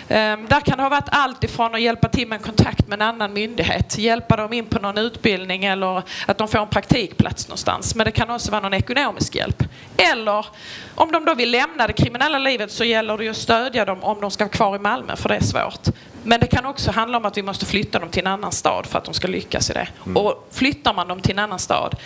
Mm. 0.08 0.40
Um, 0.40 0.46
där 0.48 0.60
kan 0.60 0.76
det 0.76 0.82
ha 0.82 0.90
varit 0.90 1.08
allt 1.08 1.44
ifrån 1.44 1.74
att 1.74 1.80
hjälpa 1.80 2.08
till 2.08 2.28
med 2.28 2.36
en 2.36 2.42
kontakt 2.42 2.88
med 2.88 3.02
en 3.02 3.08
annan 3.08 3.32
myndighet, 3.32 3.98
hjälpa 3.98 4.36
dem 4.36 4.52
in 4.52 4.66
på 4.66 4.78
någon 4.78 4.98
utbildning 4.98 5.64
eller 5.64 6.02
att 6.26 6.38
de 6.38 6.48
får 6.48 6.58
en 6.58 6.68
praktikplats 6.68 7.48
någonstans. 7.48 7.94
Men 7.94 8.04
det 8.04 8.10
kan 8.10 8.30
också 8.30 8.50
vara 8.50 8.62
någon 8.62 8.74
ekonomisk 8.74 9.34
hjälp. 9.34 9.62
Eller 9.96 10.46
om 10.94 11.12
de 11.12 11.24
då 11.24 11.34
vill 11.34 11.50
lämna 11.50 11.86
det 11.86 11.92
kriminella 11.92 12.38
livet 12.38 12.70
så 12.72 12.84
gäller 12.84 13.18
det 13.18 13.28
att 13.28 13.36
stödja 13.36 13.84
dem 13.84 14.02
om 14.02 14.20
de 14.20 14.30
ska 14.30 14.44
vara 14.44 14.52
kvar 14.52 14.76
i 14.76 14.78
Malmö, 14.78 15.16
för 15.16 15.28
det 15.28 15.36
är 15.36 15.40
svårt. 15.40 15.88
Men 16.24 16.40
det 16.40 16.46
kan 16.46 16.66
också 16.66 16.90
handla 16.90 17.18
om 17.18 17.24
att 17.24 17.36
vi 17.36 17.42
måste 17.42 17.66
flytta 17.66 17.98
dem 17.98 18.08
till 18.08 18.20
en 18.20 18.32
annan 18.32 18.52
stad 18.52 18.86
för 18.86 18.98
att 18.98 19.04
de 19.04 19.14
ska 19.14 19.28
lyckas 19.28 19.70
i 19.70 19.72
det. 19.72 19.88
Mm. 20.06 20.16
Och 20.16 20.48
flyttar 20.50 20.94
man 20.94 21.08
dem 21.08 21.20
till 21.20 21.32
en 21.32 21.38
annan 21.38 21.58
stad, 21.58 21.96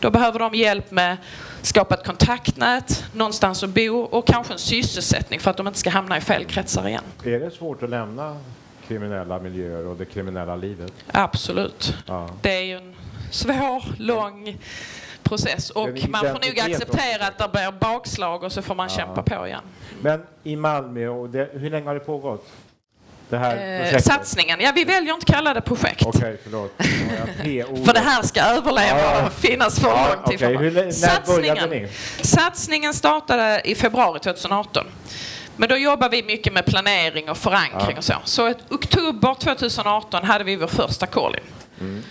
då 0.00 0.10
behöver 0.10 0.38
de 0.38 0.54
hjälp 0.54 0.90
med 0.90 1.12
att 1.60 1.66
skapa 1.66 1.94
ett 1.94 2.06
kontaktnät, 2.06 3.04
någonstans 3.14 3.62
att 3.62 3.70
bo 3.70 3.98
och 4.00 4.26
kanske 4.26 4.52
en 4.52 4.58
sysselsättning 4.58 5.40
för 5.40 5.50
att 5.50 5.56
de 5.56 5.66
inte 5.66 5.78
ska 5.78 5.90
hamna 5.90 6.16
i 6.16 6.20
fel 6.20 6.44
kretsar 6.44 6.88
igen. 6.88 7.04
Är 7.24 7.40
det 7.40 7.50
svårt 7.50 7.82
att 7.82 7.90
lämna 7.90 8.36
kriminella 8.88 9.38
miljöer 9.38 9.86
och 9.86 9.96
det 9.96 10.04
kriminella 10.04 10.56
livet? 10.56 10.92
Absolut. 11.06 11.94
Ja. 12.06 12.28
Det 12.42 12.56
är 12.56 12.62
ju 12.62 12.76
en 12.76 12.94
svår, 13.30 13.82
lång 13.98 14.58
process 15.22 15.70
och 15.70 15.88
man 16.08 16.20
får 16.20 16.48
nog 16.48 16.60
acceptera 16.60 17.26
att 17.26 17.38
det 17.38 17.48
blir 17.52 17.72
bakslag 17.80 18.42
och 18.42 18.52
så 18.52 18.62
får 18.62 18.74
man 18.74 18.88
ja. 18.90 18.96
kämpa 18.96 19.22
på 19.22 19.46
igen. 19.46 19.62
Men 20.02 20.22
i 20.42 20.56
Malmö, 20.56 21.08
och 21.08 21.30
det, 21.30 21.48
hur 21.52 21.70
länge 21.70 21.86
har 21.86 21.94
det 21.94 22.00
pågått? 22.00 22.46
Det 23.30 23.38
här 23.38 23.92
eh, 23.94 24.00
satsningen. 24.00 24.60
Ja, 24.60 24.72
vi 24.74 24.84
väljer 24.84 25.14
inte 25.14 25.24
att 25.30 25.34
kalla 25.34 25.54
det 25.54 25.60
projekt. 25.60 26.06
Okej, 26.06 26.36
förlåt. 26.42 26.74
för 27.86 27.92
det 27.94 28.00
här 28.00 28.22
ska 28.22 28.40
överleva 28.42 29.26
och 29.26 29.32
finnas 29.32 29.80
för 29.80 29.88
ja, 29.88 30.14
lång 30.14 30.24
tid 30.24 30.36
okay. 30.36 30.56
Hur, 30.56 30.70
när 30.70 30.90
satsningen? 30.90 31.88
Satsningen 32.20 32.94
startade 32.94 33.60
i 33.64 33.74
februari 33.74 34.20
2018. 34.20 34.86
Men 35.56 35.68
då 35.68 35.76
jobbar 35.76 36.08
vi 36.08 36.22
mycket 36.22 36.52
med 36.52 36.66
planering 36.66 37.30
och 37.30 37.38
förankring 37.38 37.90
ja. 37.90 37.98
och 37.98 38.04
så. 38.04 38.14
Så 38.24 38.48
i 38.48 38.54
oktober 38.68 39.34
2018 39.34 40.24
hade 40.24 40.44
vi 40.44 40.56
vår 40.56 40.66
första 40.66 41.06
call-in. 41.06 41.40
Mm. 41.80 42.02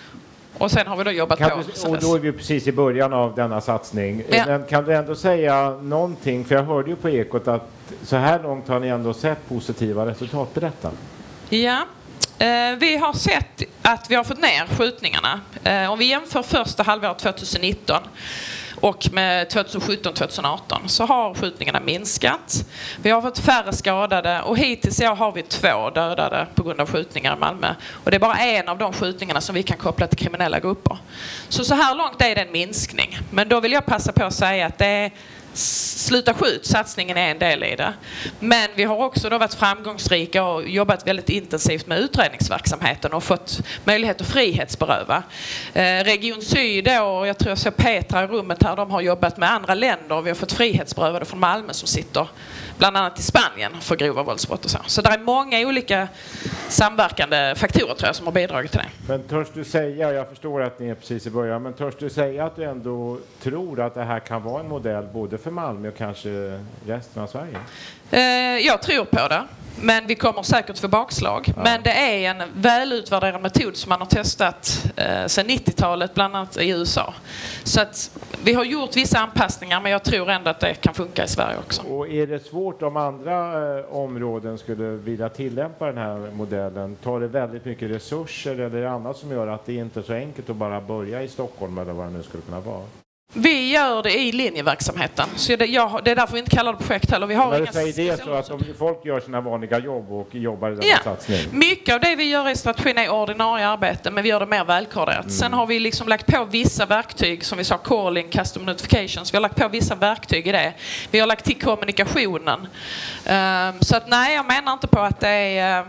Och 0.59 0.71
sen 0.71 0.87
har 0.87 0.97
vi 0.97 1.03
då 1.03 1.11
jobbat 1.11 1.39
kan 1.39 1.49
på. 1.49 1.57
Du, 1.57 1.89
och 1.89 1.99
då 1.99 2.15
är 2.15 2.19
vi 2.19 2.31
precis 2.31 2.67
i 2.67 2.71
början 2.71 3.13
av 3.13 3.35
denna 3.35 3.61
satsning. 3.61 4.23
Ja. 4.29 4.45
Men 4.45 4.63
kan 4.63 4.85
du 4.85 4.95
ändå 4.95 5.15
säga 5.15 5.69
någonting, 5.81 6.45
för 6.45 6.55
jag 6.55 6.63
hörde 6.63 6.89
ju 6.89 6.95
på 6.95 7.09
Ekot 7.09 7.47
att 7.47 7.69
så 8.03 8.15
här 8.15 8.43
långt 8.43 8.67
har 8.67 8.79
ni 8.79 8.87
ändå 8.87 9.13
sett 9.13 9.49
positiva 9.49 10.05
resultat. 10.05 10.53
Berätta. 10.53 10.91
Ja, 11.49 11.85
eh, 12.39 12.75
vi 12.79 12.97
har 12.97 13.13
sett 13.13 13.63
att 13.81 14.05
vi 14.09 14.15
har 14.15 14.23
fått 14.23 14.41
ner 14.41 14.75
skjutningarna. 14.77 15.41
Eh, 15.63 15.91
om 15.91 15.99
vi 15.99 16.05
jämför 16.05 16.43
första 16.43 16.83
halvåret 16.83 17.19
2019 17.19 18.01
och 18.81 19.09
med 19.11 19.47
2017-2018 19.47 20.87
så 20.87 21.05
har 21.05 21.33
skjutningarna 21.33 21.79
minskat. 21.79 22.65
Vi 23.01 23.09
har 23.09 23.21
fått 23.21 23.39
färre 23.39 23.73
skadade 23.73 24.41
och 24.41 24.57
hittills 24.57 25.01
i 25.01 25.07
år 25.07 25.15
har 25.15 25.31
vi 25.31 25.43
två 25.43 25.89
dödade 25.89 26.47
på 26.55 26.63
grund 26.63 26.81
av 26.81 26.89
skjutningar 26.91 27.35
i 27.35 27.39
Malmö. 27.39 27.75
Och 27.91 28.11
det 28.11 28.17
är 28.17 28.19
bara 28.19 28.37
en 28.37 28.69
av 28.69 28.77
de 28.77 28.93
skjutningarna 28.93 29.41
som 29.41 29.55
vi 29.55 29.63
kan 29.63 29.77
koppla 29.77 30.07
till 30.07 30.17
kriminella 30.17 30.59
grupper. 30.59 30.97
Så 31.49 31.63
så 31.63 31.75
här 31.75 31.95
långt 31.95 32.21
är 32.21 32.35
det 32.35 32.41
en 32.41 32.51
minskning. 32.51 33.19
Men 33.31 33.49
då 33.49 33.59
vill 33.59 33.71
jag 33.71 33.85
passa 33.85 34.11
på 34.11 34.23
att 34.23 34.33
säga 34.33 34.65
att 34.65 34.77
det 34.77 34.85
är 34.85 35.11
Sluta 35.59 36.33
skjut, 36.33 36.65
satsningen 36.65 37.17
är 37.17 37.31
en 37.31 37.39
del 37.39 37.63
i 37.63 37.75
det. 37.75 37.93
Men 38.39 38.69
vi 38.75 38.83
har 38.83 38.97
också 38.97 39.29
då 39.29 39.37
varit 39.37 39.53
framgångsrika 39.53 40.43
och 40.43 40.69
jobbat 40.69 41.07
väldigt 41.07 41.29
intensivt 41.29 41.87
med 41.87 41.99
utredningsverksamheten 41.99 43.13
och 43.13 43.23
fått 43.23 43.61
möjlighet 43.85 44.21
att 44.21 44.27
frihetsberöva. 44.27 45.23
Eh, 45.73 46.03
Region 46.03 46.41
Syd 46.41 46.85
då, 46.85 47.25
jag 47.25 47.37
tror 47.37 47.49
jag 47.49 47.57
såg 47.57 47.77
Petra 47.77 48.23
i 48.23 48.27
rummet 48.27 48.63
här, 48.63 48.75
de 48.75 48.91
har 48.91 49.01
jobbat 49.01 49.37
med 49.37 49.51
andra 49.51 49.73
länder. 49.73 50.15
och 50.15 50.25
Vi 50.25 50.29
har 50.29 50.35
fått 50.35 50.51
frihetsberövade 50.51 51.25
från 51.25 51.39
Malmö 51.39 51.73
som 51.73 51.87
sitter 51.87 52.27
bland 52.79 52.97
annat 52.97 53.19
i 53.19 53.21
Spanien 53.21 53.71
för 53.81 53.95
grova 53.95 54.23
våldsbrott 54.23 54.65
och 54.65 54.71
så. 54.71 54.79
Så 54.85 55.01
det 55.01 55.09
är 55.09 55.19
många 55.19 55.59
olika 55.59 56.07
samverkande 56.67 57.55
faktorer 57.55 57.95
tror 57.95 58.07
jag 58.07 58.15
som 58.15 58.25
har 58.25 58.33
bidragit 58.33 58.71
till 58.71 58.79
det. 58.79 58.89
Men 59.07 59.23
törs 59.23 59.47
du 59.53 59.63
säga, 59.63 60.13
jag 60.13 60.29
förstår 60.29 60.61
att 60.61 60.79
ni 60.79 60.89
är 60.89 60.95
precis 60.95 61.27
i 61.27 61.29
början, 61.29 61.63
men 61.63 61.73
törs 61.73 61.93
du 61.99 62.09
säga 62.09 62.45
att 62.45 62.55
du 62.55 62.63
ändå 62.63 63.17
tror 63.41 63.81
att 63.81 63.93
det 63.93 64.03
här 64.03 64.19
kan 64.19 64.43
vara 64.43 64.59
en 64.59 64.69
modell 64.69 65.07
både 65.13 65.37
för 65.37 65.51
Malmö 65.51 65.87
och 65.87 65.97
kanske 65.97 66.59
resten 66.87 67.23
av 67.23 67.27
Sverige? 67.27 67.57
Eh, 68.11 68.65
jag 68.67 68.81
tror 68.81 69.05
på 69.05 69.27
det. 69.27 69.43
Men 69.81 70.07
vi 70.07 70.15
kommer 70.15 70.43
säkert 70.43 70.77
få 70.77 70.87
bakslag. 70.87 71.53
Ja. 71.55 71.63
Men 71.63 71.81
det 71.83 71.91
är 71.91 72.31
en 72.31 72.43
välutvärderad 72.53 73.41
metod 73.41 73.75
som 73.75 73.89
man 73.89 73.99
har 73.99 74.07
testat 74.07 74.85
eh, 74.95 75.25
sedan 75.27 75.45
90-talet, 75.45 76.13
bland 76.13 76.35
annat 76.35 76.57
i 76.57 76.69
USA. 76.69 77.13
Så 77.63 77.81
att 77.81 78.19
vi 78.43 78.53
har 78.53 78.63
gjort 78.63 78.95
vissa 78.95 79.19
anpassningar, 79.19 79.81
men 79.81 79.91
jag 79.91 80.03
tror 80.03 80.29
ändå 80.29 80.49
att 80.49 80.59
det 80.59 80.73
kan 80.73 80.93
funka 80.93 81.23
i 81.23 81.27
Sverige 81.27 81.57
också. 81.57 81.81
Och 81.81 82.07
är 82.07 82.27
det 82.27 82.39
svårt 82.39 82.81
om 82.81 82.97
andra 82.97 83.77
eh, 83.79 83.85
områden 83.95 84.57
skulle 84.57 84.83
vilja 84.83 85.29
tillämpa 85.29 85.85
den 85.85 85.97
här 85.97 86.31
modellen? 86.33 86.95
Tar 86.95 87.19
det 87.19 87.27
väldigt 87.27 87.65
mycket 87.65 87.91
resurser 87.91 88.59
eller 88.59 88.85
annat 88.85 89.17
som 89.17 89.31
gör 89.31 89.47
att 89.47 89.65
det 89.65 89.73
inte 89.73 89.99
är 89.99 90.03
så 90.03 90.13
enkelt 90.13 90.49
att 90.49 90.55
bara 90.55 90.81
börja 90.81 91.23
i 91.23 91.27
Stockholm 91.27 91.77
eller 91.77 91.93
vad 91.93 92.07
det 92.07 92.11
nu 92.11 92.23
skulle 92.23 92.43
kunna 92.43 92.59
vara? 92.59 92.83
Vi 93.33 93.71
gör 93.71 94.03
det 94.03 94.19
i 94.19 94.31
linjeverksamheten. 94.31 95.29
Så 95.35 95.55
det, 95.55 95.65
jag, 95.65 96.01
det 96.03 96.11
är 96.11 96.15
därför 96.15 96.33
vi 96.33 96.39
inte 96.39 96.55
kallar 96.55 96.73
det 96.73 96.77
projekt 96.77 97.11
heller. 97.11 97.27
Vi 97.27 97.35
har 97.35 97.51
När 97.51 97.59
du 97.59 97.67
säger 97.93 98.17
det 98.17 98.23
så 98.23 98.33
att 98.33 98.49
om 98.51 98.63
folk 98.77 99.05
gör 99.05 99.19
sina 99.19 99.41
vanliga 99.41 99.79
jobb 99.79 100.11
och 100.11 100.35
jobbar 100.35 100.71
i 100.71 100.75
denna 100.75 100.87
ja. 100.87 100.97
satsning? 101.03 101.39
Mycket 101.51 101.95
av 101.95 102.01
det 102.01 102.15
vi 102.15 102.23
gör 102.23 102.49
i 102.49 102.55
strategin 102.55 102.97
är 102.97 103.09
ordinarie 103.09 103.67
arbete, 103.67 104.11
men 104.11 104.23
vi 104.23 104.29
gör 104.29 104.39
det 104.39 104.45
mer 104.45 104.65
välkoordinerat. 104.65 105.25
Mm. 105.25 105.29
Sen 105.29 105.53
har 105.53 105.65
vi 105.67 105.79
liksom 105.79 106.07
lagt 106.07 106.25
på 106.27 106.45
vissa 106.45 106.85
verktyg, 106.85 107.45
som 107.45 107.57
vi 107.57 107.63
sa, 107.63 107.77
calling, 107.77 108.29
custom 108.29 108.65
notifications. 108.65 109.33
Vi 109.33 109.35
har 109.35 109.41
lagt 109.41 109.55
på 109.55 109.67
vissa 109.67 109.95
verktyg 109.95 110.47
i 110.47 110.51
det. 110.51 110.73
Vi 111.11 111.19
har 111.19 111.27
lagt 111.27 111.45
till 111.45 111.61
kommunikationen. 111.61 112.59
Um, 112.59 113.79
så 113.79 113.95
att 113.95 114.09
nej, 114.09 114.35
jag 114.35 114.45
menar 114.45 114.73
inte 114.73 114.87
på 114.87 114.99
att 114.99 115.19
det 115.19 115.29
är 115.29 115.81
uh, 115.81 115.87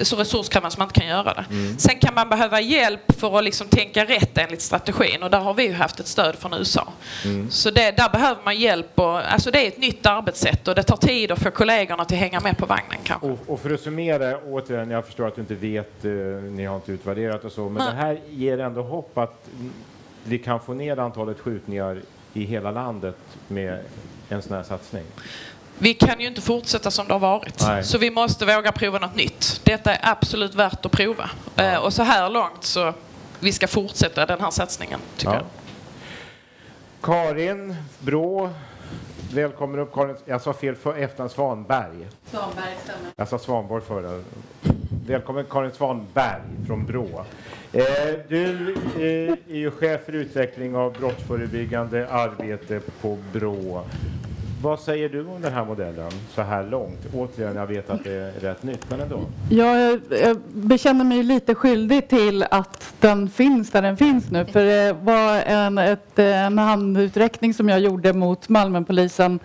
så 0.00 0.16
resurskrävande 0.16 0.70
som 0.70 0.80
man 0.80 0.88
inte 0.88 1.00
kan 1.00 1.08
göra 1.08 1.34
det. 1.34 1.44
Mm. 1.50 1.78
Sen 1.78 1.98
kan 1.98 2.14
man 2.14 2.28
behöva 2.28 2.60
hjälp 2.60 3.20
för 3.20 3.38
att 3.38 3.44
liksom 3.44 3.68
tänka 3.68 4.04
rätt 4.04 4.38
enligt 4.38 4.62
strategin 4.62 5.22
och 5.22 5.30
där 5.30 5.40
har 5.40 5.54
vi 5.54 5.66
ju 5.66 5.72
haft 5.72 6.00
ett 6.00 6.06
stöd 6.06 6.36
från 6.36 6.54
USA. 6.54 6.92
Mm. 7.24 7.50
Så 7.50 7.70
det, 7.70 7.96
där 7.96 8.08
behöver 8.08 8.40
man 8.44 8.58
hjälp 8.58 8.98
och 8.98 9.32
alltså 9.32 9.50
det 9.50 9.64
är 9.64 9.68
ett 9.68 9.78
nytt 9.78 10.06
arbetssätt 10.06 10.68
och 10.68 10.74
det 10.74 10.82
tar 10.82 10.96
tid 10.96 11.30
att 11.30 11.38
få 11.38 11.50
kollegorna 11.50 12.04
till 12.04 12.16
att 12.16 12.20
hänga 12.20 12.40
med 12.40 12.58
på 12.58 12.66
vagnen 12.66 12.98
kanske. 13.02 13.26
Och, 13.26 13.38
och 13.46 13.60
för 13.60 13.74
att 13.74 13.80
summera 13.80 14.38
återigen, 14.38 14.90
jag 14.90 15.06
förstår 15.06 15.26
att 15.26 15.34
du 15.34 15.40
inte 15.40 15.54
vet, 15.54 16.04
eh, 16.04 16.12
ni 16.42 16.64
har 16.64 16.76
inte 16.76 16.92
utvärderat 16.92 17.44
och 17.44 17.52
så, 17.52 17.68
men 17.68 17.82
mm. 17.82 17.94
det 17.94 18.02
här 18.02 18.20
ger 18.30 18.58
ändå 18.58 18.82
hopp 18.82 19.18
att 19.18 19.48
vi 20.24 20.38
kan 20.38 20.60
få 20.60 20.74
ner 20.74 20.98
antalet 20.98 21.40
skjutningar 21.40 22.02
i 22.32 22.44
hela 22.44 22.70
landet 22.70 23.16
med 23.48 23.78
en 24.28 24.42
sån 24.42 24.56
här 24.56 24.62
satsning? 24.62 25.04
Vi 25.78 25.94
kan 25.94 26.20
ju 26.20 26.26
inte 26.26 26.40
fortsätta 26.40 26.90
som 26.90 27.06
det 27.06 27.14
har 27.14 27.20
varit. 27.20 27.62
Nej. 27.66 27.84
Så 27.84 27.98
vi 27.98 28.10
måste 28.10 28.46
våga 28.46 28.72
prova 28.72 28.98
något 28.98 29.16
nytt. 29.16 29.60
Detta 29.64 29.94
är 29.94 30.10
absolut 30.10 30.54
värt 30.54 30.86
att 30.86 30.92
prova. 30.92 31.30
Ja. 31.54 31.62
Eh, 31.62 31.78
och 31.78 31.92
så 31.92 32.02
här 32.02 32.30
långt 32.30 32.64
så 32.64 32.94
vi 33.40 33.52
ska 33.52 33.66
fortsätta 33.68 34.26
den 34.26 34.40
här 34.40 34.50
satsningen, 34.50 35.00
tycker 35.16 35.32
ja. 35.32 35.38
jag. 35.38 35.46
Karin 37.02 37.76
Brå, 37.98 38.50
Välkommen 39.34 39.80
upp 39.80 39.94
Karin. 39.94 40.16
Jag 40.24 40.40
sa 40.40 40.52
fel 40.52 40.74
för 40.74 40.96
efternamn 40.98 41.30
Svanberg. 41.30 42.06
Svanberg 42.30 42.74
stämmer. 42.82 43.10
Jag 43.16 43.28
sa 43.28 43.38
Svanborg 43.38 43.82
förra. 43.84 44.22
Välkommen 45.06 45.44
Karin 45.50 45.70
Svanberg 45.70 46.40
från 46.66 46.86
Brå. 46.86 47.24
Eh, 47.72 47.84
du 48.28 48.74
eh, 48.96 49.54
är 49.54 49.56
ju 49.56 49.70
chef 49.70 50.04
för 50.04 50.12
utveckling 50.12 50.76
av 50.76 50.92
brottsförebyggande 50.92 52.08
arbete 52.08 52.80
på 53.00 53.18
Brå. 53.32 53.84
Vad 54.64 54.80
säger 54.80 55.08
du 55.08 55.26
om 55.26 55.42
den 55.42 55.52
här 55.52 55.64
modellen 55.64 56.10
så 56.34 56.42
här 56.42 56.64
långt? 56.64 56.98
Återigen, 57.14 57.56
jag 57.56 57.66
vet 57.66 57.90
att 57.90 58.04
det 58.04 58.12
är 58.12 58.32
rätt 58.40 58.62
nytt, 58.62 58.90
men 58.90 59.00
ändå. 59.00 59.20
Jag, 59.50 60.00
jag 60.10 60.36
bekänner 60.52 61.04
mig 61.04 61.22
lite 61.22 61.54
skyldig 61.54 62.08
till 62.08 62.42
att 62.50 62.94
den 63.00 63.28
finns 63.28 63.70
där 63.70 63.82
den 63.82 63.96
finns 63.96 64.30
nu. 64.30 64.44
För 64.44 64.64
det 64.64 64.92
var 64.92 65.42
en, 65.46 65.78
ett, 65.78 66.18
en 66.18 66.58
handuträckning 66.58 67.54
som 67.54 67.68
jag 67.68 67.80
gjorde 67.80 68.12
mot 68.12 68.48
Malmöpolisen 68.48 69.40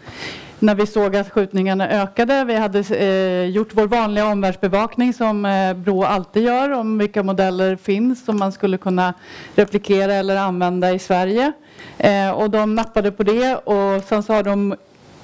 när 0.60 0.76
vi 0.76 0.88
såg 0.88 1.16
att 1.16 1.30
skjutningarna 1.30 1.90
ökade. 1.90 2.44
Vi 2.44 2.56
hade 2.56 2.80
eh, 2.80 3.46
gjort 3.46 3.70
vår 3.72 3.88
vanliga 3.88 4.26
omvärldsbevakning 4.26 5.14
som 5.14 5.46
eh, 5.46 5.74
Brå 5.74 6.04
alltid 6.04 6.44
gör 6.44 6.72
om 6.72 6.98
vilka 6.98 7.24
modeller 7.24 7.76
finns 7.76 8.26
som 8.26 8.40
man 8.40 8.52
skulle 8.52 8.78
kunna 8.78 9.14
replikera 9.56 10.14
eller 10.14 10.38
använda 10.38 10.92
i 10.92 11.00
Sverige. 11.00 11.52
Eh, 11.98 12.30
och 12.30 12.50
de 12.50 12.76
nappade 12.76 13.12
på 13.12 13.24
det 13.24 13.56
och 13.56 14.04
sen 14.04 14.24
så 14.24 14.34
har 14.34 14.44
de 14.44 14.76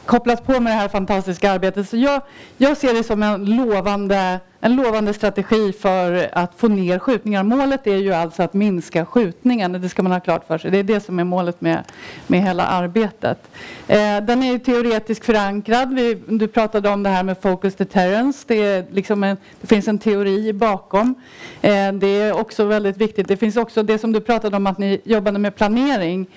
kopplat 0.06 0.46
på 0.46 0.60
med 0.60 0.74
det 0.74 0.78
här 0.78 0.88
fantastiska 0.88 1.52
arbetet. 1.52 1.90
Så 1.90 1.98
jag, 1.98 2.22
jag 2.58 2.78
ser 2.78 2.94
det 2.94 3.04
som 3.04 3.24
en 3.24 3.46
lovande 3.46 4.40
en 4.66 4.76
lovande 4.76 5.14
strategi 5.14 5.74
för 5.74 6.30
att 6.34 6.52
få 6.56 6.68
ner 6.68 7.00
skjutningar. 7.00 7.44
Målet 7.44 7.88
är 7.88 7.96
ju 7.96 8.14
alltså 8.14 8.44
att 8.44 8.54
minska 8.54 9.06
skjutningarna, 9.06 9.80
det 9.80 9.90
ska 9.90 10.04
man 10.04 10.12
ha 10.12 10.20
klart 10.20 10.48
för 10.48 10.58
sig. 10.58 10.72
Det 10.72 10.78
är 10.78 10.84
det 10.84 11.00
som 11.00 11.20
är 11.20 11.24
målet 11.24 11.62
med, 11.62 11.84
med 12.28 12.42
hela 12.44 12.66
arbetet. 12.66 13.38
Eh, 13.88 13.98
den 14.22 14.44
är 14.44 14.58
teoretiskt 14.60 15.26
förankrad. 15.26 15.94
Vi, 15.94 16.22
du 16.28 16.48
pratade 16.48 16.90
om 16.90 17.04
det 17.04 17.10
här 17.10 17.24
med 17.24 17.38
focus 17.42 17.76
deterrence. 17.76 18.44
Det, 18.48 18.56
är 18.56 18.86
liksom 18.92 19.24
en, 19.24 19.38
det 19.62 19.68
finns 19.68 19.88
en 19.88 19.98
teori 19.98 20.54
bakom. 20.54 21.16
Eh, 21.62 21.92
det 21.94 22.08
är 22.08 22.40
också 22.40 22.66
väldigt 22.66 22.98
viktigt. 22.98 23.28
Det 23.28 23.38
finns 23.38 23.58
också 23.58 23.84
det 23.84 23.98
som 23.98 24.12
du 24.12 24.22
pratade 24.22 24.58
om 24.58 24.68
att 24.68 24.78
ni 24.78 25.02
jobbade 25.04 25.40
med 25.40 25.56
planering 25.56 26.28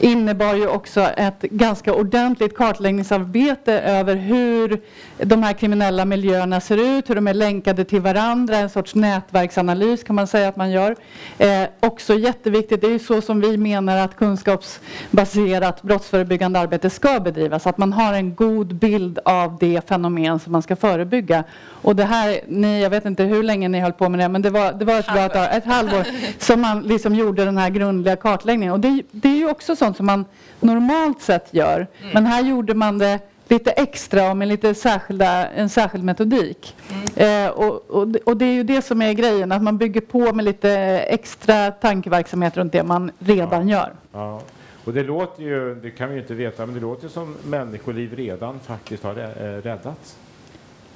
innebar 0.00 0.54
ju 0.54 0.68
också 0.68 1.00
ett 1.00 1.40
ganska 1.40 1.94
ordentligt 1.94 2.56
kartläggningsarbete 2.56 3.72
över 3.72 4.14
hur 4.14 4.80
de 5.18 5.42
här 5.42 5.52
kriminella 5.52 6.04
miljöerna 6.04 6.60
ser 6.60 6.98
ut, 6.98 7.10
hur 7.10 7.14
de 7.14 7.28
är 7.28 7.34
länkade 7.34 7.77
kopplade 7.78 7.84
till 7.84 8.00
varandra, 8.00 8.56
en 8.56 8.68
sorts 8.68 8.94
nätverksanalys 8.94 10.04
kan 10.04 10.16
man 10.16 10.26
säga 10.26 10.48
att 10.48 10.56
man 10.56 10.70
gör. 10.70 10.96
Eh, 11.38 11.68
också 11.80 12.14
jätteviktigt, 12.14 12.80
det 12.80 12.86
är 12.86 12.92
ju 12.92 12.98
så 12.98 13.20
som 13.20 13.40
vi 13.40 13.56
menar 13.56 13.96
att 13.96 14.16
kunskapsbaserat 14.16 15.82
brottsförebyggande 15.82 16.58
arbete 16.58 16.90
ska 16.90 17.20
bedrivas, 17.20 17.66
att 17.66 17.78
man 17.78 17.92
har 17.92 18.14
en 18.14 18.34
god 18.34 18.74
bild 18.74 19.18
av 19.24 19.56
det 19.60 19.88
fenomen 19.88 20.38
som 20.38 20.52
man 20.52 20.62
ska 20.62 20.76
förebygga. 20.76 21.44
Och 21.84 21.96
det 21.96 22.04
här, 22.04 22.40
ni, 22.48 22.82
jag 22.82 22.90
vet 22.90 23.04
inte 23.04 23.24
hur 23.24 23.42
länge 23.42 23.68
ni 23.68 23.80
höll 23.80 23.92
på 23.92 24.08
med 24.08 24.20
det, 24.20 24.28
men 24.28 24.42
det 24.42 24.50
var, 24.50 24.72
det 24.72 24.84
var 24.84 24.98
ett, 24.98 25.12
bra, 25.12 25.48
ett 25.48 25.64
halvår 25.64 26.04
som 26.38 26.60
man 26.60 26.82
liksom 26.82 27.14
gjorde 27.14 27.44
den 27.44 27.58
här 27.58 27.70
grundliga 27.70 28.16
kartläggningen. 28.16 28.74
Och 28.74 28.80
det, 28.80 29.02
det 29.10 29.28
är 29.28 29.36
ju 29.36 29.50
också 29.50 29.76
sånt 29.76 29.96
som 29.96 30.06
man 30.06 30.24
normalt 30.60 31.22
sett 31.22 31.54
gör, 31.54 31.86
mm. 32.00 32.12
men 32.12 32.26
här 32.26 32.42
gjorde 32.42 32.74
man 32.74 32.98
det 32.98 33.18
lite 33.50 33.70
extra 33.70 34.30
och 34.30 34.36
med 34.36 34.48
lite 34.48 34.74
särskilda, 34.74 35.48
en 35.48 35.68
särskild 35.68 36.04
metodik. 36.04 36.76
Mm. 36.90 37.46
Eh, 37.46 37.50
och, 37.50 37.90
och, 37.90 38.16
och, 38.24 38.36
det 38.36 38.44
är 38.44 38.52
ju 38.52 38.62
det 38.62 38.82
som 38.82 39.02
är 39.02 39.12
grejen, 39.12 39.52
att 39.52 39.62
man 39.62 39.78
bygger 39.78 40.00
på 40.00 40.32
med 40.32 40.44
lite 40.44 40.70
extra 41.08 41.70
tankeverksamhet 41.70 42.56
runt 42.56 42.72
det 42.72 42.82
man 42.82 43.10
redan 43.18 43.68
ja. 43.68 43.78
gör. 43.78 43.92
Ja. 44.12 44.42
Och 44.84 44.94
det 44.94 45.02
låter 45.02 45.42
ju, 45.42 45.74
det 45.74 45.90
kan 45.90 46.08
vi 46.08 46.14
ju 46.14 46.20
inte 46.20 46.34
veta, 46.34 46.66
men 46.66 46.74
det 46.74 46.80
låter 46.80 47.08
som 47.08 47.36
människoliv 47.44 48.16
redan 48.16 48.60
faktiskt 48.60 49.02
har 49.02 49.18
eh, 49.18 49.62
räddats. 49.62 50.16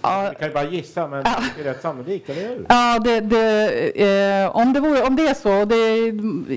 Ja. 0.02 0.28
Vi 0.30 0.36
kan 0.36 0.48
ju 0.48 0.54
bara 0.54 0.64
gissa, 0.64 1.06
men 1.06 1.22
ja. 1.24 1.42
det 1.56 1.62
är 1.62 1.64
rätt 1.64 1.82
sannolikt, 1.82 2.30
eller 2.30 2.48
hur? 2.48 2.66
Ja, 2.68 2.98
det, 2.98 3.20
det, 3.20 4.42
eh, 4.42 4.56
om, 4.56 4.72
det 4.72 4.80
vore, 4.80 5.02
om 5.02 5.16
det 5.16 5.26
är 5.26 5.34
så, 5.34 5.64
det, 5.64 6.10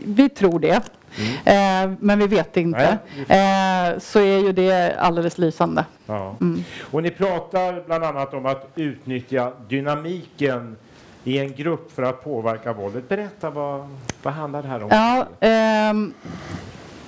vi 0.05 0.29
tror 0.29 0.59
det, 0.59 0.81
mm. 1.17 1.91
eh, 1.91 1.97
men 1.99 2.19
vi 2.19 2.27
vet 2.27 2.57
inte, 2.57 2.97
Nej. 3.27 3.89
Eh, 3.89 3.99
så 3.99 4.19
är 4.19 4.37
ju 4.37 4.51
det 4.51 4.95
alldeles 4.99 5.37
lysande. 5.37 5.85
Ja. 6.05 6.35
Mm. 6.41 6.63
Och 6.91 7.03
ni 7.03 7.11
pratar 7.11 7.83
bland 7.85 8.03
annat 8.03 8.33
om 8.33 8.45
att 8.45 8.67
utnyttja 8.75 9.51
dynamiken 9.67 10.75
i 11.23 11.39
en 11.39 11.53
grupp 11.53 11.91
för 11.91 12.03
att 12.03 12.23
påverka 12.23 12.73
våldet. 12.73 13.09
Berätta, 13.09 13.49
vad, 13.49 13.89
vad 14.23 14.33
handlar 14.33 14.61
det 14.61 14.67
här 14.67 14.83
om? 14.83 14.89
Ja, 14.91 15.27
ehm, 15.39 16.13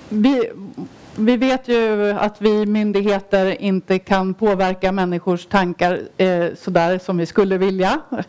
vi, 0.10 0.52
vi 1.17 1.38
vet 1.38 1.67
ju 1.67 2.10
att 2.12 2.41
vi 2.41 2.65
myndigheter 2.65 3.62
inte 3.62 3.99
kan 3.99 4.34
påverka 4.34 4.91
människors 4.91 5.45
tankar 5.45 6.01
eh, 6.17 6.45
sådär 6.60 6.99
som 6.99 7.17
vi 7.17 7.25
skulle 7.25 7.58
vilja. 7.58 8.01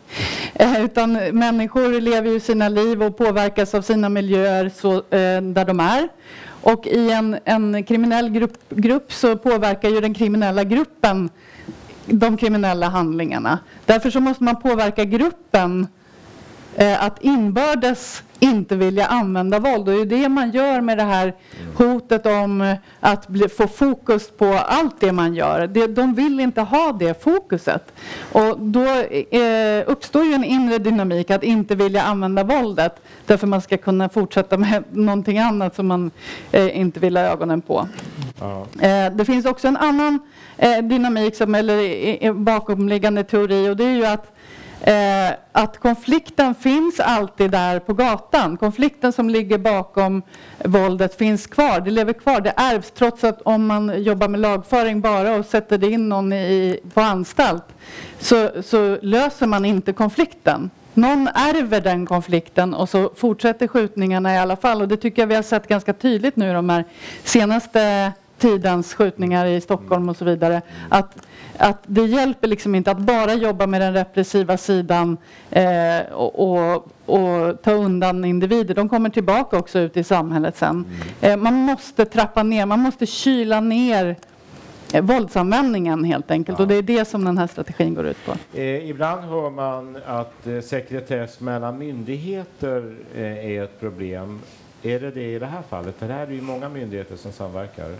Eh, 0.54 0.84
utan 0.84 1.12
människor 1.12 2.00
lever 2.00 2.30
ju 2.30 2.40
sina 2.40 2.68
liv 2.68 3.02
och 3.02 3.16
påverkas 3.16 3.74
av 3.74 3.82
sina 3.82 4.08
miljöer 4.08 4.70
så, 4.76 4.94
eh, 4.94 5.42
där 5.42 5.64
de 5.64 5.80
är. 5.80 6.08
Och 6.62 6.86
i 6.86 7.10
en, 7.10 7.38
en 7.44 7.84
kriminell 7.84 8.28
grupp, 8.30 8.70
grupp 8.70 9.12
så 9.12 9.36
påverkar 9.36 9.88
ju 9.88 10.00
den 10.00 10.14
kriminella 10.14 10.64
gruppen 10.64 11.30
de 12.06 12.36
kriminella 12.36 12.88
handlingarna. 12.88 13.58
Därför 13.84 14.10
så 14.10 14.20
måste 14.20 14.44
man 14.44 14.60
påverka 14.60 15.04
gruppen 15.04 15.86
eh, 16.76 17.04
att 17.04 17.22
inbördes 17.22 18.22
inte 18.40 18.76
vilja 18.76 19.06
använda 19.06 19.58
våld. 19.58 19.88
Och 19.88 19.94
det 19.94 20.00
är 20.00 20.22
det 20.22 20.28
man 20.28 20.50
gör 20.50 20.80
med 20.80 20.98
det 20.98 21.04
här 21.04 21.34
hotet 21.74 22.26
om 22.26 22.76
att 23.00 23.28
bli, 23.28 23.48
få 23.48 23.66
fokus 23.66 24.30
på 24.30 24.46
allt 24.46 25.00
det 25.00 25.12
man 25.12 25.34
gör. 25.34 25.66
Det, 25.66 25.86
de 25.86 26.14
vill 26.14 26.40
inte 26.40 26.60
ha 26.60 26.92
det 26.92 27.22
fokuset. 27.22 27.92
Och 28.32 28.60
då 28.60 28.84
eh, 29.30 29.82
uppstår 29.86 30.24
ju 30.24 30.32
en 30.32 30.44
inre 30.44 30.78
dynamik 30.78 31.30
att 31.30 31.44
inte 31.44 31.74
vilja 31.74 32.02
använda 32.02 32.44
våldet 32.44 33.00
därför 33.26 33.46
man 33.46 33.60
ska 33.60 33.76
kunna 33.76 34.08
fortsätta 34.08 34.56
med 34.56 34.84
någonting 34.90 35.38
annat 35.38 35.76
som 35.76 35.86
man 35.86 36.10
eh, 36.52 36.80
inte 36.80 37.00
vill 37.00 37.16
ha 37.16 37.24
ögonen 37.24 37.60
på. 37.60 37.88
Eh, 38.80 39.12
det 39.12 39.24
finns 39.24 39.46
också 39.46 39.68
en 39.68 39.76
annan 39.76 40.18
eh, 40.56 40.78
dynamik 40.78 41.36
som, 41.36 41.54
eller 41.54 42.32
bakomliggande 42.32 43.24
teori 43.24 43.68
och 43.68 43.76
det 43.76 43.84
är 43.84 43.94
ju 43.94 44.06
att 44.06 44.37
Eh, 44.80 45.30
att 45.52 45.78
konflikten 45.78 46.54
finns 46.54 47.00
alltid 47.00 47.50
där 47.50 47.78
på 47.78 47.94
gatan. 47.94 48.56
Konflikten 48.56 49.12
som 49.12 49.30
ligger 49.30 49.58
bakom 49.58 50.22
våldet 50.64 51.18
finns 51.18 51.46
kvar. 51.46 51.80
Det 51.80 51.90
lever 51.90 52.12
kvar. 52.12 52.40
Det 52.40 52.52
ärvs 52.56 52.90
trots 52.90 53.24
att 53.24 53.42
om 53.42 53.66
man 53.66 54.02
jobbar 54.02 54.28
med 54.28 54.40
lagföring 54.40 55.00
bara 55.00 55.36
och 55.36 55.46
sätter 55.46 55.84
in 55.84 56.08
någon 56.08 56.32
i, 56.32 56.80
på 56.94 57.00
anstalt 57.00 57.64
så, 58.18 58.50
så 58.62 58.98
löser 59.02 59.46
man 59.46 59.64
inte 59.64 59.92
konflikten. 59.92 60.70
Någon 60.94 61.28
ärver 61.34 61.80
den 61.80 62.06
konflikten 62.06 62.74
och 62.74 62.88
så 62.88 63.10
fortsätter 63.16 63.66
skjutningarna 63.66 64.34
i 64.34 64.38
alla 64.38 64.56
fall. 64.56 64.82
Och 64.82 64.88
det 64.88 64.96
tycker 64.96 65.22
jag 65.22 65.26
vi 65.26 65.34
har 65.34 65.42
sett 65.42 65.68
ganska 65.68 65.92
tydligt 65.92 66.36
nu 66.36 66.52
de 66.52 66.70
här 66.70 66.84
senaste 67.24 68.12
tidens 68.38 68.94
skjutningar 68.94 69.46
i 69.46 69.60
Stockholm 69.60 70.08
och 70.08 70.16
så 70.16 70.24
vidare. 70.24 70.62
Att 70.88 71.16
att 71.58 71.78
det 71.86 72.06
hjälper 72.06 72.48
liksom 72.48 72.74
inte 72.74 72.90
att 72.90 72.98
bara 72.98 73.34
jobba 73.34 73.66
med 73.66 73.80
den 73.80 73.92
repressiva 73.92 74.56
sidan 74.56 75.16
eh, 75.50 76.12
och, 76.12 76.38
och, 76.38 76.88
och, 77.06 77.62
ta 77.62 77.72
undan 77.72 78.24
individer. 78.24 78.74
De 78.74 78.88
kommer 78.88 79.10
tillbaka 79.10 79.58
också 79.58 79.78
ut 79.78 79.96
i 79.96 80.04
samhället 80.04 80.56
sen. 80.56 80.70
Mm. 81.20 81.32
Eh, 81.32 81.36
man 81.36 81.54
måste 81.54 82.04
trappa 82.04 82.42
ner, 82.42 82.66
man 82.66 82.80
måste 82.80 83.06
kyla 83.06 83.60
ner 83.60 84.16
eh, 84.92 85.02
våldsanvändningen 85.02 86.04
helt 86.04 86.30
enkelt. 86.30 86.58
Ja. 86.58 86.62
Och 86.62 86.68
det 86.68 86.74
är 86.74 86.82
det 86.82 87.04
som 87.04 87.24
den 87.24 87.38
här 87.38 87.46
strategin 87.46 87.94
går 87.94 88.06
ut 88.06 88.26
på. 88.26 88.58
Eh, 88.58 88.90
ibland 88.90 89.20
hör 89.20 89.50
man 89.50 89.98
att 90.06 90.46
eh, 90.46 90.60
sekretess 90.60 91.40
mellan 91.40 91.78
myndigheter 91.78 92.96
eh, 93.16 93.46
är 93.46 93.64
ett 93.64 93.80
problem. 93.80 94.40
Är 94.82 95.00
det 95.00 95.10
det 95.10 95.34
i 95.34 95.38
det 95.38 95.46
här 95.46 95.62
fallet? 95.68 95.94
För 95.98 96.06
här 96.06 96.22
är 96.22 96.26
det 96.26 96.34
ju 96.34 96.42
många 96.42 96.68
myndigheter 96.68 97.16
som 97.16 97.32
samverkar. 97.32 97.94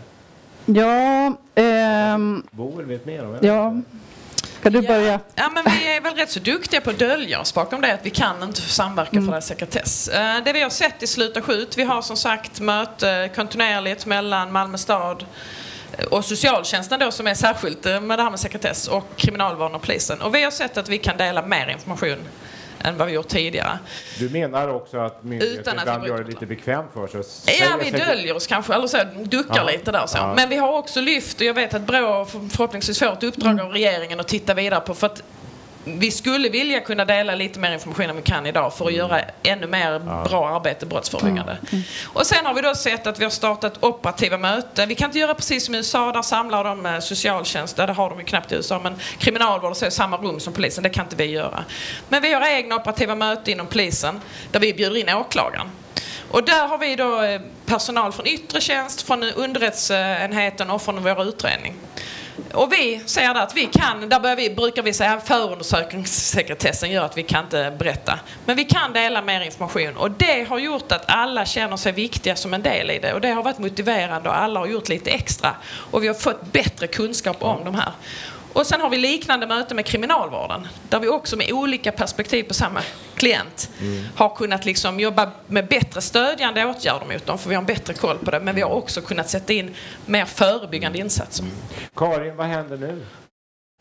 Ja... 0.75 1.33
Ehm, 1.55 2.43
Boel 2.51 2.85
vet 2.85 3.07
mer 3.07 3.25
om 3.25 3.33
det. 3.33 3.47
Ja. 3.47 3.75
Ska 4.61 4.71
du 4.71 4.83
börja? 4.83 5.13
Ja, 5.13 5.21
ja, 5.35 5.51
men 5.55 5.65
vi 5.65 5.97
är 5.97 6.01
väl 6.01 6.15
rätt 6.15 6.31
så 6.31 6.41
duktiga 6.41 6.81
på 6.81 6.91
att 6.91 6.99
dölja 6.99 7.41
oss 7.41 7.55
bakom 7.55 7.81
det 7.81 7.95
att 7.95 8.07
vi 8.07 8.11
kan 8.11 8.43
inte 8.43 8.61
samverka 8.61 9.11
mm. 9.13 9.25
för 9.25 9.31
det 9.31 9.37
här 9.37 9.41
sekretess. 9.41 10.09
Eh, 10.09 10.45
det 10.45 10.53
vi 10.53 10.61
har 10.61 10.71
sett 10.71 11.03
i 11.03 11.07
Sluta 11.07 11.43
skjut, 11.43 11.79
vi 11.79 11.83
har 11.83 12.03
som 12.03 12.17
sagt 12.17 12.61
möte 12.61 13.31
kontinuerligt 13.35 14.07
mellan 14.07 14.53
Malmö 14.53 14.79
stad 14.79 15.25
och 16.11 16.25
socialtjänsten 16.25 17.01
då 17.01 17.11
som 17.11 17.27
är 17.27 17.35
särskilt 17.35 17.87
eh, 17.87 18.01
med 18.01 18.19
det 18.19 18.23
här 18.23 18.31
med 18.31 18.41
sekretess 18.41 18.89
och 18.89 19.17
kriminalvården 19.17 19.75
och 19.75 19.83
polisen. 19.83 20.23
Och 20.23 20.35
vi 20.35 20.43
har 20.43 20.51
sett 20.51 20.77
att 20.77 20.89
vi 20.89 20.99
kan 20.99 21.17
dela 21.17 21.43
mer 21.43 21.69
information 21.69 22.19
än 22.85 22.99
vad 22.99 23.07
vi 23.07 23.13
gjort 23.13 23.29
tidigare. 23.29 23.79
Du 24.19 24.29
menar 24.29 24.69
också 24.69 24.99
att 24.99 25.25
myndigheter 25.25 25.79
ibland 25.81 26.07
gör 26.07 26.19
det 26.19 26.25
lite 26.25 26.47
bekvämt 26.47 26.91
för 26.95 27.07
sig? 27.07 27.23
Ja, 27.61 27.79
vi 27.85 27.91
döljer 27.91 28.37
oss 28.37 28.47
kanske, 28.47 28.75
eller 28.75 28.87
så, 28.87 28.99
duckar 29.23 29.57
ja. 29.57 29.65
lite 29.65 29.93
där 29.93 30.07
så. 30.07 30.19
Ja. 30.19 30.35
Men 30.37 30.49
vi 30.49 30.57
har 30.57 30.79
också 30.79 31.01
lyft, 31.01 31.41
och 31.41 31.47
jag 31.47 31.55
vet 31.55 31.75
att 31.75 31.83
Brå 31.83 32.25
förhoppningsvis 32.25 32.99
får 32.99 33.13
ett 33.13 33.23
uppdrag 33.23 33.53
mm. 33.53 33.67
av 33.67 33.73
regeringen 33.73 34.21
att 34.21 34.29
titta 34.29 34.55
vidare 34.55 34.81
på, 34.81 34.95
för 34.95 35.07
att 35.07 35.23
vi 35.97 36.11
skulle 36.11 36.49
vilja 36.49 36.81
kunna 36.81 37.05
dela 37.05 37.35
lite 37.35 37.59
mer 37.59 37.73
information 37.73 38.11
än 38.11 38.17
vi 38.17 38.23
kan 38.23 38.47
idag 38.47 38.75
för 38.75 38.85
att 38.85 38.91
mm. 38.91 38.99
göra 38.99 39.21
ännu 39.43 39.67
mer 39.67 39.99
bra 40.29 40.49
arbete 40.49 40.87
brottsförebyggande. 40.87 41.59
Mm. 41.73 41.85
Och 42.07 42.27
sen 42.27 42.47
har 42.47 42.55
vi 42.55 42.61
då 42.61 42.75
sett 42.75 43.07
att 43.07 43.21
vi 43.21 43.25
har 43.25 43.31
startat 43.31 43.85
operativa 43.85 44.39
möten. 44.39 44.89
Vi 44.89 44.95
kan 44.95 45.09
inte 45.09 45.19
göra 45.19 45.35
precis 45.35 45.65
som 45.65 45.75
i 45.75 45.79
USA, 45.79 46.13
där 46.13 46.23
samlar 46.23 46.65
de 46.65 46.87
eh, 46.87 46.99
socialtjänst, 46.99 47.77
det 47.77 47.93
har 47.93 48.11
de 48.11 48.19
ju 48.19 48.25
knappt 48.25 48.53
i 48.53 48.55
USA, 48.55 48.81
men 48.83 48.95
kriminalvård 49.19 49.77
så 49.77 49.87
är 49.87 49.91
samma 49.91 50.17
rum 50.17 50.41
som 50.41 50.53
polisen, 50.53 50.83
det 50.83 50.91
kan 50.91 51.05
inte 51.05 51.17
vi 51.17 51.25
göra. 51.25 51.65
Men 52.09 52.23
vi 52.23 52.33
har 52.33 52.47
egna 52.47 52.77
operativa 52.77 53.15
möten 53.15 53.53
inom 53.53 53.67
polisen 53.67 54.21
där 54.51 54.61
vi 54.61 54.75
bjuder 54.75 54.97
in 54.97 55.09
åklagaren. 55.09 55.71
Och 56.31 56.45
där 56.45 56.69
har 56.69 56.79
vi 56.79 56.97
då 56.97 57.23
eh, 57.23 57.41
personal 57.67 58.13
från 58.13 58.27
yttre 58.27 58.61
tjänst, 58.61 59.03
från 59.03 59.23
underrättelseenheten 59.23 60.71
och 60.71 60.83
från 60.83 61.03
vår 61.03 61.23
utredning. 61.23 61.75
Och 62.53 62.73
vi 62.73 63.01
säger 63.07 63.35
att 63.35 63.57
vi 63.57 63.67
kan, 63.67 64.09
där 64.09 64.37
vi, 64.37 64.51
brukar 64.51 64.83
vi 64.83 64.93
säga 64.93 65.21
förundersökningssekretessen 65.21 66.91
gör 66.91 67.05
att 67.05 67.19
vi 67.19 67.23
kan 67.23 67.45
inte 67.45 67.77
berätta. 67.79 68.19
Men 68.47 68.57
vi 68.57 68.65
kan 68.65 68.93
dela 68.93 69.23
mer 69.23 69.41
information 69.41 69.97
och 69.97 70.11
det 70.11 70.49
har 70.49 70.59
gjort 70.59 70.93
att 70.93 71.05
alla 71.07 71.47
känner 71.47 71.77
sig 71.77 71.93
viktiga 71.93 72.37
som 72.37 72.55
en 72.55 72.63
del 72.63 72.91
i 72.91 72.99
det 72.99 73.13
och 73.13 73.21
det 73.21 73.29
har 73.31 73.43
varit 73.43 73.59
motiverande 73.59 74.29
och 74.29 74.39
alla 74.39 74.61
har 74.61 74.67
gjort 74.67 74.89
lite 74.89 75.11
extra 75.11 75.55
och 75.91 76.03
vi 76.03 76.07
har 76.07 76.15
fått 76.15 76.53
bättre 76.53 76.87
kunskap 76.87 77.43
om 77.43 77.65
de 77.65 77.75
här. 77.75 77.93
Och 78.59 78.67
sen 78.67 78.81
har 78.81 78.91
vi 78.91 78.99
liknande 78.99 79.47
möten 79.47 79.77
med 79.77 79.87
kriminalvården 79.87 80.69
där 80.89 81.01
vi 81.01 81.09
också 81.09 81.37
med 81.37 81.53
olika 81.53 81.93
perspektiv 81.93 82.43
på 82.43 82.55
samma 82.55 82.81
klient 83.15 83.71
mm. 83.81 84.05
har 84.17 84.37
kunnat 84.37 84.65
liksom 84.65 85.01
jobba 85.01 85.31
med 85.47 85.69
bättre 85.69 86.01
stödjande 86.01 86.65
åtgärder 86.65 87.07
mot 87.13 87.27
dem 87.27 87.39
för 87.39 87.49
vi 87.49 87.55
har 87.55 87.63
en 87.63 87.67
bättre 87.67 87.95
koll 87.95 88.19
på 88.19 88.31
det 88.31 88.41
men 88.41 88.55
vi 88.55 88.61
har 88.61 88.71
också 88.71 89.01
kunnat 89.01 89.31
sätta 89.31 89.53
in 89.53 89.75
mer 90.07 90.25
förebyggande 90.25 90.99
insatser. 90.99 91.43
Mm. 91.45 91.55
Karin, 91.97 92.37
vad 92.37 92.47
händer 92.47 92.77
nu? 92.77 93.05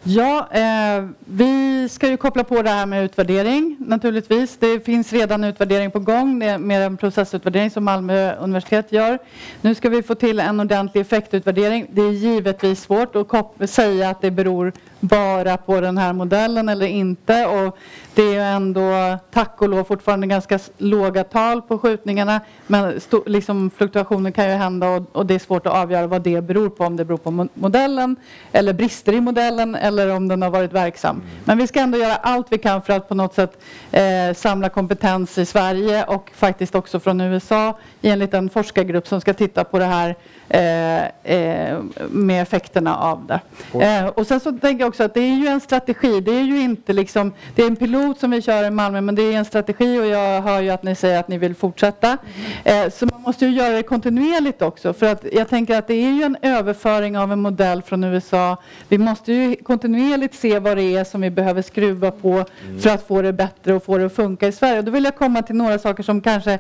Ja, 0.04 0.48
eh, 0.52 1.06
vi 1.26 1.90
ska 1.90 2.10
ju 2.10 2.18
koppla 2.18 2.44
på 2.44 2.62
det 2.62 2.70
här 2.70 2.86
med 2.86 3.04
utvärdering 3.04 3.78
naturligtvis. 3.80 4.58
Det 4.58 4.86
finns 4.86 5.14
redan 5.14 5.44
utvärdering 5.44 5.92
på 5.92 6.00
gång 6.00 6.38
med 6.38 6.82
en 6.86 6.98
processutvärdering 6.98 7.72
som 7.72 7.84
Malmö 7.84 8.36
universitet 8.36 8.92
gör. 8.92 9.20
Nu 9.62 9.76
ska 9.76 9.90
vi 9.90 10.04
få 10.04 10.16
till 10.16 10.40
en 10.40 10.60
ordentlig 10.60 11.02
effektutvärdering. 11.02 11.88
Det 11.90 12.02
är 12.02 12.12
givetvis 12.12 12.82
svårt 12.82 13.16
att 13.16 13.70
säga 13.70 14.10
att 14.10 14.22
det 14.22 14.32
beror 14.32 14.74
bara 15.00 15.58
på 15.58 15.82
den 15.82 15.98
här 15.98 16.14
modellen 16.14 16.70
eller 16.70 16.86
inte. 16.86 17.46
Och 17.46 17.78
det 18.14 18.36
är 18.36 18.56
ändå, 18.56 19.18
tack 19.32 19.62
och 19.62 19.70
lov, 19.70 19.84
fortfarande 19.84 20.28
ganska 20.28 20.60
låga 20.78 21.24
tal 21.24 21.62
på 21.62 21.78
skjutningarna. 21.78 22.42
Men 22.68 23.00
liksom, 23.26 23.72
fluktuationer 23.78 24.32
kan 24.32 24.46
ju 24.46 24.52
hända 24.52 24.90
och, 24.90 25.16
och, 25.16 25.26
det 25.26 25.36
är 25.36 25.40
svårt 25.40 25.68
att 25.68 25.74
avgöra 25.74 26.08
vad 26.08 26.22
det 26.22 26.42
beror 26.42 26.70
på. 26.70 26.84
Om 26.84 26.96
det 26.96 27.06
beror 27.06 27.18
på 27.18 27.48
modellen 27.54 28.16
eller 28.52 28.74
brister 28.74 29.14
i 29.14 29.22
modellen 29.22 29.76
eller 29.76 30.16
om 30.16 30.28
den 30.28 30.42
har 30.42 30.50
varit 30.50 30.74
verksam. 30.74 31.22
Men 31.46 31.58
vi 31.58 31.68
ska 31.68 31.80
ändå 31.80 31.98
göra 31.98 32.16
allt 32.16 32.48
vi 32.50 32.58
kan 32.58 32.82
för 32.82 32.94
att 32.94 33.10
på 33.10 33.16
något 33.16 33.34
sätt 33.34 33.62
eh, 33.92 34.34
samla 34.36 34.70
kompetens 34.70 35.38
i 35.38 35.46
Sverige 35.46 36.04
och 36.04 36.32
faktiskt 36.36 36.76
också 36.76 37.00
från 37.00 37.22
USA 37.22 37.78
i 38.02 38.10
en 38.10 38.50
forskargrupp 38.50 39.08
som 39.08 39.22
ska 39.22 39.34
titta 39.34 39.64
på 39.64 39.80
det 39.80 39.86
här 39.86 40.16
Eh, 40.50 41.06
eh, 41.24 41.78
med 42.10 42.42
effekterna 42.42 42.98
av 42.98 43.26
det. 43.26 43.40
Eh, 43.86 44.06
och 44.08 44.28
sen 44.28 44.40
så 44.40 44.52
tänker 44.52 44.84
jag 44.84 44.87
också 44.88 45.04
att 45.04 45.14
det 45.14 45.22
är 45.22 45.36
ju 45.36 45.48
en 45.48 45.60
strategi. 45.60 46.22
Det 46.22 46.32
är 46.32 46.44
ju 46.44 46.62
inte 46.62 46.94
liksom, 46.94 47.34
det 47.56 47.64
är 47.64 47.68
en 47.68 47.76
pilot 47.76 48.20
som 48.20 48.32
vi 48.32 48.42
kör 48.42 48.64
i 48.64 48.70
Malmö 48.70 49.02
men 49.02 49.16
det 49.16 49.22
är 49.22 49.38
en 49.38 49.46
strategi 49.46 50.00
och 50.00 50.06
jag 50.06 50.42
hör 50.42 50.62
ju 50.62 50.70
att 50.70 50.84
ni 50.84 50.96
säger 50.96 51.20
att 51.20 51.28
ni 51.28 51.38
vill 51.38 51.56
fortsätta. 51.56 52.18
så 52.92 53.06
man 53.06 53.22
måste 53.22 53.46
ju 53.46 53.52
göra 53.52 53.76
det 53.76 53.84
kontinuerligt 53.84 54.62
också 54.62 54.94
för 54.94 55.06
att 55.06 55.26
jag 55.34 55.50
tänker 55.50 55.78
att 55.78 55.88
det 55.88 55.94
är 55.94 56.12
ju 56.12 56.24
en 56.24 56.38
överföring 56.42 57.18
av 57.18 57.32
en 57.32 57.42
modell 57.42 57.82
från 57.82 58.04
USA. 58.04 58.58
Vi 58.88 58.98
måste 58.98 59.34
ju 59.34 59.56
kontinuerligt 59.56 60.36
se 60.36 60.60
vad 60.60 60.78
det 60.78 60.84
är 60.84 61.04
som 61.04 61.22
vi 61.22 61.30
behöver 61.30 61.62
skruva 61.62 62.12
på 62.12 62.32
mm. 62.32 62.80
för 62.80 62.90
att 62.90 63.08
få 63.08 63.22
det 63.22 63.34
bättre 63.34 63.74
och 63.74 63.84
få 63.84 63.98
det 63.98 64.06
att 64.06 64.16
funka 64.16 64.48
i 64.48 64.52
Sverige. 64.52 64.80
Och 64.80 64.86
då 64.86 64.92
vill 64.92 65.04
jag 65.04 65.16
komma 65.16 65.42
till 65.42 65.56
några 65.56 65.80
saker 65.80 66.04
som 66.04 66.22
kanske 66.22 66.60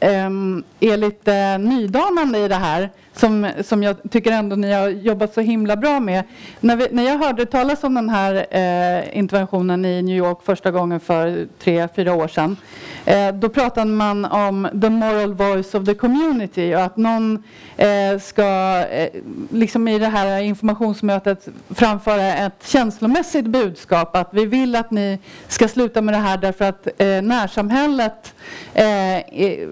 um, 0.00 0.64
är 0.80 0.96
lite 0.96 1.58
nydanande 1.58 2.38
i 2.38 2.48
det 2.48 2.54
här 2.54 2.90
som, 3.18 3.50
som 3.64 3.82
jag 3.82 3.96
tycker 4.10 4.32
ändå 4.32 4.56
ni 4.56 4.72
har 4.72 4.88
jobbat 4.88 5.34
så 5.34 5.40
himla 5.40 5.76
bra 5.76 6.00
med. 6.00 6.24
När, 6.60 6.76
vi, 6.76 6.88
när 6.90 7.02
jag 7.02 7.18
hörde 7.18 7.46
talas 7.46 7.84
om 7.84 7.94
den 7.94 8.08
här 8.08 8.34
eh, 8.50 9.18
interventionen 9.18 9.84
i 9.84 10.02
New 10.02 10.16
York 10.16 10.38
första 10.44 10.70
gången 10.70 11.00
för 11.00 11.46
tre, 11.58 11.88
fyra 11.96 12.14
år 12.14 12.28
sedan 12.28 12.56
eh, 13.04 13.32
då 13.32 13.48
pratade 13.48 13.90
man 13.90 14.24
om 14.24 14.68
the 14.82 14.90
moral 14.90 15.34
voice 15.34 15.74
of 15.74 15.86
the 15.86 15.94
community 15.94 16.74
och 16.74 16.80
att 16.80 16.96
någon 16.96 17.42
eh, 17.76 18.18
ska 18.20 18.78
eh, 18.90 19.08
liksom 19.50 19.88
i 19.88 19.98
det 19.98 20.08
här 20.08 20.40
informationsmötet 20.40 21.48
framföra 21.70 22.34
ett 22.34 22.66
känslomässigt 22.66 23.46
budskap 23.46 24.16
att 24.16 24.28
vi 24.32 24.46
vill 24.46 24.76
att 24.76 24.90
ni 24.90 25.18
ska 25.48 25.68
sluta 25.68 26.02
med 26.02 26.14
det 26.14 26.18
här 26.18 26.36
därför 26.36 26.64
att 26.64 26.86
eh, 26.98 27.22
närsamhället 27.22 28.34
eh, 28.74 29.68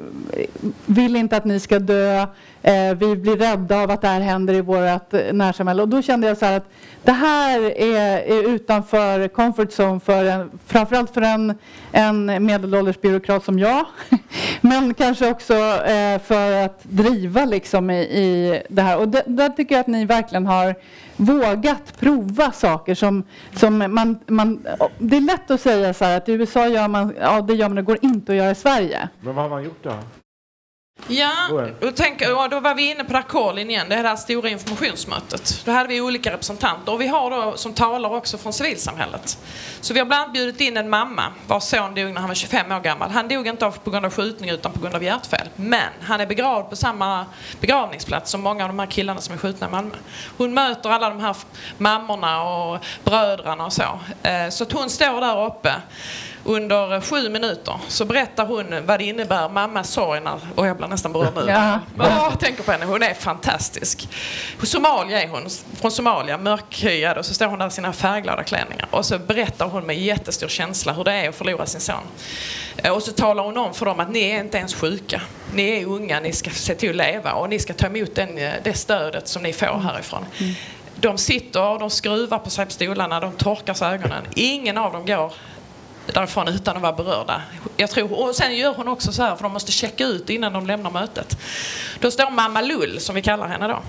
vill 0.86 1.16
inte 1.16 1.36
att 1.36 1.44
ni 1.44 1.60
ska 1.60 1.78
dö 1.78 2.26
Eh, 2.66 2.94
vi 2.94 3.16
blir 3.16 3.36
rädda 3.36 3.82
av 3.82 3.90
att 3.90 4.00
det 4.00 4.08
här 4.08 4.20
händer 4.20 4.54
i 4.54 4.60
vårt 4.60 5.14
eh, 5.14 5.32
närsamhälle. 5.32 5.82
Och 5.82 5.88
då 5.88 6.02
kände 6.02 6.26
jag 6.26 6.36
så 6.36 6.46
här 6.46 6.56
att 6.56 6.68
det 7.02 7.12
här 7.12 7.60
är, 7.60 8.18
är 8.18 8.48
utanför 8.54 9.28
comfort 9.28 9.68
zone 9.68 10.00
för 10.00 10.24
en, 10.24 10.50
framförallt 10.66 11.14
för 11.14 11.20
en, 11.20 11.58
en 11.92 12.46
medelålders 12.46 13.00
byråkrat 13.00 13.44
som 13.44 13.58
jag. 13.58 13.86
Men 14.60 14.94
kanske 14.94 15.30
också 15.30 15.54
eh, 15.84 16.20
för 16.20 16.64
att 16.64 16.80
driva 16.82 17.44
liksom 17.44 17.90
i, 17.90 17.98
i 17.98 18.62
det 18.68 18.82
här. 18.82 18.98
Och 18.98 19.08
det, 19.08 19.22
där 19.26 19.48
tycker 19.48 19.74
jag 19.74 19.80
att 19.80 19.86
ni 19.86 20.04
verkligen 20.04 20.46
har 20.46 20.74
vågat 21.16 22.00
prova 22.00 22.52
saker 22.52 22.94
som, 22.94 23.22
som 23.55 23.79
man, 23.79 24.18
man... 24.26 24.66
Det 24.98 25.16
är 25.16 25.20
lätt 25.20 25.50
att 25.50 25.61
säga 25.61 25.94
så 25.94 26.05
här 26.05 26.16
att 26.16 26.29
i 26.29 26.33
USA 26.33 26.68
gör 26.68 26.88
man, 26.88 27.14
ja 27.20 27.40
det 27.40 27.55
gör 27.55 27.68
man, 27.68 27.76
det 27.76 27.83
går 27.83 27.98
inte 28.02 28.33
att 28.33 28.38
göra 28.38 28.50
i 28.50 28.55
Sverige. 28.55 29.09
Men 29.20 29.35
vad 29.35 29.44
har 29.44 29.50
man 29.50 29.64
gjort 29.64 29.83
då? 29.83 29.92
Ja, 31.09 31.32
då, 31.80 31.90
tänker, 31.90 32.48
då 32.48 32.61
var 32.61 32.74
vi 32.74 32.90
inne 32.90 33.04
på 33.04 33.12
det 33.12 33.18
här 33.18 33.28
Colin 33.28 33.70
igen, 33.70 33.88
det 33.88 33.94
här 33.94 34.16
stora 34.16 34.48
informationsmötet. 34.48 35.62
Då 35.64 35.72
hade 35.72 35.88
vi 35.88 36.00
olika 36.00 36.32
representanter 36.32 36.92
och 36.92 37.00
vi 37.00 37.06
har 37.06 37.30
då 37.30 37.56
som 37.56 37.72
talar 37.72 38.14
också 38.14 38.38
från 38.38 38.52
civilsamhället. 38.52 39.38
Så 39.80 39.94
vi 39.94 40.00
har 40.00 40.06
bland 40.06 40.22
annat 40.22 40.32
bjudit 40.32 40.61
in 40.61 40.76
en 40.76 40.90
mamma 40.90 41.32
vars 41.46 41.62
son 41.62 41.94
dog 41.94 42.12
när 42.12 42.20
han 42.20 42.28
var 42.28 42.35
25 42.35 42.72
år 42.72 42.80
gammal. 42.80 43.11
Han 43.11 43.28
dog 43.28 43.46
inte 43.46 43.72
på 43.85 43.90
grund 43.90 44.06
av 44.06 44.12
skjutning 44.12 44.50
utan 44.50 44.72
på 44.72 44.80
grund 44.80 44.94
av 44.94 45.02
hjärtfel. 45.02 45.48
Men 45.56 45.90
han 46.02 46.20
är 46.20 46.26
begravd 46.26 46.70
på 46.70 46.76
samma 46.76 47.26
begravningsplats 47.61 48.30
som 48.30 48.40
många 48.40 48.64
av 48.64 48.68
de 48.68 48.78
här 48.78 48.87
killarna 48.87 49.20
som 49.20 49.35
är 49.35 49.38
skjutna 49.38 49.66
i 49.66 49.70
Malmö. 49.70 49.94
Hon 50.37 50.54
möter 50.54 50.90
alla 50.90 51.09
de 51.09 51.20
här 51.20 51.37
mammorna 51.78 52.42
och 52.42 52.85
bröderna 53.04 53.64
och 53.64 53.72
så. 53.72 54.00
Eh, 54.22 54.48
så 54.50 54.64
att 54.64 54.72
hon 54.72 54.90
står 54.90 55.20
där 55.20 55.46
uppe 55.46 55.74
under 56.46 57.00
sju 57.00 57.28
minuter 57.28 57.80
så 57.88 58.04
berättar 58.04 58.46
hon 58.46 58.87
vad 58.87 59.00
det 59.00 59.04
innebär, 59.04 59.48
mammas 59.48 59.90
sorg, 59.90 60.20
och 60.54 60.66
jag 60.66 60.76
blir 60.76 60.87
nästan 60.88 61.12
berörd 61.12 61.35
nu. 61.37 61.44
Ja. 61.48 61.80
Jag 61.98 62.40
tänker 62.40 62.62
på 62.62 62.72
henne, 62.72 62.85
hon 62.85 63.02
är 63.02 63.14
fantastisk. 63.14 64.09
Somalia 64.62 65.22
är 65.22 65.28
hon, 65.28 65.46
från 65.80 65.90
Somalia, 65.90 66.38
mörkhyad 66.38 67.18
och 67.18 67.26
så 67.26 67.35
står 67.35 67.46
hon 67.46 67.59
där 67.59 67.66
i 67.66 67.70
sina 67.70 67.92
färgglada 67.92 68.42
klänningar 68.42 68.87
och 68.90 69.04
så 69.04 69.18
berättar 69.18 69.66
hon 69.66 69.87
med 69.87 69.98
jättestor 69.98 70.48
känsla 70.48 70.92
hur 70.92 71.04
det 71.04 71.12
är 71.12 71.28
att 71.28 71.35
förlora 71.35 71.66
sin 71.66 71.80
son. 71.80 71.94
Eh, 72.76 72.92
och 72.92 73.02
så 73.02 73.12
talar 73.12 73.44
hon 73.44 73.56
om 73.56 73.74
för 73.74 73.87
dem 73.87 74.00
att 74.00 74.11
ni 74.11 74.30
är 74.30 74.40
inte 74.40 74.59
ens 74.59 74.74
sjuka. 74.74 75.20
Ni 75.54 75.82
är 75.82 75.87
unga, 75.87 76.20
ni 76.20 76.32
ska 76.32 76.50
se 76.50 76.74
till 76.74 76.90
att 76.90 76.96
leva 76.96 77.32
och 77.32 77.48
ni 77.48 77.59
ska 77.59 77.74
ta 77.74 77.87
emot 77.87 78.14
den, 78.14 78.38
eh, 78.38 78.52
det 78.64 78.74
stödet 78.74 79.28
som 79.28 79.42
ni 79.42 79.52
får 79.52 79.78
härifrån. 79.78 80.26
Mm. 80.38 80.54
De 81.00 81.18
sitter, 81.18 81.78
de 81.78 81.90
skruvar 81.90 82.38
på 82.38 82.50
sig 82.50 82.64
på 82.66 82.72
stolarna, 82.72 83.20
de 83.20 83.32
torkar 83.32 83.74
sig 83.74 83.88
ögonen. 83.88 84.22
Ingen 84.35 84.78
av 84.78 84.92
dem 84.92 85.06
går 85.06 85.32
därifrån 86.16 86.48
utan 86.48 86.76
att 86.76 86.83
vara 86.83 86.92
berörda. 86.92 87.42
Jag 87.76 87.90
tror, 87.90 88.20
och 88.20 88.37
sen 88.37 88.57
gör 88.57 88.74
hon 88.74 88.88
också 88.88 89.12
så 89.12 89.22
här, 89.22 89.37
för 89.37 89.42
de 89.42 89.52
måste 89.52 89.72
checka 89.72 90.05
ut 90.05 90.31
innan 90.31 90.52
de 90.52 90.66
lämnar 90.66 90.90
mötet. 90.90 91.38
Då 92.00 92.11
står 92.11 92.31
mamma 92.31 92.61
Lull, 92.61 93.00
som 93.00 93.14
vi 93.14 93.22
kallar 93.22 93.48
henne 93.48 93.68
då. 93.68 93.83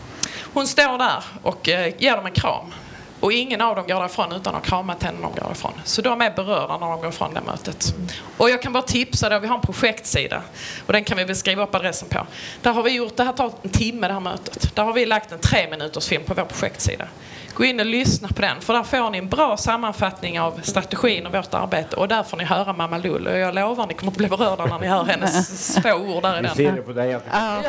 Hon 0.53 0.67
står 0.67 0.97
där 0.97 1.23
och 1.41 1.69
eh, 1.69 1.93
ger 1.97 2.15
dem 2.15 2.25
en 2.25 2.31
kram. 2.31 2.73
Och 3.19 3.31
ingen 3.31 3.61
av 3.61 3.75
dem 3.75 3.87
går 3.87 3.99
därifrån 3.99 4.31
utan 4.31 4.55
att 4.55 4.65
ha 4.65 4.69
kramat 4.69 5.03
henne 5.03 5.17
när 5.21 5.27
de 5.27 5.33
går 5.33 5.43
därifrån. 5.47 5.71
Så 5.83 6.01
de 6.01 6.21
är 6.21 6.31
berörda 6.31 6.77
när 6.77 6.87
de 6.87 7.01
går 7.01 7.11
från 7.11 7.33
det 7.33 7.41
mötet. 7.41 7.93
Och 8.37 8.49
jag 8.49 8.61
kan 8.61 8.73
bara 8.73 8.83
tipsa 8.83 9.29
då, 9.29 9.39
vi 9.39 9.47
har 9.47 9.55
en 9.55 9.61
projektsida 9.61 10.41
och 10.85 10.93
den 10.93 11.03
kan 11.03 11.17
vi 11.17 11.23
väl 11.23 11.35
skriva 11.35 11.63
upp 11.63 11.75
adressen 11.75 12.09
på. 12.09 12.27
Där 12.61 12.71
har 12.73 12.83
vi 12.83 12.91
gjort, 12.91 13.17
det 13.17 13.23
här 13.23 13.33
tar 13.33 13.51
en 13.61 13.69
timme 13.69 14.07
det 14.07 14.13
här 14.13 14.19
mötet. 14.19 14.75
Där 14.75 14.83
har 14.83 14.93
vi 14.93 15.05
lagt 15.05 15.31
en 15.31 15.39
tre 15.39 15.67
minuters 15.69 16.07
film 16.07 16.23
på 16.23 16.33
vår 16.33 16.43
projektsida. 16.45 17.05
Gå 17.53 17.65
in 17.65 17.79
och 17.79 17.85
lyssna 17.85 18.27
på 18.27 18.41
den 18.41 18.61
för 18.61 18.73
där 18.73 18.83
får 18.83 19.09
ni 19.09 19.17
en 19.17 19.29
bra 19.29 19.57
sammanfattning 19.57 20.39
av 20.39 20.59
strategin 20.63 21.25
och 21.25 21.33
vårt 21.33 21.53
arbete 21.53 21.95
och 21.95 22.07
där 22.07 22.23
får 22.23 22.37
ni 22.37 22.43
höra 22.43 22.73
Mamma 22.73 22.97
Lull 22.97 23.27
och 23.27 23.37
jag 23.37 23.55
lovar 23.55 23.87
ni 23.87 23.93
kommer 23.93 24.11
att 24.11 24.17
bli 24.17 24.27
berörda 24.27 24.65
när 24.65 24.79
ni 24.79 24.87
hör 24.87 25.03
hennes 25.03 25.77
få 25.83 25.93
ord 25.93 26.23
där 26.23 26.39
i 26.39 26.41
den. 26.41 26.51
Vi 26.55 26.65
ser 26.65 26.71
det 26.71 26.81
på 26.81 26.93
dig. 26.93 27.19
Ja. 27.31 27.59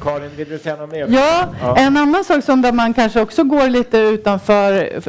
Karin, 0.00 0.36
vill 0.36 0.48
du 0.48 0.58
säga 0.58 0.76
något 0.76 0.90
mer? 0.90 1.06
Ja, 1.10 1.48
ja, 1.60 1.76
en 1.76 1.96
annan 1.96 2.24
sak 2.24 2.44
som 2.44 2.62
där 2.62 2.72
man 2.72 2.94
kanske 2.94 3.20
också 3.20 3.44
går 3.44 3.68
lite 3.68 3.98
utanför, 3.98 4.61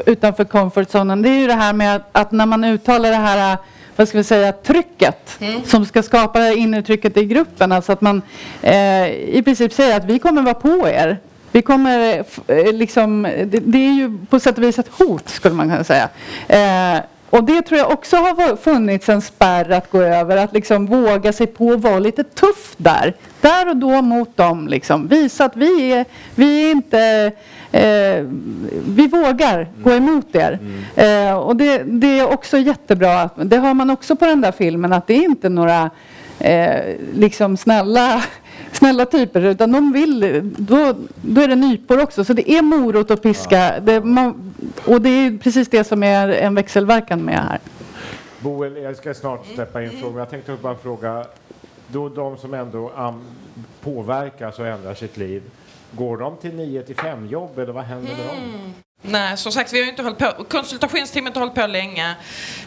utanför 0.06 0.44
comfort 0.44 0.90
zonen 0.90 1.22
det 1.22 1.30
är 1.30 1.40
ju 1.40 1.48
det 1.48 1.54
här 1.54 1.74
med 1.74 1.96
att, 1.96 2.10
att 2.12 2.32
när 2.32 2.46
man 2.46 2.64
uttalar 2.64 3.10
det 3.10 3.16
här 3.16 3.58
vad 3.96 4.08
ska 4.08 4.18
vi 4.18 4.24
säga, 4.24 4.52
trycket 4.52 5.38
mm. 5.42 5.64
som 5.66 5.86
ska 5.86 6.04
skapa 6.04 6.40
det 6.40 6.56
inre 6.56 6.82
trycket 6.82 7.18
i 7.18 7.26
gruppen. 7.26 7.72
Alltså 7.72 7.92
att 7.92 8.02
man 8.02 8.22
eh, 8.62 9.08
i 9.12 9.42
princip 9.46 9.74
säger 9.74 9.98
att 9.98 10.06
vi 10.06 10.20
kommer 10.20 10.42
vara 10.42 10.54
på 10.54 10.88
er 10.88 11.18
Vi 11.52 11.62
kommer 11.62 12.24
eh, 12.48 12.74
liksom, 12.74 13.24
det, 13.24 13.60
det, 13.60 13.78
är 13.78 13.94
ju 13.94 14.18
på 14.30 14.40
sätt 14.40 14.58
och 14.58 14.64
vis 14.64 14.80
ett 14.80 14.90
hot 14.92 15.30
skulle 15.30 15.56
man 15.56 15.70
kunna 15.70 15.84
säga. 15.84 16.10
Eh, 16.48 17.04
och 17.30 17.44
det 17.44 17.62
tror 17.62 17.80
jag 17.80 17.92
också 17.92 18.18
har 18.18 18.56
funnits 18.56 19.10
en 19.10 19.22
spärr 19.22 19.72
att 19.72 19.92
gå 19.92 20.02
över, 20.02 20.38
att 20.38 20.54
liksom 20.54 20.86
våga 20.86 21.34
sig 21.34 21.48
på 21.48 21.72
att 21.72 21.82
vara 21.82 22.00
lite 22.00 22.24
tuff 22.24 22.74
där. 22.78 23.14
Där 23.42 23.70
och 23.70 23.78
då 23.78 24.02
mot 24.02 24.38
dem, 24.38 24.68
liksom. 24.68 25.08
visa 25.08 25.46
att 25.46 25.56
vi 25.56 25.92
är, 25.92 26.06
vi 26.36 26.66
är 26.68 26.72
inte, 26.72 27.32
eh, 27.74 28.26
vi 28.86 29.08
vågar 29.08 29.60
mm. 29.60 29.84
gå 29.84 29.92
emot 29.92 30.36
er. 30.36 30.60
Mm. 30.62 31.30
Eh, 31.30 31.38
och 31.38 31.56
det, 31.56 31.84
det, 31.84 32.20
är 32.20 32.34
också 32.34 32.58
jättebra, 32.58 33.30
det 33.36 33.58
har 33.58 33.74
man 33.74 33.90
också 33.90 34.16
på 34.16 34.26
den 34.26 34.42
där 34.42 34.52
filmen, 34.52 34.94
att 34.94 35.08
det 35.08 35.14
är 35.14 35.24
inte 35.24 35.50
några 35.50 35.90
eh, 36.40 36.96
liksom 37.14 37.58
snälla 37.58 38.24
snälla 38.72 39.06
typer 39.06 39.42
utan 39.42 39.72
de 39.72 39.94
vill, 39.94 40.42
då, 40.58 40.96
då 41.22 41.42
är 41.42 41.48
det 41.48 41.56
nypor 41.56 42.02
också. 42.04 42.24
Så 42.24 42.34
det 42.34 42.52
är 42.52 42.62
morot 42.62 43.12
och 43.12 43.22
piska. 43.22 43.74
Ja. 43.74 43.80
Det, 43.80 44.02
man, 44.02 44.54
och 44.86 45.02
det 45.02 45.10
är 45.10 45.38
precis 45.38 45.68
det 45.68 45.84
som 45.84 46.04
är 46.04 46.30
en 46.30 46.56
växelverkan 46.56 47.22
med 47.22 47.40
här. 47.40 47.60
Boel, 48.40 48.78
jag 48.78 48.96
ska 48.96 49.14
snart 49.14 49.46
släppa 49.54 49.84
in 49.84 49.90
frågor. 49.90 50.20
Jag 50.20 50.30
tänkte 50.30 50.58
bara 50.62 50.76
fråga, 50.76 51.26
då 51.88 52.10
de 52.10 52.38
som 52.38 52.54
ändå 52.54 52.92
um, 52.98 53.22
påverkas 53.82 54.60
och 54.60 54.68
ändrar 54.68 54.94
sitt 54.94 55.18
liv, 55.18 55.44
går 55.98 56.18
de 56.18 56.38
till 56.38 56.56
9 56.56 56.84
till 56.84 56.96
5 56.96 57.28
jobb 57.28 57.60
eller 57.60 57.74
vad 57.74 57.84
händer 57.84 58.18
med 58.18 58.28
dem? 58.28 58.38
Hmm. 58.38 58.74
Nej, 59.06 59.38
som 59.38 59.52
sagt, 59.52 59.74
vi 59.74 59.82
har 59.82 59.90
inte 59.90 60.04
hållit 60.04 60.18
på. 60.18 60.44
Konsultationsteamet 60.50 61.36
har 61.36 61.40
hållit 61.40 61.56
på 61.56 61.68
länge. 61.68 62.16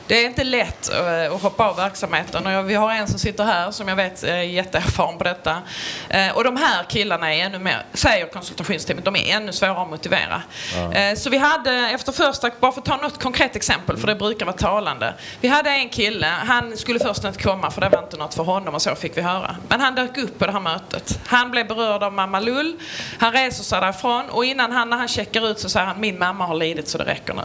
Det 0.07 0.25
är 0.25 0.27
inte 0.27 0.45
lätt 0.45 0.93
eh, 0.93 1.35
att 1.35 1.43
hoppa 1.43 1.69
av 1.69 1.77
verksamheten 1.77 2.47
och 2.47 2.71
vi 2.71 2.75
har 2.75 2.93
en 2.93 3.09
som 3.09 3.19
sitter 3.19 3.45
här 3.45 3.71
som 3.71 3.89
jag 3.89 3.97
vet 3.97 4.23
är 4.23 4.41
jätteerfaren 4.41 5.19
på 5.19 5.25
detta. 5.25 5.63
Eh, 6.09 6.37
och 6.37 6.45
de 6.45 6.57
här 6.57 6.85
killarna 6.85 7.35
är 7.35 7.45
ännu 7.47 7.59
mer, 7.59 7.83
säger 7.93 8.27
konsultationsteamet, 8.27 9.05
de 9.05 9.17
är 9.17 9.37
ännu 9.37 9.53
svårare 9.53 9.83
att 9.83 9.91
motivera. 9.91 10.43
Ja. 10.77 10.93
Eh, 10.93 11.17
så 11.17 11.31
vi 11.31 11.39
hade 11.39 11.73
efter 11.73 12.13
första, 12.13 12.51
bara 12.61 12.73
för 12.73 12.81
att 12.81 12.87
ta 12.87 12.97
något 12.97 13.23
konkret 13.23 13.57
exempel, 13.57 13.97
för 13.97 14.07
det 14.07 14.15
brukar 14.15 14.47
vara 14.47 14.57
talande. 14.57 15.15
Vi 15.41 15.49
hade 15.49 15.71
en 15.71 15.89
kille, 15.89 16.27
han 16.27 16.77
skulle 16.77 17.01
först 17.01 17.25
inte 17.25 17.43
komma 17.43 17.71
för 17.71 17.81
det 17.81 17.89
var 17.89 18.03
inte 18.03 18.17
något 18.17 18.35
för 18.35 18.43
honom 18.43 18.75
och 18.75 18.83
så 18.83 18.95
fick 18.95 19.17
vi 19.17 19.23
höra. 19.23 19.57
Men 19.69 19.81
han 19.81 19.95
dök 19.95 20.19
upp 20.19 20.39
på 20.39 20.47
det 20.47 20.53
här 20.53 20.61
mötet. 20.61 21.19
Han 21.27 21.51
blev 21.51 21.69
berörd 21.69 22.03
av 22.03 22.13
mamma 22.13 22.41
Lull. 22.41 22.77
Han 23.19 23.33
reser 23.33 23.65
sig 23.65 23.81
därifrån 23.81 24.25
och 24.31 24.45
innan 24.45 24.73
han, 24.73 24.91
när 24.91 24.97
han 24.97 25.09
checkar 25.09 25.51
ut 25.51 25.59
så 25.61 25.69
säger 25.69 25.87
han 25.87 26.01
min 26.01 26.19
mamma 26.27 26.47
har 26.47 26.55
lidit 26.55 26.89
så 26.89 26.99
det 26.99 27.05
räcker 27.05 27.35
nu. 27.35 27.43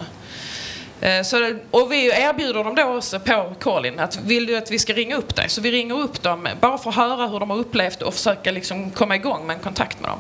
Eh, 1.02 1.24
så, 1.24 1.56
och 1.72 1.92
vi 1.92 2.06
erbjuder 2.06 2.64
dem 2.64 2.76
då 2.76 2.84
också 2.84 3.20
på 3.20 3.54
Colin 3.60 4.00
att 4.00 4.20
vill 4.26 4.46
du 4.46 4.58
att 4.58 4.72
vi 4.72 4.80
ska 4.80 4.94
ringa 4.94 5.16
upp 5.16 5.36
dig? 5.36 5.50
Så 5.50 5.62
vi 5.62 5.72
ringer 5.72 6.00
upp 6.00 6.24
dem 6.24 6.48
bara 6.62 6.78
för 6.78 6.90
att 6.90 6.96
höra 6.96 7.28
hur 7.28 7.40
de 7.40 7.50
har 7.50 7.58
upplevt 7.58 8.02
och 8.02 8.14
försöka 8.14 8.52
liksom 8.52 8.92
komma 8.92 9.16
igång 9.16 9.48
med 9.48 9.54
en 9.54 9.60
kontakt 9.60 10.00
med 10.00 10.10
dem. 10.10 10.20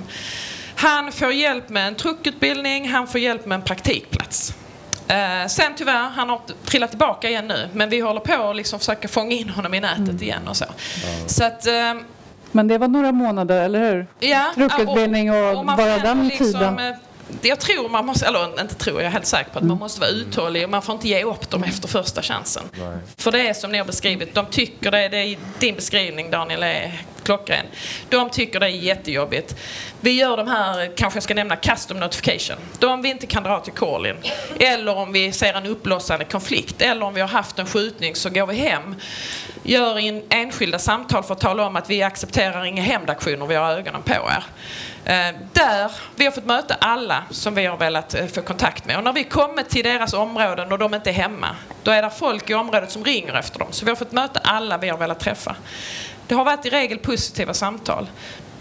Han 0.76 1.12
får 1.12 1.32
hjälp 1.32 1.70
med 1.70 1.88
en 1.88 1.96
truckutbildning, 1.96 2.90
han 2.90 3.08
får 3.08 3.22
hjälp 3.22 3.46
med 3.46 3.56
en 3.56 3.62
praktikplats. 3.62 4.54
Eh, 5.08 5.48
sen 5.48 5.74
tyvärr, 5.76 6.10
han 6.10 6.30
har 6.30 6.42
trillat 6.66 6.90
tillbaka 6.90 7.30
igen 7.30 7.48
nu 7.48 7.70
men 7.74 7.90
vi 7.90 8.00
håller 8.00 8.20
på 8.20 8.50
att 8.50 8.56
liksom 8.56 8.80
försöka 8.80 9.08
fånga 9.08 9.32
in 9.32 9.50
honom 9.50 9.74
i 9.74 9.80
nätet 9.80 10.00
mm. 10.00 10.24
igen 10.24 10.48
och 10.48 10.58
så. 10.58 10.66
Mm. 10.66 11.30
så 11.30 11.44
att, 11.44 11.68
eh, 11.68 11.94
men 12.52 12.68
det 12.68 12.78
var 12.78 12.88
några 12.88 13.12
månader, 13.12 13.62
eller 13.62 13.92
hur? 13.92 14.08
Ja, 14.20 14.52
Truckutbildning 14.56 15.32
och, 15.32 15.52
och, 15.52 15.58
och 15.58 15.66
bara 15.66 15.98
den 15.98 16.28
liksom, 16.28 16.46
tiden. 16.46 16.96
Jag 17.42 17.60
tror 17.60 17.90
man 17.90 18.06
måste, 18.06 18.26
eller 18.26 18.62
inte 18.62 18.76
tror, 18.76 19.02
jag 19.02 19.08
är 19.08 19.12
helt 19.12 19.26
säker 19.26 19.52
på 19.52 19.58
att 19.58 19.64
man 19.64 19.72
mm. 19.72 19.80
måste 19.80 20.02
vara 20.02 20.10
uthållig 20.10 20.64
och 20.64 20.70
man 20.70 20.82
får 20.82 20.96
inte 20.96 21.08
ge 21.08 21.24
upp 21.24 21.50
dem 21.50 21.64
efter 21.64 21.88
första 21.88 22.22
chansen. 22.22 22.64
Nej. 22.74 22.98
För 23.18 23.32
det 23.32 23.48
är 23.48 23.54
som 23.54 23.72
ni 23.72 23.78
har 23.78 23.86
beskrivit, 23.86 24.36
de 24.36 24.46
tycker 24.46 24.92
det, 24.92 25.10
det 25.10 25.18
är 25.18 25.38
din 25.60 25.76
beskrivning 25.76 26.32
Daniel 26.32 26.64
är 26.64 27.02
klockren. 27.24 27.66
De 28.10 28.30
tycker 28.30 28.60
det 28.60 28.66
är 28.66 28.70
jättejobbigt. 28.70 29.56
Vi 30.02 30.12
gör 30.12 30.38
de 30.38 30.48
här, 30.48 30.92
kanske 30.98 31.18
jag 31.18 31.24
ska 31.24 31.34
nämna 31.34 31.56
custom 31.56 32.00
notification. 32.00 32.58
De 32.80 33.02
vi 33.02 33.10
inte 33.10 33.28
kan 33.28 33.44
dra 33.44 33.60
till 33.60 33.74
Callin. 33.74 34.16
Eller 34.60 34.98
om 34.98 35.12
vi 35.12 35.32
ser 35.32 35.54
en 35.54 35.66
uppblossande 35.66 36.26
konflikt. 36.26 36.82
Eller 36.82 37.06
om 37.06 37.14
vi 37.14 37.22
har 37.22 37.28
haft 37.28 37.60
en 37.60 37.66
skjutning 37.66 38.16
så 38.16 38.30
går 38.30 38.48
vi 38.48 38.56
hem. 38.56 38.96
Gör 39.64 40.00
in 40.00 40.24
enskilda 40.30 40.80
samtal 40.80 41.24
för 41.24 41.34
att 41.34 41.40
tala 41.40 41.68
om 41.68 41.76
att 41.76 41.90
vi 41.90 42.04
accepterar 42.04 42.66
inga 42.66 42.82
hämndaktioner, 42.82 43.46
vi 43.46 43.56
har 43.56 43.72
ögonen 43.72 44.02
på 44.02 44.14
er. 44.14 44.44
Eh, 45.12 45.36
där 45.54 45.92
vi 46.16 46.26
har 46.26 46.32
fått 46.32 46.46
möta 46.46 46.74
alla 46.74 47.24
som 47.30 47.56
vi 47.56 47.66
har 47.66 47.78
velat 47.78 48.14
eh, 48.14 48.26
få 48.26 48.42
kontakt 48.42 48.86
med. 48.86 48.98
Och 48.98 49.04
när 49.04 49.14
vi 49.14 49.24
kommer 49.24 49.64
till 49.64 49.84
deras 49.84 50.14
områden 50.14 50.72
och 50.72 50.80
de 50.80 50.94
inte 50.94 51.10
är 51.10 51.14
hemma, 51.14 51.56
då 51.84 51.92
är 51.92 52.02
det 52.02 52.10
folk 52.10 52.50
i 52.50 52.54
området 52.54 52.92
som 52.92 53.04
ringer 53.04 53.34
efter 53.34 53.60
dem. 53.60 53.68
Så 53.72 53.86
vi 53.86 53.92
har 53.92 53.96
fått 53.96 54.12
möta 54.12 54.40
alla 54.44 54.78
vi 54.78 54.90
har 54.90 54.98
velat 54.98 55.20
träffa. 55.20 55.56
Det 56.28 56.36
har 56.36 56.46
varit 56.46 56.66
i 56.66 56.70
regel 56.70 56.98
positiva 56.98 57.54
samtal. 57.54 58.10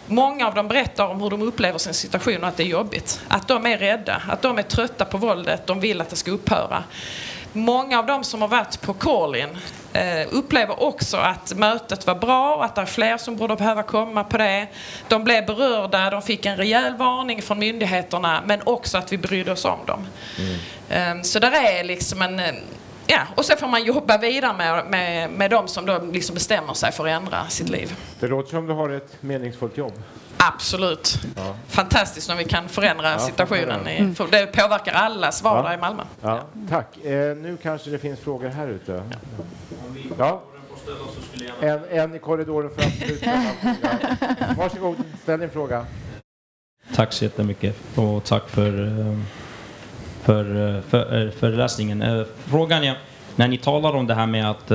Många 0.06 0.46
av 0.46 0.54
dem 0.54 0.68
berättar 0.68 1.06
om 1.06 1.20
hur 1.20 1.30
de 1.30 1.42
upplever 1.42 1.78
sin 1.78 1.94
situation 1.94 2.42
och 2.42 2.48
att 2.48 2.56
det 2.56 2.62
är 2.62 2.66
jobbigt. 2.66 3.20
Att 3.28 3.48
de 3.48 3.66
är 3.66 3.78
rädda, 3.78 4.22
att 4.28 4.42
de 4.42 4.58
är 4.58 4.62
trötta 4.62 5.04
på 5.04 5.18
våldet, 5.18 5.66
de 5.66 5.80
vill 5.80 6.00
att 6.00 6.10
det 6.10 6.16
ska 6.16 6.30
upphöra. 6.30 6.84
Många 7.52 7.98
av 7.98 8.06
dem 8.06 8.24
som 8.24 8.40
har 8.40 8.48
varit 8.48 8.80
på 8.80 8.92
call-in 8.94 9.48
eh, 9.92 10.26
upplever 10.30 10.82
också 10.82 11.16
att 11.16 11.54
mötet 11.56 12.06
var 12.06 12.14
bra 12.14 12.56
och 12.56 12.64
att 12.64 12.74
det 12.74 12.80
är 12.80 12.86
fler 12.86 13.16
som 13.16 13.36
borde 13.36 13.56
behöva 13.56 13.82
komma 13.82 14.24
på 14.24 14.38
det. 14.38 14.66
De 15.08 15.24
blev 15.24 15.46
berörda, 15.46 16.10
de 16.10 16.22
fick 16.22 16.46
en 16.46 16.56
rejäl 16.56 16.96
varning 16.96 17.42
från 17.42 17.58
myndigheterna 17.58 18.42
men 18.46 18.60
också 18.64 18.98
att 18.98 19.12
vi 19.12 19.18
brydde 19.18 19.52
oss 19.52 19.64
om 19.64 19.78
dem. 19.86 20.06
Mm. 20.38 21.18
Eh, 21.18 21.22
så 21.22 21.38
där 21.38 21.52
är 21.52 21.84
liksom 21.84 22.22
en 22.22 22.40
Ja, 23.06 23.20
och 23.34 23.44
så 23.44 23.56
får 23.56 23.66
man 23.66 23.84
jobba 23.84 24.18
vidare 24.18 24.56
med, 24.56 24.86
med, 24.86 25.30
med 25.30 25.50
de 25.50 25.68
som 25.68 25.86
då 25.86 25.98
liksom 26.12 26.34
bestämmer 26.34 26.74
sig 26.74 26.92
för 26.92 27.06
att 27.06 27.22
ändra 27.22 27.48
sitt 27.48 27.68
liv. 27.68 27.96
Det 28.20 28.26
låter 28.26 28.50
som 28.50 28.66
du 28.66 28.72
har 28.72 28.90
ett 28.90 29.22
meningsfullt 29.22 29.76
jobb. 29.76 29.92
Absolut. 30.42 31.18
Ja. 31.36 31.54
Fantastiskt 31.68 32.28
när 32.28 32.36
vi 32.36 32.44
kan 32.44 32.68
förändra 32.68 33.10
ja, 33.10 33.18
situationen. 33.18 33.88
I, 33.88 33.96
mm. 33.98 34.14
för 34.14 34.26
det 34.30 34.46
påverkar 34.46 34.92
allas 34.92 35.42
vardag 35.42 35.72
ja. 35.72 35.74
i 35.74 35.80
Malmö. 35.80 36.02
Ja, 36.22 36.42
tack. 36.68 37.04
Eh, 37.04 37.36
nu 37.36 37.58
kanske 37.62 37.90
det 37.90 37.98
finns 37.98 38.20
frågor 38.20 38.48
här 38.48 38.68
ute. 38.68 39.02
Ja. 40.18 40.42
En, 41.60 41.80
en 41.90 42.14
i 42.14 42.18
korridoren 42.18 42.70
för 42.70 42.86
absolut. 42.86 43.22
Varsågod, 44.58 44.96
ställ 45.22 45.40
din 45.40 45.50
fråga. 45.50 45.86
Tack 46.94 47.12
så 47.12 47.24
jättemycket 47.24 47.76
och 47.94 48.24
tack 48.24 48.48
för, 48.48 48.86
eh, 48.86 49.18
för, 50.22 50.76
eh, 50.76 50.82
för, 50.82 51.26
eh, 51.26 51.30
för 51.30 51.48
läsningen. 51.48 52.26
Frågan 52.44 52.84
är, 52.84 52.98
när 53.36 53.48
ni 53.48 53.58
talar 53.58 53.92
om 53.92 54.06
det 54.06 54.14
här 54.14 54.26
med 54.26 54.50
att 54.50 54.70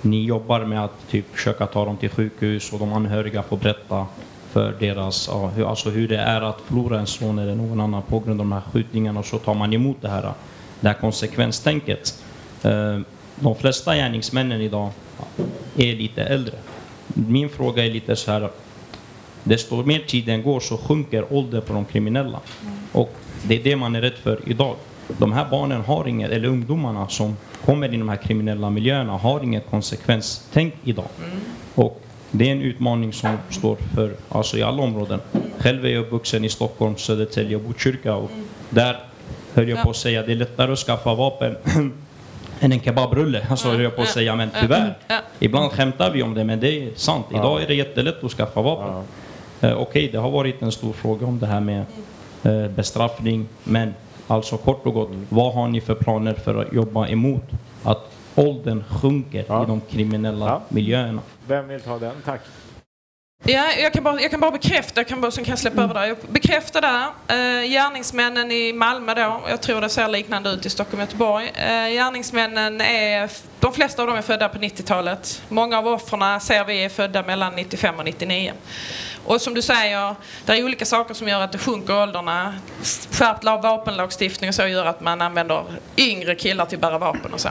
ni 0.00 0.24
jobbar 0.24 0.64
med 0.64 0.84
att 0.84 1.08
typ 1.08 1.34
försöka 1.34 1.66
ta 1.66 1.84
dem 1.84 1.96
till 1.96 2.10
sjukhus 2.10 2.72
och 2.72 2.78
de 2.78 2.92
anhöriga 2.92 3.42
får 3.42 3.56
berätta 3.56 4.06
för 4.56 4.74
deras, 4.80 5.28
alltså 5.66 5.90
hur 5.90 6.08
det 6.08 6.16
är 6.16 6.40
att 6.40 6.60
förlora 6.60 7.00
en 7.00 7.06
son 7.06 7.38
eller 7.38 7.54
någon 7.54 7.80
annan 7.80 8.02
på 8.02 8.18
grund 8.18 8.40
av 8.40 8.46
de 8.46 8.52
här 8.52 8.60
skjutningarna 8.72 9.20
och 9.20 9.26
så 9.26 9.38
tar 9.38 9.54
man 9.54 9.72
emot 9.72 9.96
det 10.00 10.08
här, 10.08 10.32
det 10.80 10.88
här 10.88 10.94
konsekvenstänket. 10.94 12.22
Eh, 12.62 13.00
de 13.36 13.54
flesta 13.54 13.94
gärningsmännen 13.94 14.60
idag 14.60 14.90
är 15.76 15.96
lite 15.96 16.22
äldre. 16.22 16.54
Min 17.06 17.48
fråga 17.48 17.84
är 17.86 17.90
lite 17.90 18.16
så 18.16 18.32
här, 18.32 18.50
desto 19.44 19.82
mer 19.82 19.98
tiden 19.98 20.42
går 20.42 20.60
så 20.60 20.76
sjunker 20.76 21.32
åldern 21.32 21.62
på 21.62 21.72
de 21.72 21.84
kriminella. 21.84 22.40
Och 22.92 23.14
det 23.42 23.60
är 23.60 23.62
det 23.62 23.76
man 23.76 23.96
är 23.96 24.00
rädd 24.00 24.14
för 24.22 24.40
idag 24.46 24.76
de 25.18 25.32
här 25.32 25.46
barnen 25.50 25.80
har 25.80 26.08
inget, 26.08 26.30
eller 26.30 26.48
ungdomarna 26.48 27.08
som 27.08 27.36
kommer 27.64 27.94
i 27.94 27.96
de 27.96 28.08
här 28.08 28.16
kriminella 28.16 28.70
miljöerna 28.70 29.12
har 29.12 29.44
inget 29.44 29.70
konsekvenstänk 29.70 30.74
idag. 30.84 31.08
Mm. 31.24 31.40
Och 31.74 32.05
det 32.30 32.48
är 32.48 32.52
en 32.52 32.62
utmaning 32.62 33.12
som 33.12 33.38
står 33.50 33.76
för 33.94 34.14
alltså 34.28 34.58
i 34.58 34.62
alla 34.62 34.82
områden. 34.82 35.20
Själv 35.58 35.84
är 35.84 35.88
jag 35.88 36.00
uppvuxen 36.00 36.44
i 36.44 36.48
Stockholm, 36.48 36.96
Södertälje 36.96 37.56
och 37.56 37.62
Botkyrka 37.62 38.14
och 38.14 38.30
mm. 38.30 38.44
där 38.70 38.98
höll 39.54 39.68
jag 39.68 39.82
på 39.82 39.90
att 39.90 39.96
säga 39.96 40.22
det 40.22 40.32
är 40.32 40.36
lättare 40.36 40.72
att 40.72 40.78
skaffa 40.78 41.14
vapen 41.14 41.56
än 42.60 42.72
en 42.72 42.80
kebabrulle, 42.80 43.46
alltså 43.50 43.68
höll 43.68 43.82
jag 43.82 43.96
på 43.96 44.02
att 44.02 44.08
säga, 44.08 44.36
men 44.36 44.50
tyvärr. 44.60 44.94
Ibland 45.38 45.72
skämtar 45.72 46.10
vi 46.10 46.22
om 46.22 46.34
det, 46.34 46.44
men 46.44 46.60
det 46.60 46.68
är 46.68 46.90
sant. 46.94 47.26
Idag 47.30 47.62
är 47.62 47.66
det 47.66 47.74
jättelätt 47.74 48.24
att 48.24 48.32
skaffa 48.32 48.62
vapen. 48.62 48.88
Eh, 48.88 49.02
okej, 49.60 49.74
okay, 49.74 50.10
det 50.10 50.18
har 50.18 50.30
varit 50.30 50.62
en 50.62 50.72
stor 50.72 50.92
fråga 50.92 51.26
om 51.26 51.38
det 51.38 51.46
här 51.46 51.60
med 51.60 51.84
eh, 52.42 52.68
bestraffning, 52.68 53.48
men 53.64 53.94
Alltså 54.28 54.56
kort 54.56 54.86
och 54.86 54.94
gott, 54.94 55.10
vad 55.28 55.54
har 55.54 55.68
ni 55.68 55.80
för 55.80 55.94
planer 55.94 56.34
för 56.34 56.62
att 56.62 56.72
jobba 56.72 57.08
emot 57.08 57.42
att 57.82 58.10
åldern 58.34 58.84
sjunker 58.88 59.40
i 59.40 59.66
de 59.66 59.80
kriminella 59.90 60.60
miljöerna? 60.68 61.22
Vem 61.46 61.68
vill 61.68 61.80
ta 61.80 61.98
den? 61.98 62.22
Tack. 62.24 62.40
Ja, 63.44 63.72
jag 63.72 63.92
kan 63.92 64.04
bara, 64.04 64.20
jag 64.20 64.30
kan 64.30 64.40
bara 64.40 64.50
bekräfta, 64.50 65.00
jag 65.00 65.08
kan 65.08 65.20
bara, 65.20 65.30
sen 65.30 65.44
kan 65.44 65.52
jag 65.52 65.58
släppa 65.58 65.82
mm. 65.82 65.90
över 65.90 66.00
där. 66.00 66.06
Jag 66.06 66.16
bekräftar 66.28 66.80
där, 66.80 67.04
eh, 67.28 67.70
gärningsmännen 67.70 68.50
i 68.50 68.72
Malmö 68.72 69.14
då, 69.14 69.40
jag 69.48 69.60
tror 69.60 69.80
det 69.80 69.88
ser 69.88 70.08
liknande 70.08 70.50
ut 70.50 70.66
i 70.66 70.70
Stockholm 70.70 71.02
och 71.02 71.06
Göteborg. 71.08 71.52
Eh, 71.54 71.88
gärningsmännen 71.88 72.80
är, 72.80 73.30
de 73.60 73.72
flesta 73.72 74.02
av 74.02 74.08
dem 74.08 74.16
är 74.16 74.22
födda 74.22 74.48
på 74.48 74.58
90-talet. 74.58 75.42
Många 75.48 75.78
av 75.78 75.86
offren 75.86 76.40
ser 76.40 76.64
vi 76.64 76.84
är 76.84 76.88
födda 76.88 77.22
mellan 77.22 77.54
95 77.54 77.98
och 77.98 78.04
99. 78.04 78.52
Och 79.24 79.40
som 79.40 79.54
du 79.54 79.62
säger, 79.62 80.14
det 80.44 80.52
är 80.52 80.64
olika 80.64 80.84
saker 80.84 81.14
som 81.14 81.28
gör 81.28 81.40
att 81.40 81.52
det 81.52 81.58
sjunker 81.58 82.02
åldrarna. 82.02 82.54
Skärpt 83.10 83.44
vapenlagstiftning 83.44 84.48
och 84.48 84.54
så 84.54 84.66
gör 84.66 84.86
att 84.86 85.00
man 85.00 85.22
använder 85.22 85.64
yngre 85.96 86.34
killar 86.34 86.66
till 86.66 86.76
att 86.76 86.80
bära 86.80 86.98
vapen 86.98 87.32
och 87.32 87.40
så. 87.40 87.50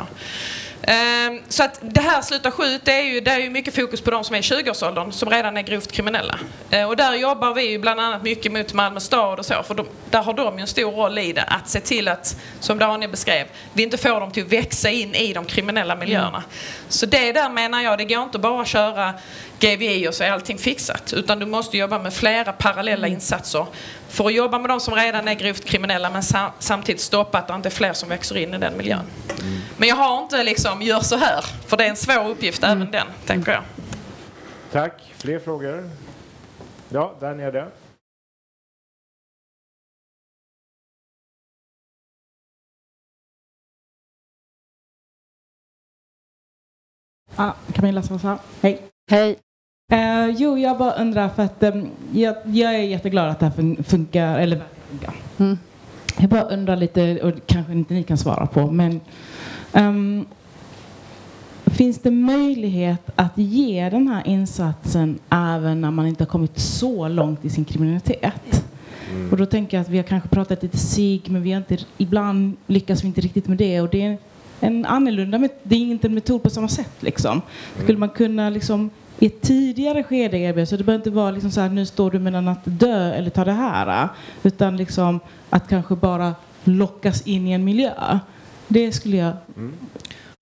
Ehm, 0.82 1.42
så 1.50 1.64
att 1.64 1.80
det 1.82 2.02
här 2.02 2.22
Sluta 2.22 2.52
skjut, 2.52 2.82
det 2.86 2.94
är 2.94 3.02
ju, 3.02 3.20
det 3.20 3.32
är 3.32 3.40
ju 3.40 3.50
mycket 3.50 3.76
fokus 3.76 4.02
på 4.02 4.12
de 4.12 4.24
som 4.24 4.36
är 4.36 4.40
i 4.40 4.42
20-årsåldern 4.42 5.12
som 5.12 5.30
redan 5.30 5.58
är 5.58 5.62
grovt 5.62 5.92
kriminella. 5.92 6.40
Ehm, 6.72 6.90
och 6.90 6.96
där 6.96 7.16
jobbar 7.16 7.54
vi 7.54 7.70
ju 7.70 7.80
bland 7.80 8.00
annat 8.00 8.24
mycket 8.24 8.52
mot 8.52 8.74
Malmö 8.74 9.00
stad 9.00 9.40
och 9.40 9.46
så, 9.46 9.64
för 9.64 9.76
de, 9.76 9.88
där 10.10 10.24
har 10.24 10.34
de 10.34 10.56
ju 10.58 10.62
en 10.62 10.68
stor 10.68 10.92
roll 10.92 11.18
i 11.18 11.34
det. 11.34 11.44
Att 11.44 11.70
se 11.70 11.80
till 11.80 12.08
att, 12.08 12.38
som 12.60 12.78
Daniel 12.78 13.12
beskrev, 13.12 13.48
vi 13.74 13.84
inte 13.84 13.98
får 13.98 14.20
dem 14.20 14.32
till 14.32 14.44
att 14.44 14.52
växa 14.52 14.90
in 14.90 15.16
i 15.16 15.34
de 15.34 15.46
kriminella 15.46 15.96
miljöerna. 15.96 16.30
Mm. 16.38 16.50
Så 16.90 17.06
det 17.06 17.32
där 17.32 17.50
menar 17.50 17.82
jag, 17.82 17.98
det 17.98 18.06
går 18.06 18.24
inte 18.24 18.40
bara 18.40 18.62
att 18.62 18.68
köra 18.68 19.14
GVI 19.60 20.08
och 20.08 20.14
så 20.14 20.24
är 20.24 20.32
allting 20.32 20.58
fixat. 20.58 21.14
Utan 21.14 21.40
du 21.40 21.46
måste 21.46 21.78
jobba 21.78 22.00
med 22.00 22.14
flera 22.14 22.52
parallella 22.52 23.08
mm. 23.08 23.14
insatser 23.14 23.66
för 24.10 24.26
att 24.26 24.34
jobba 24.34 24.60
med 24.60 24.70
de 24.70 24.80
som 24.80 24.96
redan 24.96 25.28
är 25.28 25.34
grovt 25.34 25.66
kriminella 25.66 26.10
men 26.10 26.24
samtidigt 26.60 27.02
stoppa 27.02 27.38
att 27.38 27.48
det 27.48 27.54
inte 27.54 27.70
är 27.70 27.72
fler 27.72 27.94
som 27.94 28.10
växer 28.10 28.38
in 28.38 28.54
i 28.54 28.58
den 28.58 28.78
miljön. 28.78 29.06
Mm. 29.42 29.60
Men 29.78 29.90
jag 29.90 29.96
har 29.96 30.24
inte 30.24 30.44
liksom, 30.44 30.82
gör 30.82 31.00
så 31.00 31.16
här, 31.16 31.46
för 31.68 31.78
det 31.78 31.86
är 31.86 31.90
en 31.90 31.96
svår 31.96 32.30
uppgift 32.30 32.64
mm. 32.64 32.78
även 32.78 32.92
den, 32.92 33.08
tänker 33.26 33.52
jag. 33.52 33.64
Tack. 34.72 35.14
Fler 35.18 35.40
frågor? 35.40 35.90
Ja, 36.90 37.16
där 37.20 37.36
nere. 37.36 37.68
Ah, 47.36 47.54
Camilla 47.74 48.02
Sosa. 48.02 48.40
Hej. 48.62 48.82
Hej. 49.12 49.45
Uh, 49.94 50.30
jo, 50.38 50.58
jag 50.58 50.78
bara 50.78 50.94
undrar 50.94 51.30
för 51.30 51.44
att 51.44 51.64
um, 51.64 51.90
jag, 52.14 52.36
jag, 52.46 52.76
är 52.76 52.80
jätteglad 52.80 53.30
att 53.30 53.40
det 53.40 53.46
här 53.46 53.84
funkar, 53.84 54.40
eller 54.40 54.62
funkar. 54.90 55.14
Mm. 55.38 55.58
Jag 56.18 56.30
bara 56.30 56.42
undrar 56.42 56.76
lite, 56.76 57.20
och 57.22 57.34
kanske 57.46 57.74
inte 57.74 57.94
ni 57.94 58.04
kan 58.04 58.18
svara 58.18 58.48
på, 58.48 58.72
men 58.72 59.02
um, 59.74 60.26
finns 61.66 62.00
det 62.00 62.12
möjlighet 62.12 63.12
att 63.16 63.38
ge 63.38 63.90
den 63.90 64.08
här 64.08 64.28
insatsen 64.28 65.20
även 65.30 65.82
när 65.82 65.92
man 65.92 66.08
inte 66.08 66.24
har 66.24 66.30
kommit 66.30 66.60
så 66.60 67.08
långt 67.08 67.46
i 67.46 67.50
sin 67.50 67.66
kriminalitet? 67.66 68.66
Mm. 69.12 69.32
Och 69.32 69.38
då 69.38 69.46
tänker 69.46 69.78
jag 69.78 69.82
att 69.82 69.90
vi 69.90 69.98
har 69.98 70.04
kanske 70.04 70.30
pratat 70.30 70.64
lite 70.64 70.78
SIG, 70.78 71.30
men 71.30 71.44
vi 71.44 71.52
har 71.52 71.58
inte, 71.58 71.78
ibland 71.98 72.58
lyckas 72.68 73.04
vi 73.04 73.08
inte 73.08 73.22
riktigt 73.22 73.48
med 73.48 73.58
det. 73.58 73.82
Och 73.82 73.90
det 73.90 74.02
är 74.02 74.18
en 74.60 74.86
annorlunda, 74.86 75.50
det 75.64 75.76
är 75.76 75.80
inte 75.80 76.08
en 76.08 76.14
metod 76.14 76.44
på 76.44 76.50
samma 76.50 76.68
sätt. 76.68 76.94
Liksom. 77.00 77.42
Skulle 77.84 77.98
man 77.98 78.10
kunna 78.10 78.50
liksom 78.50 78.90
i 79.20 79.26
ett 79.26 79.42
tidigare 79.42 80.04
skede 80.04 80.38
erbjuda. 80.38 80.66
Så 80.66 80.78
det 80.78 80.84
behöver 80.84 81.00
inte 81.00 81.10
vara 81.10 81.32
liksom 81.32 81.52
så 81.52 81.62
här, 81.62 81.70
nu 81.70 81.86
står 81.86 82.12
du 82.12 82.20
mellan 82.20 82.48
att 82.48 82.62
dö 82.64 83.14
eller 83.14 83.30
ta 83.30 83.46
det 83.46 83.52
här. 83.52 84.10
Utan 84.44 84.78
liksom 84.78 85.20
att 85.50 85.70
kanske 85.70 85.96
bara 85.96 86.36
lockas 86.64 87.22
in 87.22 87.48
i 87.48 87.52
en 87.52 87.64
miljö. 87.64 88.20
Det 88.68 88.92
skulle 88.92 89.18
jag... 89.18 89.34
Mm. 89.58 89.78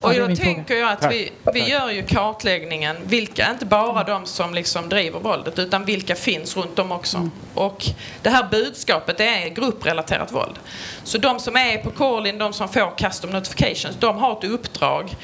Och 0.00 0.14
jag 0.14 0.36
tänker 0.36 0.74
ju 0.74 0.84
att 0.84 1.12
vi, 1.12 1.32
vi 1.52 1.70
gör 1.70 1.90
ju 1.90 2.02
kartläggningen, 2.02 2.96
vilka, 3.06 3.50
inte 3.50 3.66
bara 3.66 4.04
de 4.04 4.26
som 4.26 4.54
liksom 4.54 4.88
driver 4.88 5.20
våldet, 5.20 5.58
utan 5.58 5.84
vilka 5.84 6.14
finns 6.14 6.56
runt 6.56 6.78
om 6.78 6.92
också. 6.92 7.16
Mm. 7.16 7.30
Och 7.54 7.84
det 8.22 8.30
här 8.30 8.48
budskapet 8.50 9.18
det 9.18 9.26
är 9.26 9.48
grupprelaterat 9.48 10.32
våld. 10.32 10.58
Så 11.04 11.18
de 11.18 11.40
som 11.40 11.56
är 11.56 11.78
på 11.78 11.90
call-in, 11.90 12.38
de 12.38 12.52
som 12.52 12.68
får 12.68 12.98
custom 12.98 13.30
notifications, 13.30 13.96
de 14.00 14.16
har 14.16 14.32
ett 14.38 14.44
uppdrag 14.44 15.16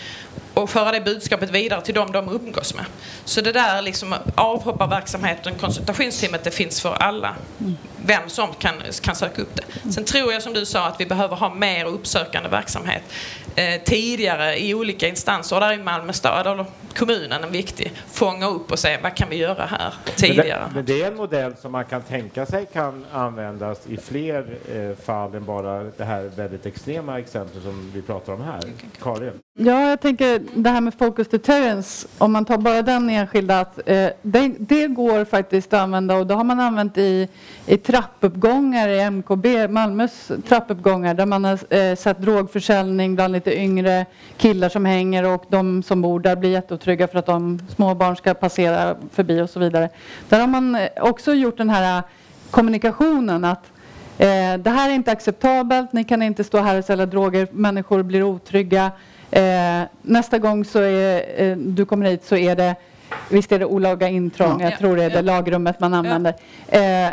och 0.62 0.70
föra 0.70 0.92
det 0.92 1.00
budskapet 1.00 1.50
vidare 1.50 1.80
till 1.80 1.94
dem 1.94 2.12
de 2.12 2.28
umgås 2.28 2.74
med. 2.74 2.84
Så 3.24 3.40
det 3.40 3.52
där 3.52 3.82
liksom 3.82 4.14
avhopparverksamheten, 4.34 5.54
konsultationsteamet, 5.54 6.44
det 6.44 6.50
finns 6.50 6.80
för 6.80 6.94
alla. 6.94 7.36
Vem 8.04 8.28
som 8.28 8.48
kan, 8.58 8.74
kan 9.00 9.14
söka 9.14 9.42
upp 9.42 9.54
det. 9.54 9.90
Sen 9.90 10.04
tror 10.04 10.32
jag 10.32 10.42
som 10.42 10.52
du 10.52 10.66
sa 10.66 10.86
att 10.86 11.00
vi 11.00 11.06
behöver 11.06 11.36
ha 11.36 11.54
mer 11.54 11.84
uppsökande 11.84 12.48
verksamhet 12.48 13.02
eh, 13.54 13.82
tidigare 13.84 14.60
i 14.62 14.74
olika 14.74 15.08
instanser. 15.08 15.56
Och 15.56 15.60
där 15.60 15.72
är 15.72 15.78
Malmö 15.78 16.12
stad, 16.12 16.46
eller 16.46 16.64
kommunen, 16.96 17.44
en 17.44 17.52
viktig. 17.52 17.92
Fånga 18.06 18.48
upp 18.48 18.72
och 18.72 18.78
se 18.78 18.98
vad 19.02 19.14
kan 19.14 19.28
vi 19.28 19.36
göra 19.36 19.66
här 19.66 19.94
tidigare. 20.16 20.60
Men 20.60 20.68
det, 20.68 20.74
men 20.74 20.84
det 20.84 21.02
är 21.02 21.08
en 21.08 21.16
modell 21.16 21.56
som 21.56 21.72
man 21.72 21.84
kan 21.84 22.02
tänka 22.02 22.46
sig 22.46 22.66
kan 22.72 23.04
användas 23.12 23.86
i 23.86 23.96
fler 23.96 24.58
eh, 24.74 25.04
fall 25.04 25.34
än 25.34 25.44
bara 25.44 25.82
det 25.82 26.04
här 26.04 26.30
väldigt 26.36 26.66
extrema 26.66 27.18
exemplet 27.18 27.62
som 27.62 27.90
vi 27.94 28.02
pratar 28.02 28.32
om 28.32 28.40
här. 28.40 28.60
Karin? 29.02 29.32
Ja, 29.58 29.88
jag 29.88 30.00
tänker 30.00 30.40
det 30.54 30.70
här 30.70 30.80
med 30.80 30.94
focus 30.94 31.28
deterrence, 31.28 32.08
om 32.18 32.32
man 32.32 32.44
tar 32.44 32.58
bara 32.58 32.82
den 32.82 33.10
enskilda, 33.10 33.60
att, 33.60 33.78
eh, 33.86 34.08
det, 34.22 34.52
det, 34.58 34.86
går 34.86 35.24
faktiskt 35.24 35.72
att 35.72 35.80
använda 35.80 36.16
och 36.16 36.26
det 36.26 36.34
har 36.34 36.44
man 36.44 36.60
använt 36.60 36.98
i, 36.98 37.28
i 37.66 37.76
trappuppgångar 37.76 38.88
i 38.88 39.10
MKB, 39.10 39.68
Malmös 39.68 40.30
trappuppgångar, 40.48 41.14
där 41.14 41.26
man 41.26 41.44
har 41.44 41.74
eh, 41.74 41.96
sett 41.96 42.18
drogförsäljning 42.18 43.14
bland 43.14 43.32
lite 43.32 43.58
yngre 43.58 44.06
killar 44.36 44.68
som 44.68 44.84
hänger 44.84 45.24
och 45.34 45.44
de 45.48 45.82
som 45.82 46.02
bor 46.02 46.20
där 46.20 46.36
blir 46.36 46.50
jätteotrygga 46.50 47.08
för 47.08 47.18
att 47.18 47.26
de 47.26 47.60
småbarn 47.76 48.16
ska 48.16 48.34
passera 48.34 48.96
förbi 49.12 49.40
och 49.40 49.50
så 49.50 49.60
vidare. 49.60 49.88
Där 50.28 50.40
har 50.40 50.46
man 50.46 50.74
eh, 50.74 50.88
också 51.00 51.34
gjort 51.34 51.56
den 51.56 51.70
här 51.70 51.98
eh, 51.98 52.04
kommunikationen 52.50 53.44
att 53.44 53.64
eh, 54.18 54.54
det 54.58 54.70
här 54.70 54.90
är 54.90 54.94
inte 54.94 55.12
acceptabelt, 55.12 55.92
ni 55.92 56.04
kan 56.04 56.22
inte 56.22 56.44
stå 56.44 56.58
här 56.58 56.78
och 56.78 56.84
sälja 56.84 57.06
droger, 57.06 57.48
människor 57.52 58.02
blir 58.02 58.22
otrygga. 58.22 58.90
Eh, 59.30 59.82
nästa 60.02 60.38
gång 60.38 60.64
så 60.64 60.78
är, 60.78 61.42
eh, 61.42 61.56
du 61.56 61.84
kommer 61.84 62.06
hit 62.06 62.24
så 62.24 62.36
är 62.36 62.56
det, 62.56 62.74
visst 63.28 63.52
är 63.52 63.58
det 63.58 63.64
olaga 63.64 64.08
intrång, 64.08 64.60
jag 64.60 64.78
tror 64.78 64.96
det 64.96 65.04
är 65.04 65.10
det 65.10 65.22
lagrummet 65.22 65.80
man 65.80 65.94
använder. 65.94 66.34
Eh, 66.68 67.08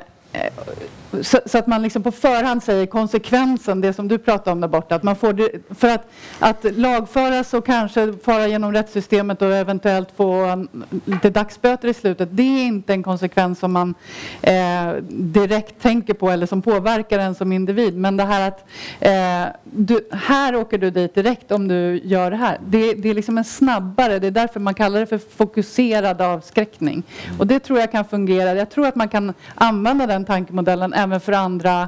så, 1.22 1.40
så, 1.46 1.58
att 1.58 1.68
man 1.68 1.82
liksom 1.82 2.04
på 2.04 2.12
förhand 2.12 2.64
säger 2.64 2.86
konsekvensen, 2.86 3.82
det 3.82 3.94
som 3.94 4.08
du 4.08 4.18
pratade 4.18 4.52
om 4.52 4.62
där 4.62 4.68
borta. 4.68 4.96
Att 4.96 5.04
man 5.04 5.16
får 5.16 5.34
det, 5.34 5.50
för 5.80 5.88
att, 5.90 6.08
att 6.40 6.78
lagföras 6.78 7.54
och 7.54 7.66
kanske 7.66 8.14
fara 8.24 8.48
genom 8.48 8.74
rättssystemet 8.74 9.42
och 9.42 9.54
eventuellt 9.54 10.10
få 10.16 10.66
lite 11.06 11.30
dagsböter 11.30 11.88
i 11.88 11.94
slutet. 11.94 12.30
Det 12.32 12.44
är 12.44 12.66
inte 12.66 12.94
en 12.94 13.04
konsekvens 13.04 13.60
som 13.60 13.74
man 13.74 13.96
eh, 14.42 14.94
direkt 15.10 15.82
tänker 15.82 16.14
på 16.14 16.30
eller 16.30 16.46
som 16.46 16.62
påverkar 16.62 17.20
en 17.20 17.36
som 17.36 17.52
individ. 17.52 17.98
Men 17.98 18.18
det 18.18 18.24
här 18.24 18.48
att 18.48 18.66
eh, 19.00 19.56
du, 19.64 20.08
här 20.12 20.56
åker 20.56 20.78
du 20.78 20.90
dit 20.90 21.16
direkt 21.16 21.52
om 21.52 21.68
du 21.68 22.02
gör 22.04 22.32
det 22.32 22.38
här. 22.38 22.58
Det, 22.66 22.94
det 22.94 23.10
är 23.10 23.14
liksom 23.14 23.38
en 23.38 23.44
snabbare, 23.44 24.20
det 24.20 24.28
är 24.28 24.32
därför 24.32 24.60
man 24.60 24.74
kallar 24.74 25.00
det 25.00 25.06
för 25.06 25.18
fokuserad 25.18 26.22
avskräckning. 26.22 27.04
Och 27.40 27.48
det 27.48 27.60
tror 27.60 27.80
jag 27.80 27.92
kan 27.92 28.06
fungera. 28.06 28.54
Jag 28.54 28.70
tror 28.70 28.88
att 28.88 28.96
man 28.96 29.10
kan 29.10 29.34
använda 29.56 30.08
den 30.08 30.26
tankemodellen 30.26 30.94
även 30.98 31.20
för 31.20 31.32
andra, 31.32 31.88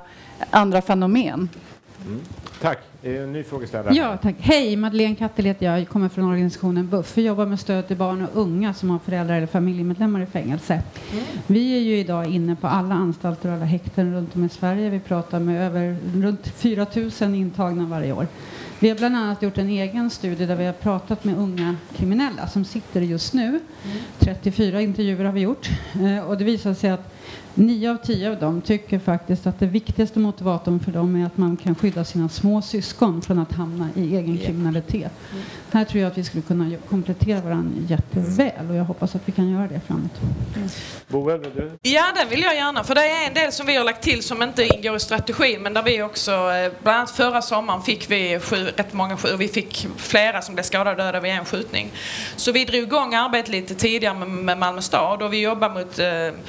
andra 0.49 0.81
fenomen. 0.81 1.49
Mm. 2.05 2.21
Tack. 2.61 2.79
En 3.03 3.33
ny 3.33 3.43
frågeställare. 3.43 3.93
Ja, 3.95 4.17
tack. 4.17 4.35
Hej, 4.39 4.75
Madeleine 4.75 5.15
Kattel 5.15 5.45
heter 5.45 5.65
jag. 5.65 5.79
Jag 5.79 5.89
kommer 5.89 6.09
från 6.09 6.25
organisationen 6.25 6.87
BUFF. 6.87 7.17
Vi 7.17 7.25
jobbar 7.25 7.45
med 7.45 7.59
stöd 7.59 7.87
till 7.87 7.97
barn 7.97 8.21
och 8.21 8.41
unga 8.41 8.73
som 8.73 8.89
har 8.89 8.99
föräldrar 8.99 9.35
eller 9.37 9.47
familjemedlemmar 9.47 10.21
i 10.21 10.25
fängelse. 10.25 10.73
Mm. 11.11 11.23
Vi 11.47 11.75
är 11.77 11.79
ju 11.79 11.97
idag 11.97 12.25
inne 12.25 12.55
på 12.55 12.67
alla 12.67 12.95
anstalter 12.95 13.49
och 13.49 13.55
alla 13.55 13.65
häkten 13.65 14.13
runt 14.13 14.35
om 14.35 14.45
i 14.45 14.49
Sverige. 14.49 14.89
Vi 14.89 14.99
pratar 14.99 15.39
med 15.39 15.61
över 15.67 15.97
runt 16.15 16.47
4 16.47 16.85
000 17.21 17.35
intagna 17.35 17.85
varje 17.85 18.11
år. 18.11 18.27
Vi 18.79 18.89
har 18.89 18.95
bland 18.95 19.15
annat 19.15 19.41
gjort 19.41 19.57
en 19.57 19.69
egen 19.69 20.09
studie 20.09 20.45
där 20.45 20.55
vi 20.55 20.65
har 20.65 20.73
pratat 20.73 21.23
med 21.23 21.37
unga 21.37 21.75
kriminella 21.97 22.47
som 22.47 22.65
sitter 22.65 23.01
just 23.01 23.33
nu. 23.33 23.47
Mm. 23.47 23.97
34 24.19 24.81
intervjuer 24.81 25.25
har 25.25 25.33
vi 25.33 25.41
gjort 25.41 25.69
eh, 25.93 26.29
och 26.29 26.37
det 26.37 26.43
visar 26.43 26.73
sig 26.73 26.89
att 26.89 27.18
Nio 27.53 27.91
av 27.91 27.97
tio 27.97 28.29
av 28.29 28.39
dem 28.39 28.61
tycker 28.61 28.99
faktiskt 28.99 29.47
att 29.47 29.59
det 29.59 29.65
viktigaste 29.65 30.19
motivatorn 30.19 30.79
för 30.79 30.91
dem 30.91 31.15
är 31.15 31.25
att 31.25 31.37
man 31.37 31.57
kan 31.57 31.75
skydda 31.75 32.05
sina 32.05 32.29
små 32.29 32.61
syskon 32.61 33.21
från 33.21 33.39
att 33.39 33.51
hamna 33.51 33.89
i 33.95 34.15
egen 34.15 34.37
kriminalitet. 34.37 35.11
Mm. 35.31 35.43
Här 35.71 35.85
tror 35.85 36.01
jag 36.01 36.11
att 36.11 36.17
vi 36.17 36.23
skulle 36.23 36.41
kunna 36.41 36.71
komplettera 36.89 37.41
varandra 37.41 37.81
jätteväl 37.87 38.69
och 38.69 38.75
jag 38.75 38.83
hoppas 38.83 39.15
att 39.15 39.21
vi 39.25 39.31
kan 39.31 39.49
göra 39.49 39.67
det 39.67 39.79
framåt. 39.87 40.11
Mm. 40.55 40.69
Boel, 41.07 41.39
vill 41.39 41.51
du? 41.55 41.71
Ja, 41.81 42.05
det 42.15 42.35
vill 42.35 42.41
jag 42.41 42.55
gärna. 42.55 42.83
För 42.83 42.95
det 42.95 43.01
är 43.01 43.27
en 43.27 43.33
del 43.33 43.51
som 43.51 43.67
vi 43.67 43.75
har 43.75 43.83
lagt 43.83 44.03
till 44.03 44.23
som 44.23 44.43
inte 44.43 44.63
ingår 44.63 44.95
i 44.95 44.99
strategin 44.99 45.61
men 45.61 45.73
där 45.73 45.83
vi 45.83 46.01
också, 46.01 46.31
eh, 46.31 46.71
bland 46.83 46.97
annat 46.97 47.11
förra 47.11 47.41
sommaren 47.41 47.81
fick 47.81 48.11
vi 48.11 48.39
sju, 48.39 48.65
rätt 48.75 48.93
många 48.93 49.17
vi 49.37 49.47
fick 49.47 49.87
flera 49.97 50.41
som 50.41 50.55
blev 50.55 50.63
skadade 50.63 50.91
och 50.91 50.97
döda 50.97 51.19
vid 51.19 51.31
en 51.31 51.45
skjutning. 51.45 51.91
Så 52.35 52.51
vi 52.51 52.65
drog 52.65 52.83
igång 52.83 53.13
arbetet 53.15 53.49
lite 53.49 53.75
tidigare 53.75 54.13
med, 54.13 54.29
med 54.29 54.57
Malmö 54.57 54.81
stad 54.81 55.21
och 55.21 55.33
vi 55.33 55.41
jobbar 55.41 55.69
mot 55.69 55.99
eh, 55.99 56.39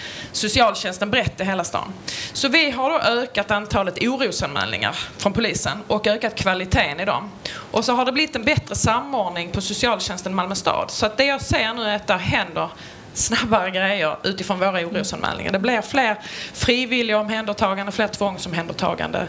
socialtjänsten 0.74 1.10
brett 1.10 1.40
i 1.40 1.44
hela 1.44 1.64
stan. 1.64 1.92
Så 2.32 2.48
vi 2.48 2.70
har 2.70 2.90
då 2.90 2.98
ökat 2.98 3.50
antalet 3.50 4.02
orosanmälningar 4.02 4.92
från 5.18 5.32
polisen 5.32 5.78
och 5.86 6.06
ökat 6.06 6.34
kvaliteten 6.34 7.00
i 7.00 7.04
dem. 7.04 7.30
Och 7.70 7.84
så 7.84 7.92
har 7.92 8.04
det 8.04 8.12
blivit 8.12 8.36
en 8.36 8.44
bättre 8.44 8.74
samordning 8.74 9.50
på 9.50 9.60
socialtjänsten 9.60 10.34
Malmö 10.34 10.54
stad. 10.54 10.90
Så 10.90 11.06
att 11.06 11.16
det 11.16 11.24
jag 11.24 11.40
ser 11.40 11.74
nu 11.74 11.82
är 11.82 11.96
att 11.96 12.06
det 12.06 12.16
händer 12.16 12.68
snabbare 13.14 13.70
grejer 13.70 14.16
utifrån 14.22 14.58
våra 14.58 14.86
orosanmälningar. 14.86 15.52
Det 15.52 15.58
blir 15.58 15.82
fler 15.82 16.16
frivilliga 16.52 17.18
omhändertagande, 17.18 17.92
fler 17.92 18.08
tvångsomhändertagande. 18.08 19.28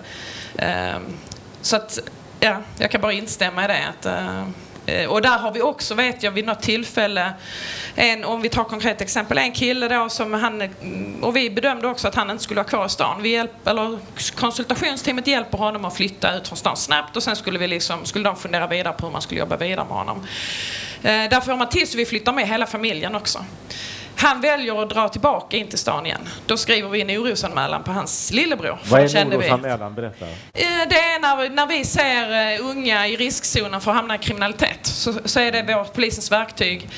Ehm, 0.58 1.02
så 1.62 1.76
att, 1.76 2.00
ja, 2.40 2.58
jag 2.78 2.92
kan 2.92 3.02
bara 3.02 3.14
instämma 3.14 3.66
i 3.66 3.68
det. 3.68 3.88
Att, 3.90 4.06
Eh, 4.06 4.44
Eh, 4.86 5.10
och 5.10 5.22
där 5.22 5.38
har 5.38 5.52
vi 5.52 5.62
också, 5.62 5.96
vet 5.96 6.24
jag, 6.24 6.32
vid 6.32 6.46
något 6.46 6.62
tillfälle, 6.62 7.34
en, 7.96 8.24
om 8.24 8.42
vi 8.42 8.50
tar 8.50 8.64
konkret 8.64 9.02
exempel, 9.02 9.38
en 9.38 9.52
kille 9.52 9.88
då 9.88 10.10
som 10.10 10.34
han, 10.34 10.62
mm, 10.62 11.24
och 11.24 11.36
vi 11.36 11.50
bedömde 11.50 11.88
också 11.88 12.08
att 12.08 12.16
han 12.16 12.30
inte 12.30 12.44
skulle 12.44 12.58
vara 12.58 12.70
kvar 12.70 12.86
i 12.86 12.90
stan. 12.90 13.22
Vi 13.22 13.30
hjälp, 13.30 13.68
eller 13.68 14.00
konsultationsteamet 14.36 15.28
hjälper 15.28 15.58
honom 15.58 15.86
att 15.86 15.96
flytta 15.96 16.38
ut 16.38 16.48
från 16.48 16.58
stan 16.58 16.78
snabbt 16.78 17.18
och 17.18 17.24
sen 17.24 17.36
skulle, 17.36 17.60
vi 17.60 17.68
liksom, 17.68 18.06
skulle 18.06 18.26
de 18.30 18.36
fundera 18.36 18.68
vidare 18.68 18.94
på 18.94 19.06
hur 19.06 19.14
man 19.14 19.22
skulle 19.22 19.40
jobba 19.40 19.58
vidare 19.58 19.86
med 19.86 19.98
honom. 19.98 20.18
Eh, 21.04 21.30
därför 21.30 21.52
har 21.52 21.58
man 21.58 21.70
till 21.70 21.88
så 21.88 21.98
vi 21.98 22.06
flyttar 22.06 22.34
med 22.34 22.48
hela 22.48 22.66
familjen 22.66 23.16
också. 23.16 23.46
Han 24.22 24.42
väljer 24.42 24.82
att 24.82 24.90
dra 24.90 25.10
tillbaka 25.10 25.58
in 25.58 25.68
till 25.68 25.80
stan 25.80 26.06
igen. 26.06 26.22
Då 26.46 26.58
skriver 26.58 26.90
vi 26.90 27.02
en 27.02 27.10
orosanmälan 27.10 27.84
på 27.84 27.92
hans 27.92 28.32
lillebror. 28.32 28.80
Vad 28.90 29.02
är 29.02 29.16
en 29.16 29.34
orosanmälan? 29.34 29.96
Berätta. 29.96 30.26
Eh, 30.26 30.88
det 30.90 30.96
är 30.96 31.20
när, 31.22 31.50
när 31.50 31.68
vi 31.68 31.86
ser 31.86 32.54
eh, 32.54 32.70
unga 32.70 33.08
i 33.08 33.16
riskzonen 33.16 33.82
för 33.82 33.92
att 33.92 33.98
hamna 33.98 34.16
i 34.16 34.18
kriminalitet. 34.18 34.86
Så, 34.86 35.14
så 35.26 35.40
är 35.40 35.52
det 35.52 35.76
vårt 35.76 35.94
polisens 35.94 36.32
verktyg 36.32 36.90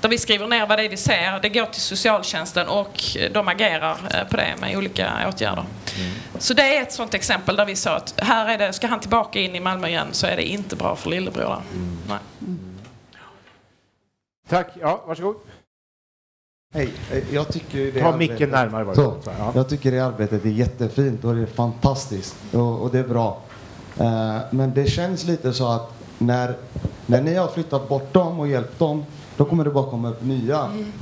där 0.00 0.08
vi 0.08 0.18
skriver 0.18 0.46
ner 0.46 0.66
vad 0.66 0.78
det 0.78 0.84
är 0.84 0.88
vi 0.88 0.96
ser. 0.96 1.40
Det 1.42 1.48
går 1.48 1.66
till 1.66 1.80
socialtjänsten 1.80 2.68
och 2.68 3.00
de 3.30 3.48
agerar 3.48 3.96
eh, 4.14 4.28
på 4.28 4.36
det 4.36 4.54
med 4.60 4.76
olika 4.76 5.28
åtgärder. 5.28 5.64
Mm. 5.98 6.12
Så 6.38 6.54
det 6.54 6.76
är 6.76 6.82
ett 6.82 6.92
sånt 6.92 7.14
exempel 7.14 7.56
där 7.56 7.64
vi 7.64 7.76
sa 7.76 7.96
att 7.96 8.14
här 8.16 8.48
är 8.48 8.58
det, 8.58 8.72
ska 8.72 8.86
han 8.86 9.00
tillbaka 9.00 9.40
in 9.40 9.56
i 9.56 9.60
Malmö 9.60 9.88
igen 9.88 10.08
så 10.12 10.26
är 10.26 10.36
det 10.36 10.42
inte 10.42 10.76
bra 10.76 10.96
för 10.96 11.10
lillebror. 11.10 11.62
Mm. 11.72 11.98
Mm. 12.40 12.76
Tack. 14.48 14.68
Ja, 14.80 15.04
varsågod. 15.06 15.36
Hej, 16.74 16.92
eh, 17.12 17.34
jag 17.34 17.48
tycker 17.48 17.92
det 17.92 18.00
Ta 18.00 18.16
micken 18.16 18.50
närmare 18.50 18.84
bara. 18.84 18.94
Så, 18.94 19.14
ja. 19.24 19.52
Jag 19.54 19.68
tycker 19.68 19.92
det 19.92 20.00
arbetet 20.00 20.44
är 20.44 20.50
jättefint 20.50 21.24
och 21.24 21.34
det 21.34 21.42
är 21.42 21.46
fantastiskt 21.46 22.36
och, 22.52 22.80
och 22.80 22.90
det 22.90 22.98
är 22.98 23.08
bra. 23.08 23.40
Uh, 24.00 24.38
men 24.50 24.74
det 24.74 24.86
känns 24.86 25.24
lite 25.24 25.52
så 25.52 25.68
att 25.68 25.92
när, 26.18 26.56
när 27.06 27.20
ni 27.20 27.34
har 27.34 27.48
flyttat 27.48 27.88
bort 27.88 28.12
dem 28.12 28.40
och 28.40 28.48
hjälpt 28.48 28.78
dem, 28.78 29.04
då 29.36 29.44
kommer 29.44 29.64
det 29.64 29.70
bara 29.70 29.90
komma 29.90 30.10
upp 30.10 30.22
nya. 30.22 30.64
Mm. 30.64 30.92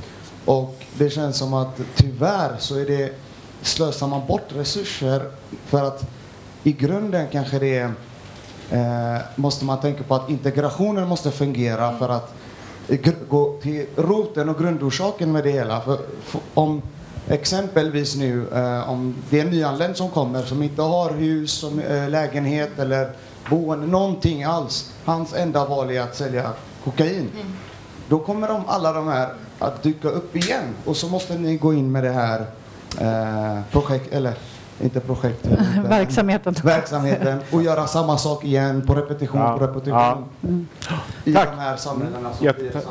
Och 0.45 0.83
det 0.97 1.09
känns 1.09 1.37
som 1.37 1.53
att 1.53 1.81
tyvärr 1.95 2.57
så 2.59 2.79
är 2.79 2.85
det, 2.85 3.13
slösar 3.61 4.07
man 4.07 4.27
bort 4.27 4.55
resurser 4.55 5.21
för 5.65 5.83
att 5.83 6.09
i 6.63 6.71
grunden 6.71 7.27
kanske 7.31 7.59
det 7.59 7.77
är, 7.77 7.87
uh, 9.15 9.21
måste 9.35 9.65
man 9.65 9.79
tänka 9.79 10.03
på 10.03 10.15
att 10.15 10.29
integrationen 10.29 11.07
måste 11.07 11.31
fungera 11.31 11.97
för 11.97 12.09
att 12.09 12.33
gå 13.29 13.57
till 13.61 13.85
roten 13.95 14.49
och 14.49 14.59
grundorsaken 14.59 15.31
med 15.31 15.43
det 15.43 15.51
hela. 15.51 15.81
För, 15.81 15.97
för 16.23 16.41
om 16.53 16.81
exempelvis 17.27 18.15
nu 18.15 18.47
eh, 18.53 18.89
om 18.89 19.15
det 19.29 19.39
är 19.39 19.45
en 19.45 19.51
nyanländ 19.51 19.97
som 19.97 20.09
kommer 20.09 20.41
som 20.41 20.63
inte 20.63 20.81
har 20.81 21.09
hus, 21.09 21.51
som, 21.51 21.79
eh, 21.79 22.09
lägenhet 22.09 22.79
eller 22.79 23.11
boende, 23.49 23.87
någonting 23.87 24.43
alls. 24.43 24.93
Hans 25.05 25.33
enda 25.33 25.65
val 25.65 25.91
är 25.91 26.01
att 26.01 26.15
sälja 26.15 26.51
kokain. 26.83 27.29
Mm. 27.33 27.53
Då 28.09 28.19
kommer 28.19 28.47
de, 28.47 28.63
alla 28.67 28.93
de 28.93 29.07
här 29.07 29.33
att 29.59 29.83
dyka 29.83 30.09
upp 30.09 30.35
igen 30.35 30.75
och 30.85 30.97
så 30.97 31.07
måste 31.07 31.37
ni 31.37 31.57
gå 31.57 31.73
in 31.73 31.91
med 31.91 32.03
det 32.03 32.11
här 32.11 32.45
eh, 32.99 33.61
projekt, 33.71 34.13
eller 34.13 34.33
inte 34.83 34.99
projektet. 34.99 35.51
verksamheten. 35.83 36.55
Verksamheten 36.63 37.39
och 37.51 37.63
göra 37.63 37.87
samma 37.87 38.17
sak 38.17 38.43
igen 38.43 38.87
på 38.87 38.93
repetition 38.95 39.41
ja. 39.41 39.57
på 39.57 39.65
repetition. 39.65 39.99
Ja. 39.99 40.23
Mm. 40.43 40.67
I 41.23 41.33
Tack. 41.33 41.49
de 41.51 41.59
här 41.59 41.77
samhällena 41.77 42.33
som 42.33 42.45
Jätte, 42.45 42.81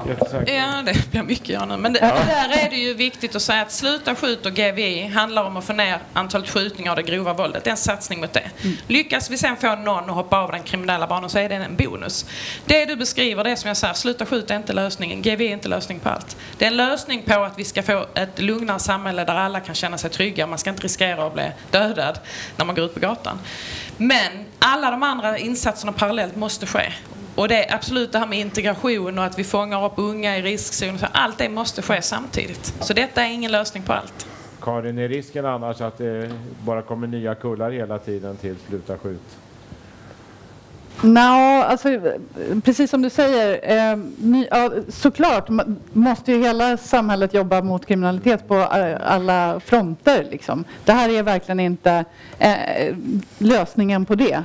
Ja, 0.47 0.83
det 0.85 1.11
blir 1.11 1.23
mycket 1.23 1.49
ja 1.49 1.65
nu. 1.65 1.77
Men 1.77 1.93
det, 1.93 1.99
ja. 1.99 2.07
där 2.07 2.67
är 2.67 2.71
det 2.71 2.77
ju 2.77 2.95
viktigt 2.95 3.37
att 3.37 3.43
säga 3.43 3.63
att 3.63 3.73
Sluta 3.73 4.15
skjut 4.15 4.47
och 4.47 4.53
GVI 4.53 5.07
handlar 5.07 5.45
om 5.45 5.57
att 5.57 5.65
få 5.65 5.73
ner 5.73 5.99
antalet 6.13 6.49
skjutningar 6.49 6.91
och 6.91 6.97
det 6.97 7.03
grova 7.03 7.33
våldet. 7.33 7.65
Det 7.65 7.71
är 7.71 7.73
en 7.73 7.77
satsning 7.77 8.21
mot 8.21 8.33
det. 8.33 8.51
Mm. 8.63 8.77
Lyckas 8.87 9.31
vi 9.31 9.39
sen 9.39 9.57
få 9.57 9.77
någon 9.77 10.05
att 10.05 10.17
hoppa 10.17 10.39
av 10.39 10.51
den 10.51 10.63
kriminella 10.63 11.07
banan 11.07 11.31
så 11.31 11.39
är 11.39 11.49
det 11.49 11.55
en 11.55 11.77
bonus. 11.77 12.27
Det 12.67 12.85
du 12.85 12.97
beskriver, 12.97 13.45
det 13.45 13.51
är 13.51 13.57
som 13.57 13.69
jag 13.69 13.77
säger, 13.77 13.95
sluta 13.95 14.27
skjut 14.27 14.51
är 14.51 14.57
inte 14.57 14.73
lösningen. 14.73 15.23
GVI 15.23 15.49
är 15.49 15.53
inte 15.53 15.69
lösning 15.69 16.01
på 16.01 16.09
allt. 16.09 16.37
Det 16.59 16.65
är 16.65 16.71
en 16.71 16.77
lösning 16.77 17.23
på 17.23 17.43
att 17.43 17.59
vi 17.59 17.65
ska 17.65 17.83
få 17.83 18.07
ett 18.15 18.39
lugnare 18.39 18.79
samhälle 18.79 19.25
där 19.25 19.35
alla 19.35 19.61
kan 19.61 19.75
känna 19.75 19.99
sig 19.99 20.11
trygga. 20.11 20.47
Man 20.47 20.59
ska 20.59 20.71
inte 20.71 20.83
riskera 20.83 21.27
att 21.27 21.35
bli 21.35 21.53
dödad 21.71 21.80
dödad 21.89 22.19
när 22.57 22.65
man 22.65 22.75
går 22.75 22.85
ut 22.85 22.95
på 22.95 23.01
gatan. 23.01 23.39
Men 23.97 24.33
alla 24.59 24.91
de 24.91 25.03
andra 25.03 25.39
insatserna 25.39 25.93
parallellt 25.93 26.37
måste 26.37 26.67
ske. 26.67 26.93
Och 27.35 27.49
det 27.49 27.65
är 27.65 27.75
absolut 27.75 28.13
det 28.13 28.19
här 28.19 28.27
med 28.27 28.39
integration 28.39 29.19
och 29.19 29.25
att 29.25 29.39
vi 29.39 29.45
fångar 29.45 29.85
upp 29.87 29.93
unga 29.97 30.39
i 30.39 30.43
riskzon. 30.43 30.99
Allt 31.13 31.39
det 31.39 31.49
måste 31.49 31.83
ske 31.83 32.03
samtidigt. 32.03 32.75
Så 32.81 32.93
detta 32.93 33.23
är 33.23 33.33
ingen 33.33 33.53
lösning 33.53 33.83
på 33.83 33.93
allt. 33.93 34.27
Karin, 34.61 34.99
är 34.99 35.09
risken 35.09 35.47
annars 35.47 35.81
att 35.81 35.99
det 35.99 36.31
bara 36.65 36.83
kommer 36.83 37.07
nya 37.07 37.35
kullar 37.35 37.71
hela 37.71 37.99
tiden 37.99 38.37
till 38.37 38.57
Sluta 38.69 38.99
skjut? 38.99 39.37
No, 41.03 41.63
alltså, 41.63 41.89
precis 42.65 42.91
som 42.91 43.03
du 43.03 43.11
säger, 43.11 43.61
eh, 43.63 43.99
ny, 44.19 44.47
ja, 44.51 44.71
såklart 44.89 45.49
måste 45.93 46.33
ju 46.33 46.43
hela 46.43 46.77
samhället 46.77 47.35
jobba 47.35 47.63
mot 47.63 47.87
kriminalitet 47.87 48.49
på 48.49 48.55
eh, 48.55 48.97
alla 49.05 49.61
fronter. 49.61 50.27
Liksom. 50.31 50.65
Det 50.85 50.93
här 50.93 51.09
är 51.09 51.23
verkligen 51.23 51.61
inte 51.61 52.05
eh, 52.39 52.97
lösningen 53.39 54.07
på 54.07 54.15
det. 54.15 54.43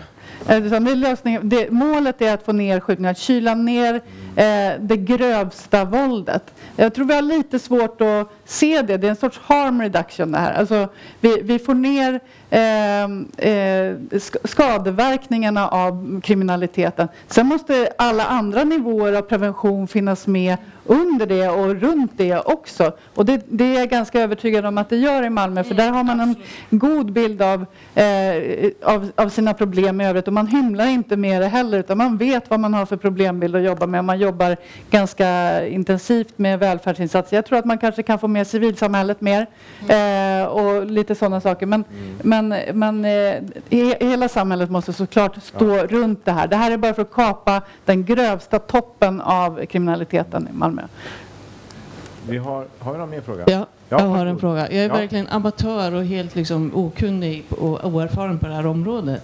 Eh, 0.50 0.66
Utan 0.66 0.84
det 0.84 0.96
lösningen, 0.96 1.50
det, 1.50 1.72
målet 1.72 2.22
är 2.22 2.34
att 2.34 2.46
få 2.46 2.52
ner 2.52 2.80
skjutningar, 2.80 3.12
att 3.12 3.18
kyla 3.18 3.56
ner 3.56 3.96
eh, 4.36 4.80
det 4.80 4.98
grövsta 4.98 5.86
våldet. 5.86 6.54
Jag 6.76 6.94
tror 6.94 7.06
vi 7.06 7.16
har 7.16 7.22
lite 7.22 7.60
svårt 7.60 8.02
att 8.02 8.32
se 8.46 8.82
det. 8.82 8.98
Det 8.98 9.08
är 9.08 9.10
en 9.10 9.16
sorts 9.16 9.40
harm 9.44 9.82
reduction 9.82 10.32
det 10.32 10.38
här. 10.38 10.54
Alltså, 10.54 10.88
vi, 11.20 11.42
vi 11.42 11.60
får 11.60 11.74
ner 11.74 12.20
ehm, 12.50 13.28
eh, 13.38 13.52
eh, 13.52 13.96
skadeverkningarna 14.44 15.68
av 15.68 16.22
kriminaliteten. 16.22 17.08
Sen 17.28 17.48
måste 17.48 17.90
alla 17.98 18.26
andra 18.26 18.64
nivåer 18.64 19.14
av 19.14 19.22
prevention 19.22 19.88
finnas 19.88 20.28
med 20.28 20.58
under 20.86 21.26
det 21.26 21.50
och 21.50 21.76
runt 21.76 22.12
det 22.18 22.40
också. 22.40 22.92
Och 23.16 23.26
det, 23.26 23.46
det 23.50 23.64
är 23.64 23.80
jag 23.80 23.90
ganska 23.90 24.22
övertygad 24.22 24.66
om 24.66 24.78
att 24.78 24.90
det 24.90 24.98
gör 24.98 25.24
i 25.24 25.30
Malmö 25.30 25.64
för 25.64 25.76
där 25.76 25.92
har 25.92 26.04
man 26.04 26.20
en 26.20 26.36
god 26.70 27.12
bild 27.12 27.42
av, 27.42 27.66
eh, 27.96 28.36
av, 28.84 29.12
av, 29.16 29.30
sina 29.30 29.54
problem 29.54 30.02
i 30.02 30.08
övrigt 30.08 30.28
och 30.28 30.34
man 30.34 30.48
hymlar 30.48 30.88
inte 30.88 31.18
med 31.18 31.42
det 31.42 31.48
heller 31.48 31.80
utan 31.80 31.98
man 31.98 32.18
vet 32.18 32.50
vad 32.50 32.60
man 32.60 32.74
har 32.74 32.86
för 32.86 32.98
problembild 32.98 33.56
att 33.56 33.64
jobba 33.64 33.88
med 33.88 34.00
och 34.00 34.06
man 34.06 34.20
jobbar 34.20 34.58
ganska 34.90 35.68
intensivt 35.68 36.38
med 36.38 36.60
välfärdsinsatser. 36.60 37.38
Jag 37.38 37.46
tror 37.46 37.60
att 37.60 37.66
man 37.66 37.78
kanske 37.78 38.04
kan 38.04 38.20
få 38.20 38.28
med 38.28 38.48
civilsamhället 38.48 39.22
mer 39.22 39.48
eh, 39.90 40.48
och 40.48 40.86
lite 40.86 41.16
sådana 41.16 41.42
saker. 41.42 41.66
Men, 41.66 41.84
mm. 42.24 42.50
men, 42.50 42.80
men 42.80 43.06
eh, 43.06 43.98
hela 44.00 44.30
samhället 44.30 44.70
måste 44.70 44.94
såklart 44.94 45.44
stå 45.44 45.76
ja. 45.76 45.88
runt 45.88 46.26
det 46.26 46.32
här. 46.32 46.48
Det 46.48 46.56
här 46.56 46.72
är 46.72 46.78
bara 46.78 46.94
för 46.94 47.02
att 47.02 47.12
kapa 47.12 47.62
den 47.86 48.06
grövsta 48.06 48.60
toppen 48.60 49.22
av 49.22 49.66
kriminaliteten 49.66 50.48
i 50.54 50.58
Malmö. 50.58 50.75
Vi 52.30 52.38
har, 52.38 52.66
har 52.80 52.92
vi 52.92 52.98
någon 52.98 53.10
mer 53.10 53.22
fråga? 53.22 53.44
Ja, 53.48 53.66
ja 53.90 54.00
jag 54.00 54.08
har 54.08 54.26
en 54.26 54.40
fråga. 54.40 54.72
Jag 54.72 54.84
är 54.84 54.88
ja. 54.88 54.94
verkligen 54.94 55.28
amatör 55.28 55.94
och 55.94 56.06
helt 56.06 56.36
liksom 56.36 56.72
okunnig 56.76 57.46
och 57.50 57.86
oerfaren 57.86 58.40
på 58.40 58.48
det 58.48 58.54
här 58.54 58.66
området. 58.66 59.24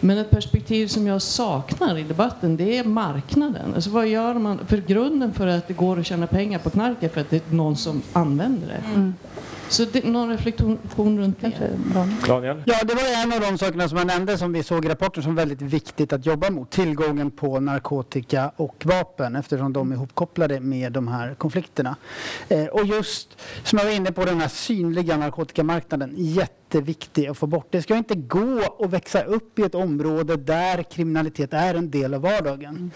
Men 0.00 0.18
ett 0.18 0.30
perspektiv 0.30 0.86
som 0.86 1.06
jag 1.06 1.22
saknar 1.22 1.98
i 1.98 2.02
debatten 2.02 2.56
det 2.56 2.78
är 2.78 2.84
marknaden. 2.84 3.74
Alltså 3.74 3.90
vad 3.90 4.06
gör 4.06 4.34
man? 4.34 4.58
För 4.66 4.76
grunden 4.76 5.32
för 5.32 5.46
att 5.46 5.68
det 5.68 5.74
går 5.74 5.98
att 5.98 6.06
tjäna 6.06 6.26
pengar 6.26 6.58
på 6.58 6.70
knark 6.70 7.02
är 7.02 7.08
för 7.08 7.20
att 7.20 7.30
det 7.30 7.36
är 7.36 7.54
någon 7.54 7.76
som 7.76 8.02
använder 8.12 8.68
det. 8.68 8.82
Mm. 8.94 9.14
Så 9.72 9.84
det, 9.84 10.04
någon 10.04 10.28
reflektion 10.30 10.78
runt 10.96 11.40
det? 11.40 11.78
Daniel? 12.26 12.62
Ja, 12.66 12.76
det 12.84 12.94
var 12.94 13.22
en 13.24 13.32
av 13.32 13.40
de 13.40 13.58
sakerna 13.58 13.88
som 13.88 13.98
jag 13.98 14.06
nämnde 14.06 14.38
som 14.38 14.52
vi 14.52 14.62
såg 14.62 14.84
i 14.84 14.88
rapporten 14.88 15.22
som 15.22 15.34
väldigt 15.34 15.62
viktigt 15.62 16.12
att 16.12 16.26
jobba 16.26 16.50
mot. 16.50 16.70
Tillgången 16.70 17.30
på 17.30 17.60
narkotika 17.60 18.52
och 18.56 18.84
vapen 18.86 19.36
eftersom 19.36 19.72
de 19.72 19.92
är 19.92 19.96
ihopkopplade 19.96 20.60
med 20.60 20.92
de 20.92 21.08
här 21.08 21.34
konflikterna. 21.34 21.96
Eh, 22.48 22.66
och 22.66 22.86
just 22.86 23.38
som 23.64 23.78
jag 23.78 23.86
var 23.86 23.92
inne 23.92 24.12
på 24.12 24.24
den 24.24 24.40
här 24.40 24.48
synliga 24.48 25.16
narkotikamarknaden. 25.16 26.14
Jätte 26.16 26.62
jätteviktig 26.74 27.26
att 27.26 27.38
få 27.38 27.46
bort. 27.46 27.66
Det 27.70 27.82
ska 27.82 27.96
inte 27.96 28.14
gå 28.14 28.76
att 28.80 28.90
växa 28.90 29.22
upp 29.22 29.58
i 29.58 29.62
ett 29.62 29.74
område 29.74 30.36
där 30.36 30.82
kriminalitet 30.82 31.52
är 31.52 31.74
en 31.74 31.90
del 31.90 32.14
av 32.14 32.20
vardagen. 32.20 32.90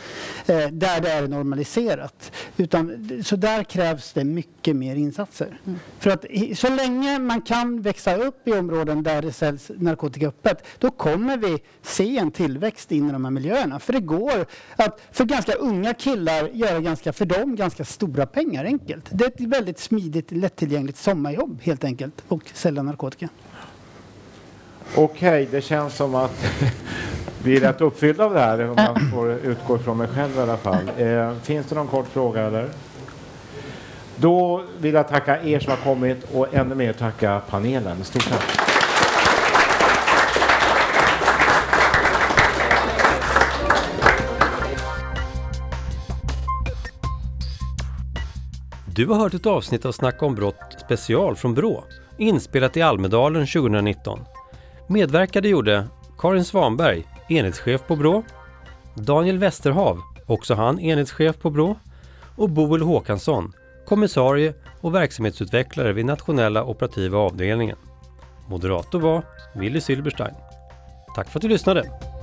Mm. 0.47 0.64
Eh, 0.64 0.70
där 0.70 1.01
det 1.01 1.11
är 1.11 1.29
normaliserat. 1.29 2.33
Utan, 2.57 3.11
så 3.24 3.37
där 3.37 3.64
krävs 3.64 4.12
det 4.12 4.24
mycket 4.24 4.77
mer 4.77 4.97
insatser. 4.97 5.61
Mm. 5.66 5.79
För 5.99 6.11
att 6.11 6.24
så 6.67 6.75
länge 6.75 7.19
man 7.19 7.41
kan 7.41 7.83
växa 7.83 8.17
upp 8.17 8.49
i 8.49 8.53
områden 8.53 9.03
där 9.03 9.23
det 9.23 9.33
säljs 9.33 9.71
narkotika 9.77 10.29
öppet, 10.29 10.64
då 10.79 10.91
kommer 10.91 11.37
vi 11.37 11.59
se 11.83 12.19
en 12.19 12.31
tillväxt 12.31 12.93
in 12.93 13.09
i 13.09 13.12
de 13.12 13.25
här 13.25 13.31
miljöerna. 13.31 13.79
För 13.79 13.93
det 13.93 14.01
går 14.01 14.47
att 14.77 15.01
för 15.12 15.25
ganska 15.25 15.53
unga 15.53 15.95
killar 15.95 16.49
göra 16.53 16.81
ganska, 16.81 17.12
för 17.12 17.25
dem 17.25 17.57
ganska 17.57 17.85
stora 17.85 18.27
pengar 18.27 18.64
enkelt. 18.64 19.05
Det 19.11 19.25
är 19.25 19.29
ett 19.29 19.41
väldigt 19.41 19.79
smidigt, 19.79 20.31
lättillgängligt 20.31 20.99
sommarjobb 20.99 21.61
helt 21.62 21.85
enkelt 21.85 22.25
och 22.29 22.43
sälja 22.55 22.83
narkotika. 22.83 23.29
Okej, 24.95 25.05
okay, 25.05 25.47
det 25.51 25.61
känns 25.61 25.97
som 25.97 26.14
att 26.14 26.45
vi 27.45 27.57
är 27.57 27.61
rätt 27.61 27.81
uppfyllda 27.81 28.25
av 28.25 28.35
det 28.35 28.41
här, 28.41 28.71
om 28.71 28.77
man 28.77 29.11
får 29.11 29.33
utgå 29.33 29.79
från 29.79 29.97
mig 29.97 30.09
själv 30.09 30.37
i 30.37 30.41
alla 30.41 30.57
fall. 30.57 30.91
Eh, 30.99 31.35
finns 31.43 31.67
det 31.67 31.75
någon 31.75 31.89
kort 31.89 32.09
fråga 32.09 32.43
eller? 32.43 32.69
Då 34.17 34.62
vill 34.79 34.95
jag 34.95 35.09
tacka 35.09 35.43
er 35.43 35.61
som 35.61 35.71
har 35.71 35.77
kommit 35.77 36.27
och 36.35 36.55
ännu 36.55 36.75
mer 36.75 36.93
tacka 36.93 37.41
panelen. 37.51 38.05
Stort 38.05 38.29
tack! 38.29 38.67
Du 48.97 49.07
har 49.07 49.19
hört 49.19 49.35
ett 49.35 49.47
avsnitt 49.47 49.85
av 49.85 49.93
Snacka 49.93 50.27
om 50.27 50.35
brott 50.35 50.77
special 50.85 51.37
från 51.37 51.55
Brå, 51.55 51.85
inspelat 52.19 52.77
i 52.77 52.83
Almedalen 52.83 53.47
2019. 53.47 54.21
Medverkade 54.87 55.49
gjorde 55.49 55.89
Karin 56.19 56.45
Svanberg, 56.45 57.05
enhetschef 57.29 57.87
på 57.87 57.97
Brå, 57.97 58.23
Daniel 58.95 59.39
Westerhav, 59.39 60.01
också 60.27 60.55
han 60.55 60.81
enhetschef 60.81 61.39
på 61.39 61.51
Brå, 61.51 61.77
och 62.37 62.51
Boel 62.51 62.83
Håkansson, 62.83 63.53
kommissarie 63.87 64.55
och 64.80 64.95
verksamhetsutvecklare 64.95 65.93
vid 65.93 66.07
nationella 66.07 66.64
operativa 66.64 67.18
avdelningen. 67.18 67.76
Moderator 68.49 69.01
var 69.01 69.22
Willy 69.55 69.80
Silberstein. 69.80 70.34
Tack 71.14 71.28
för 71.28 71.39
att 71.39 71.43
du 71.43 71.49
lyssnade! 71.49 72.16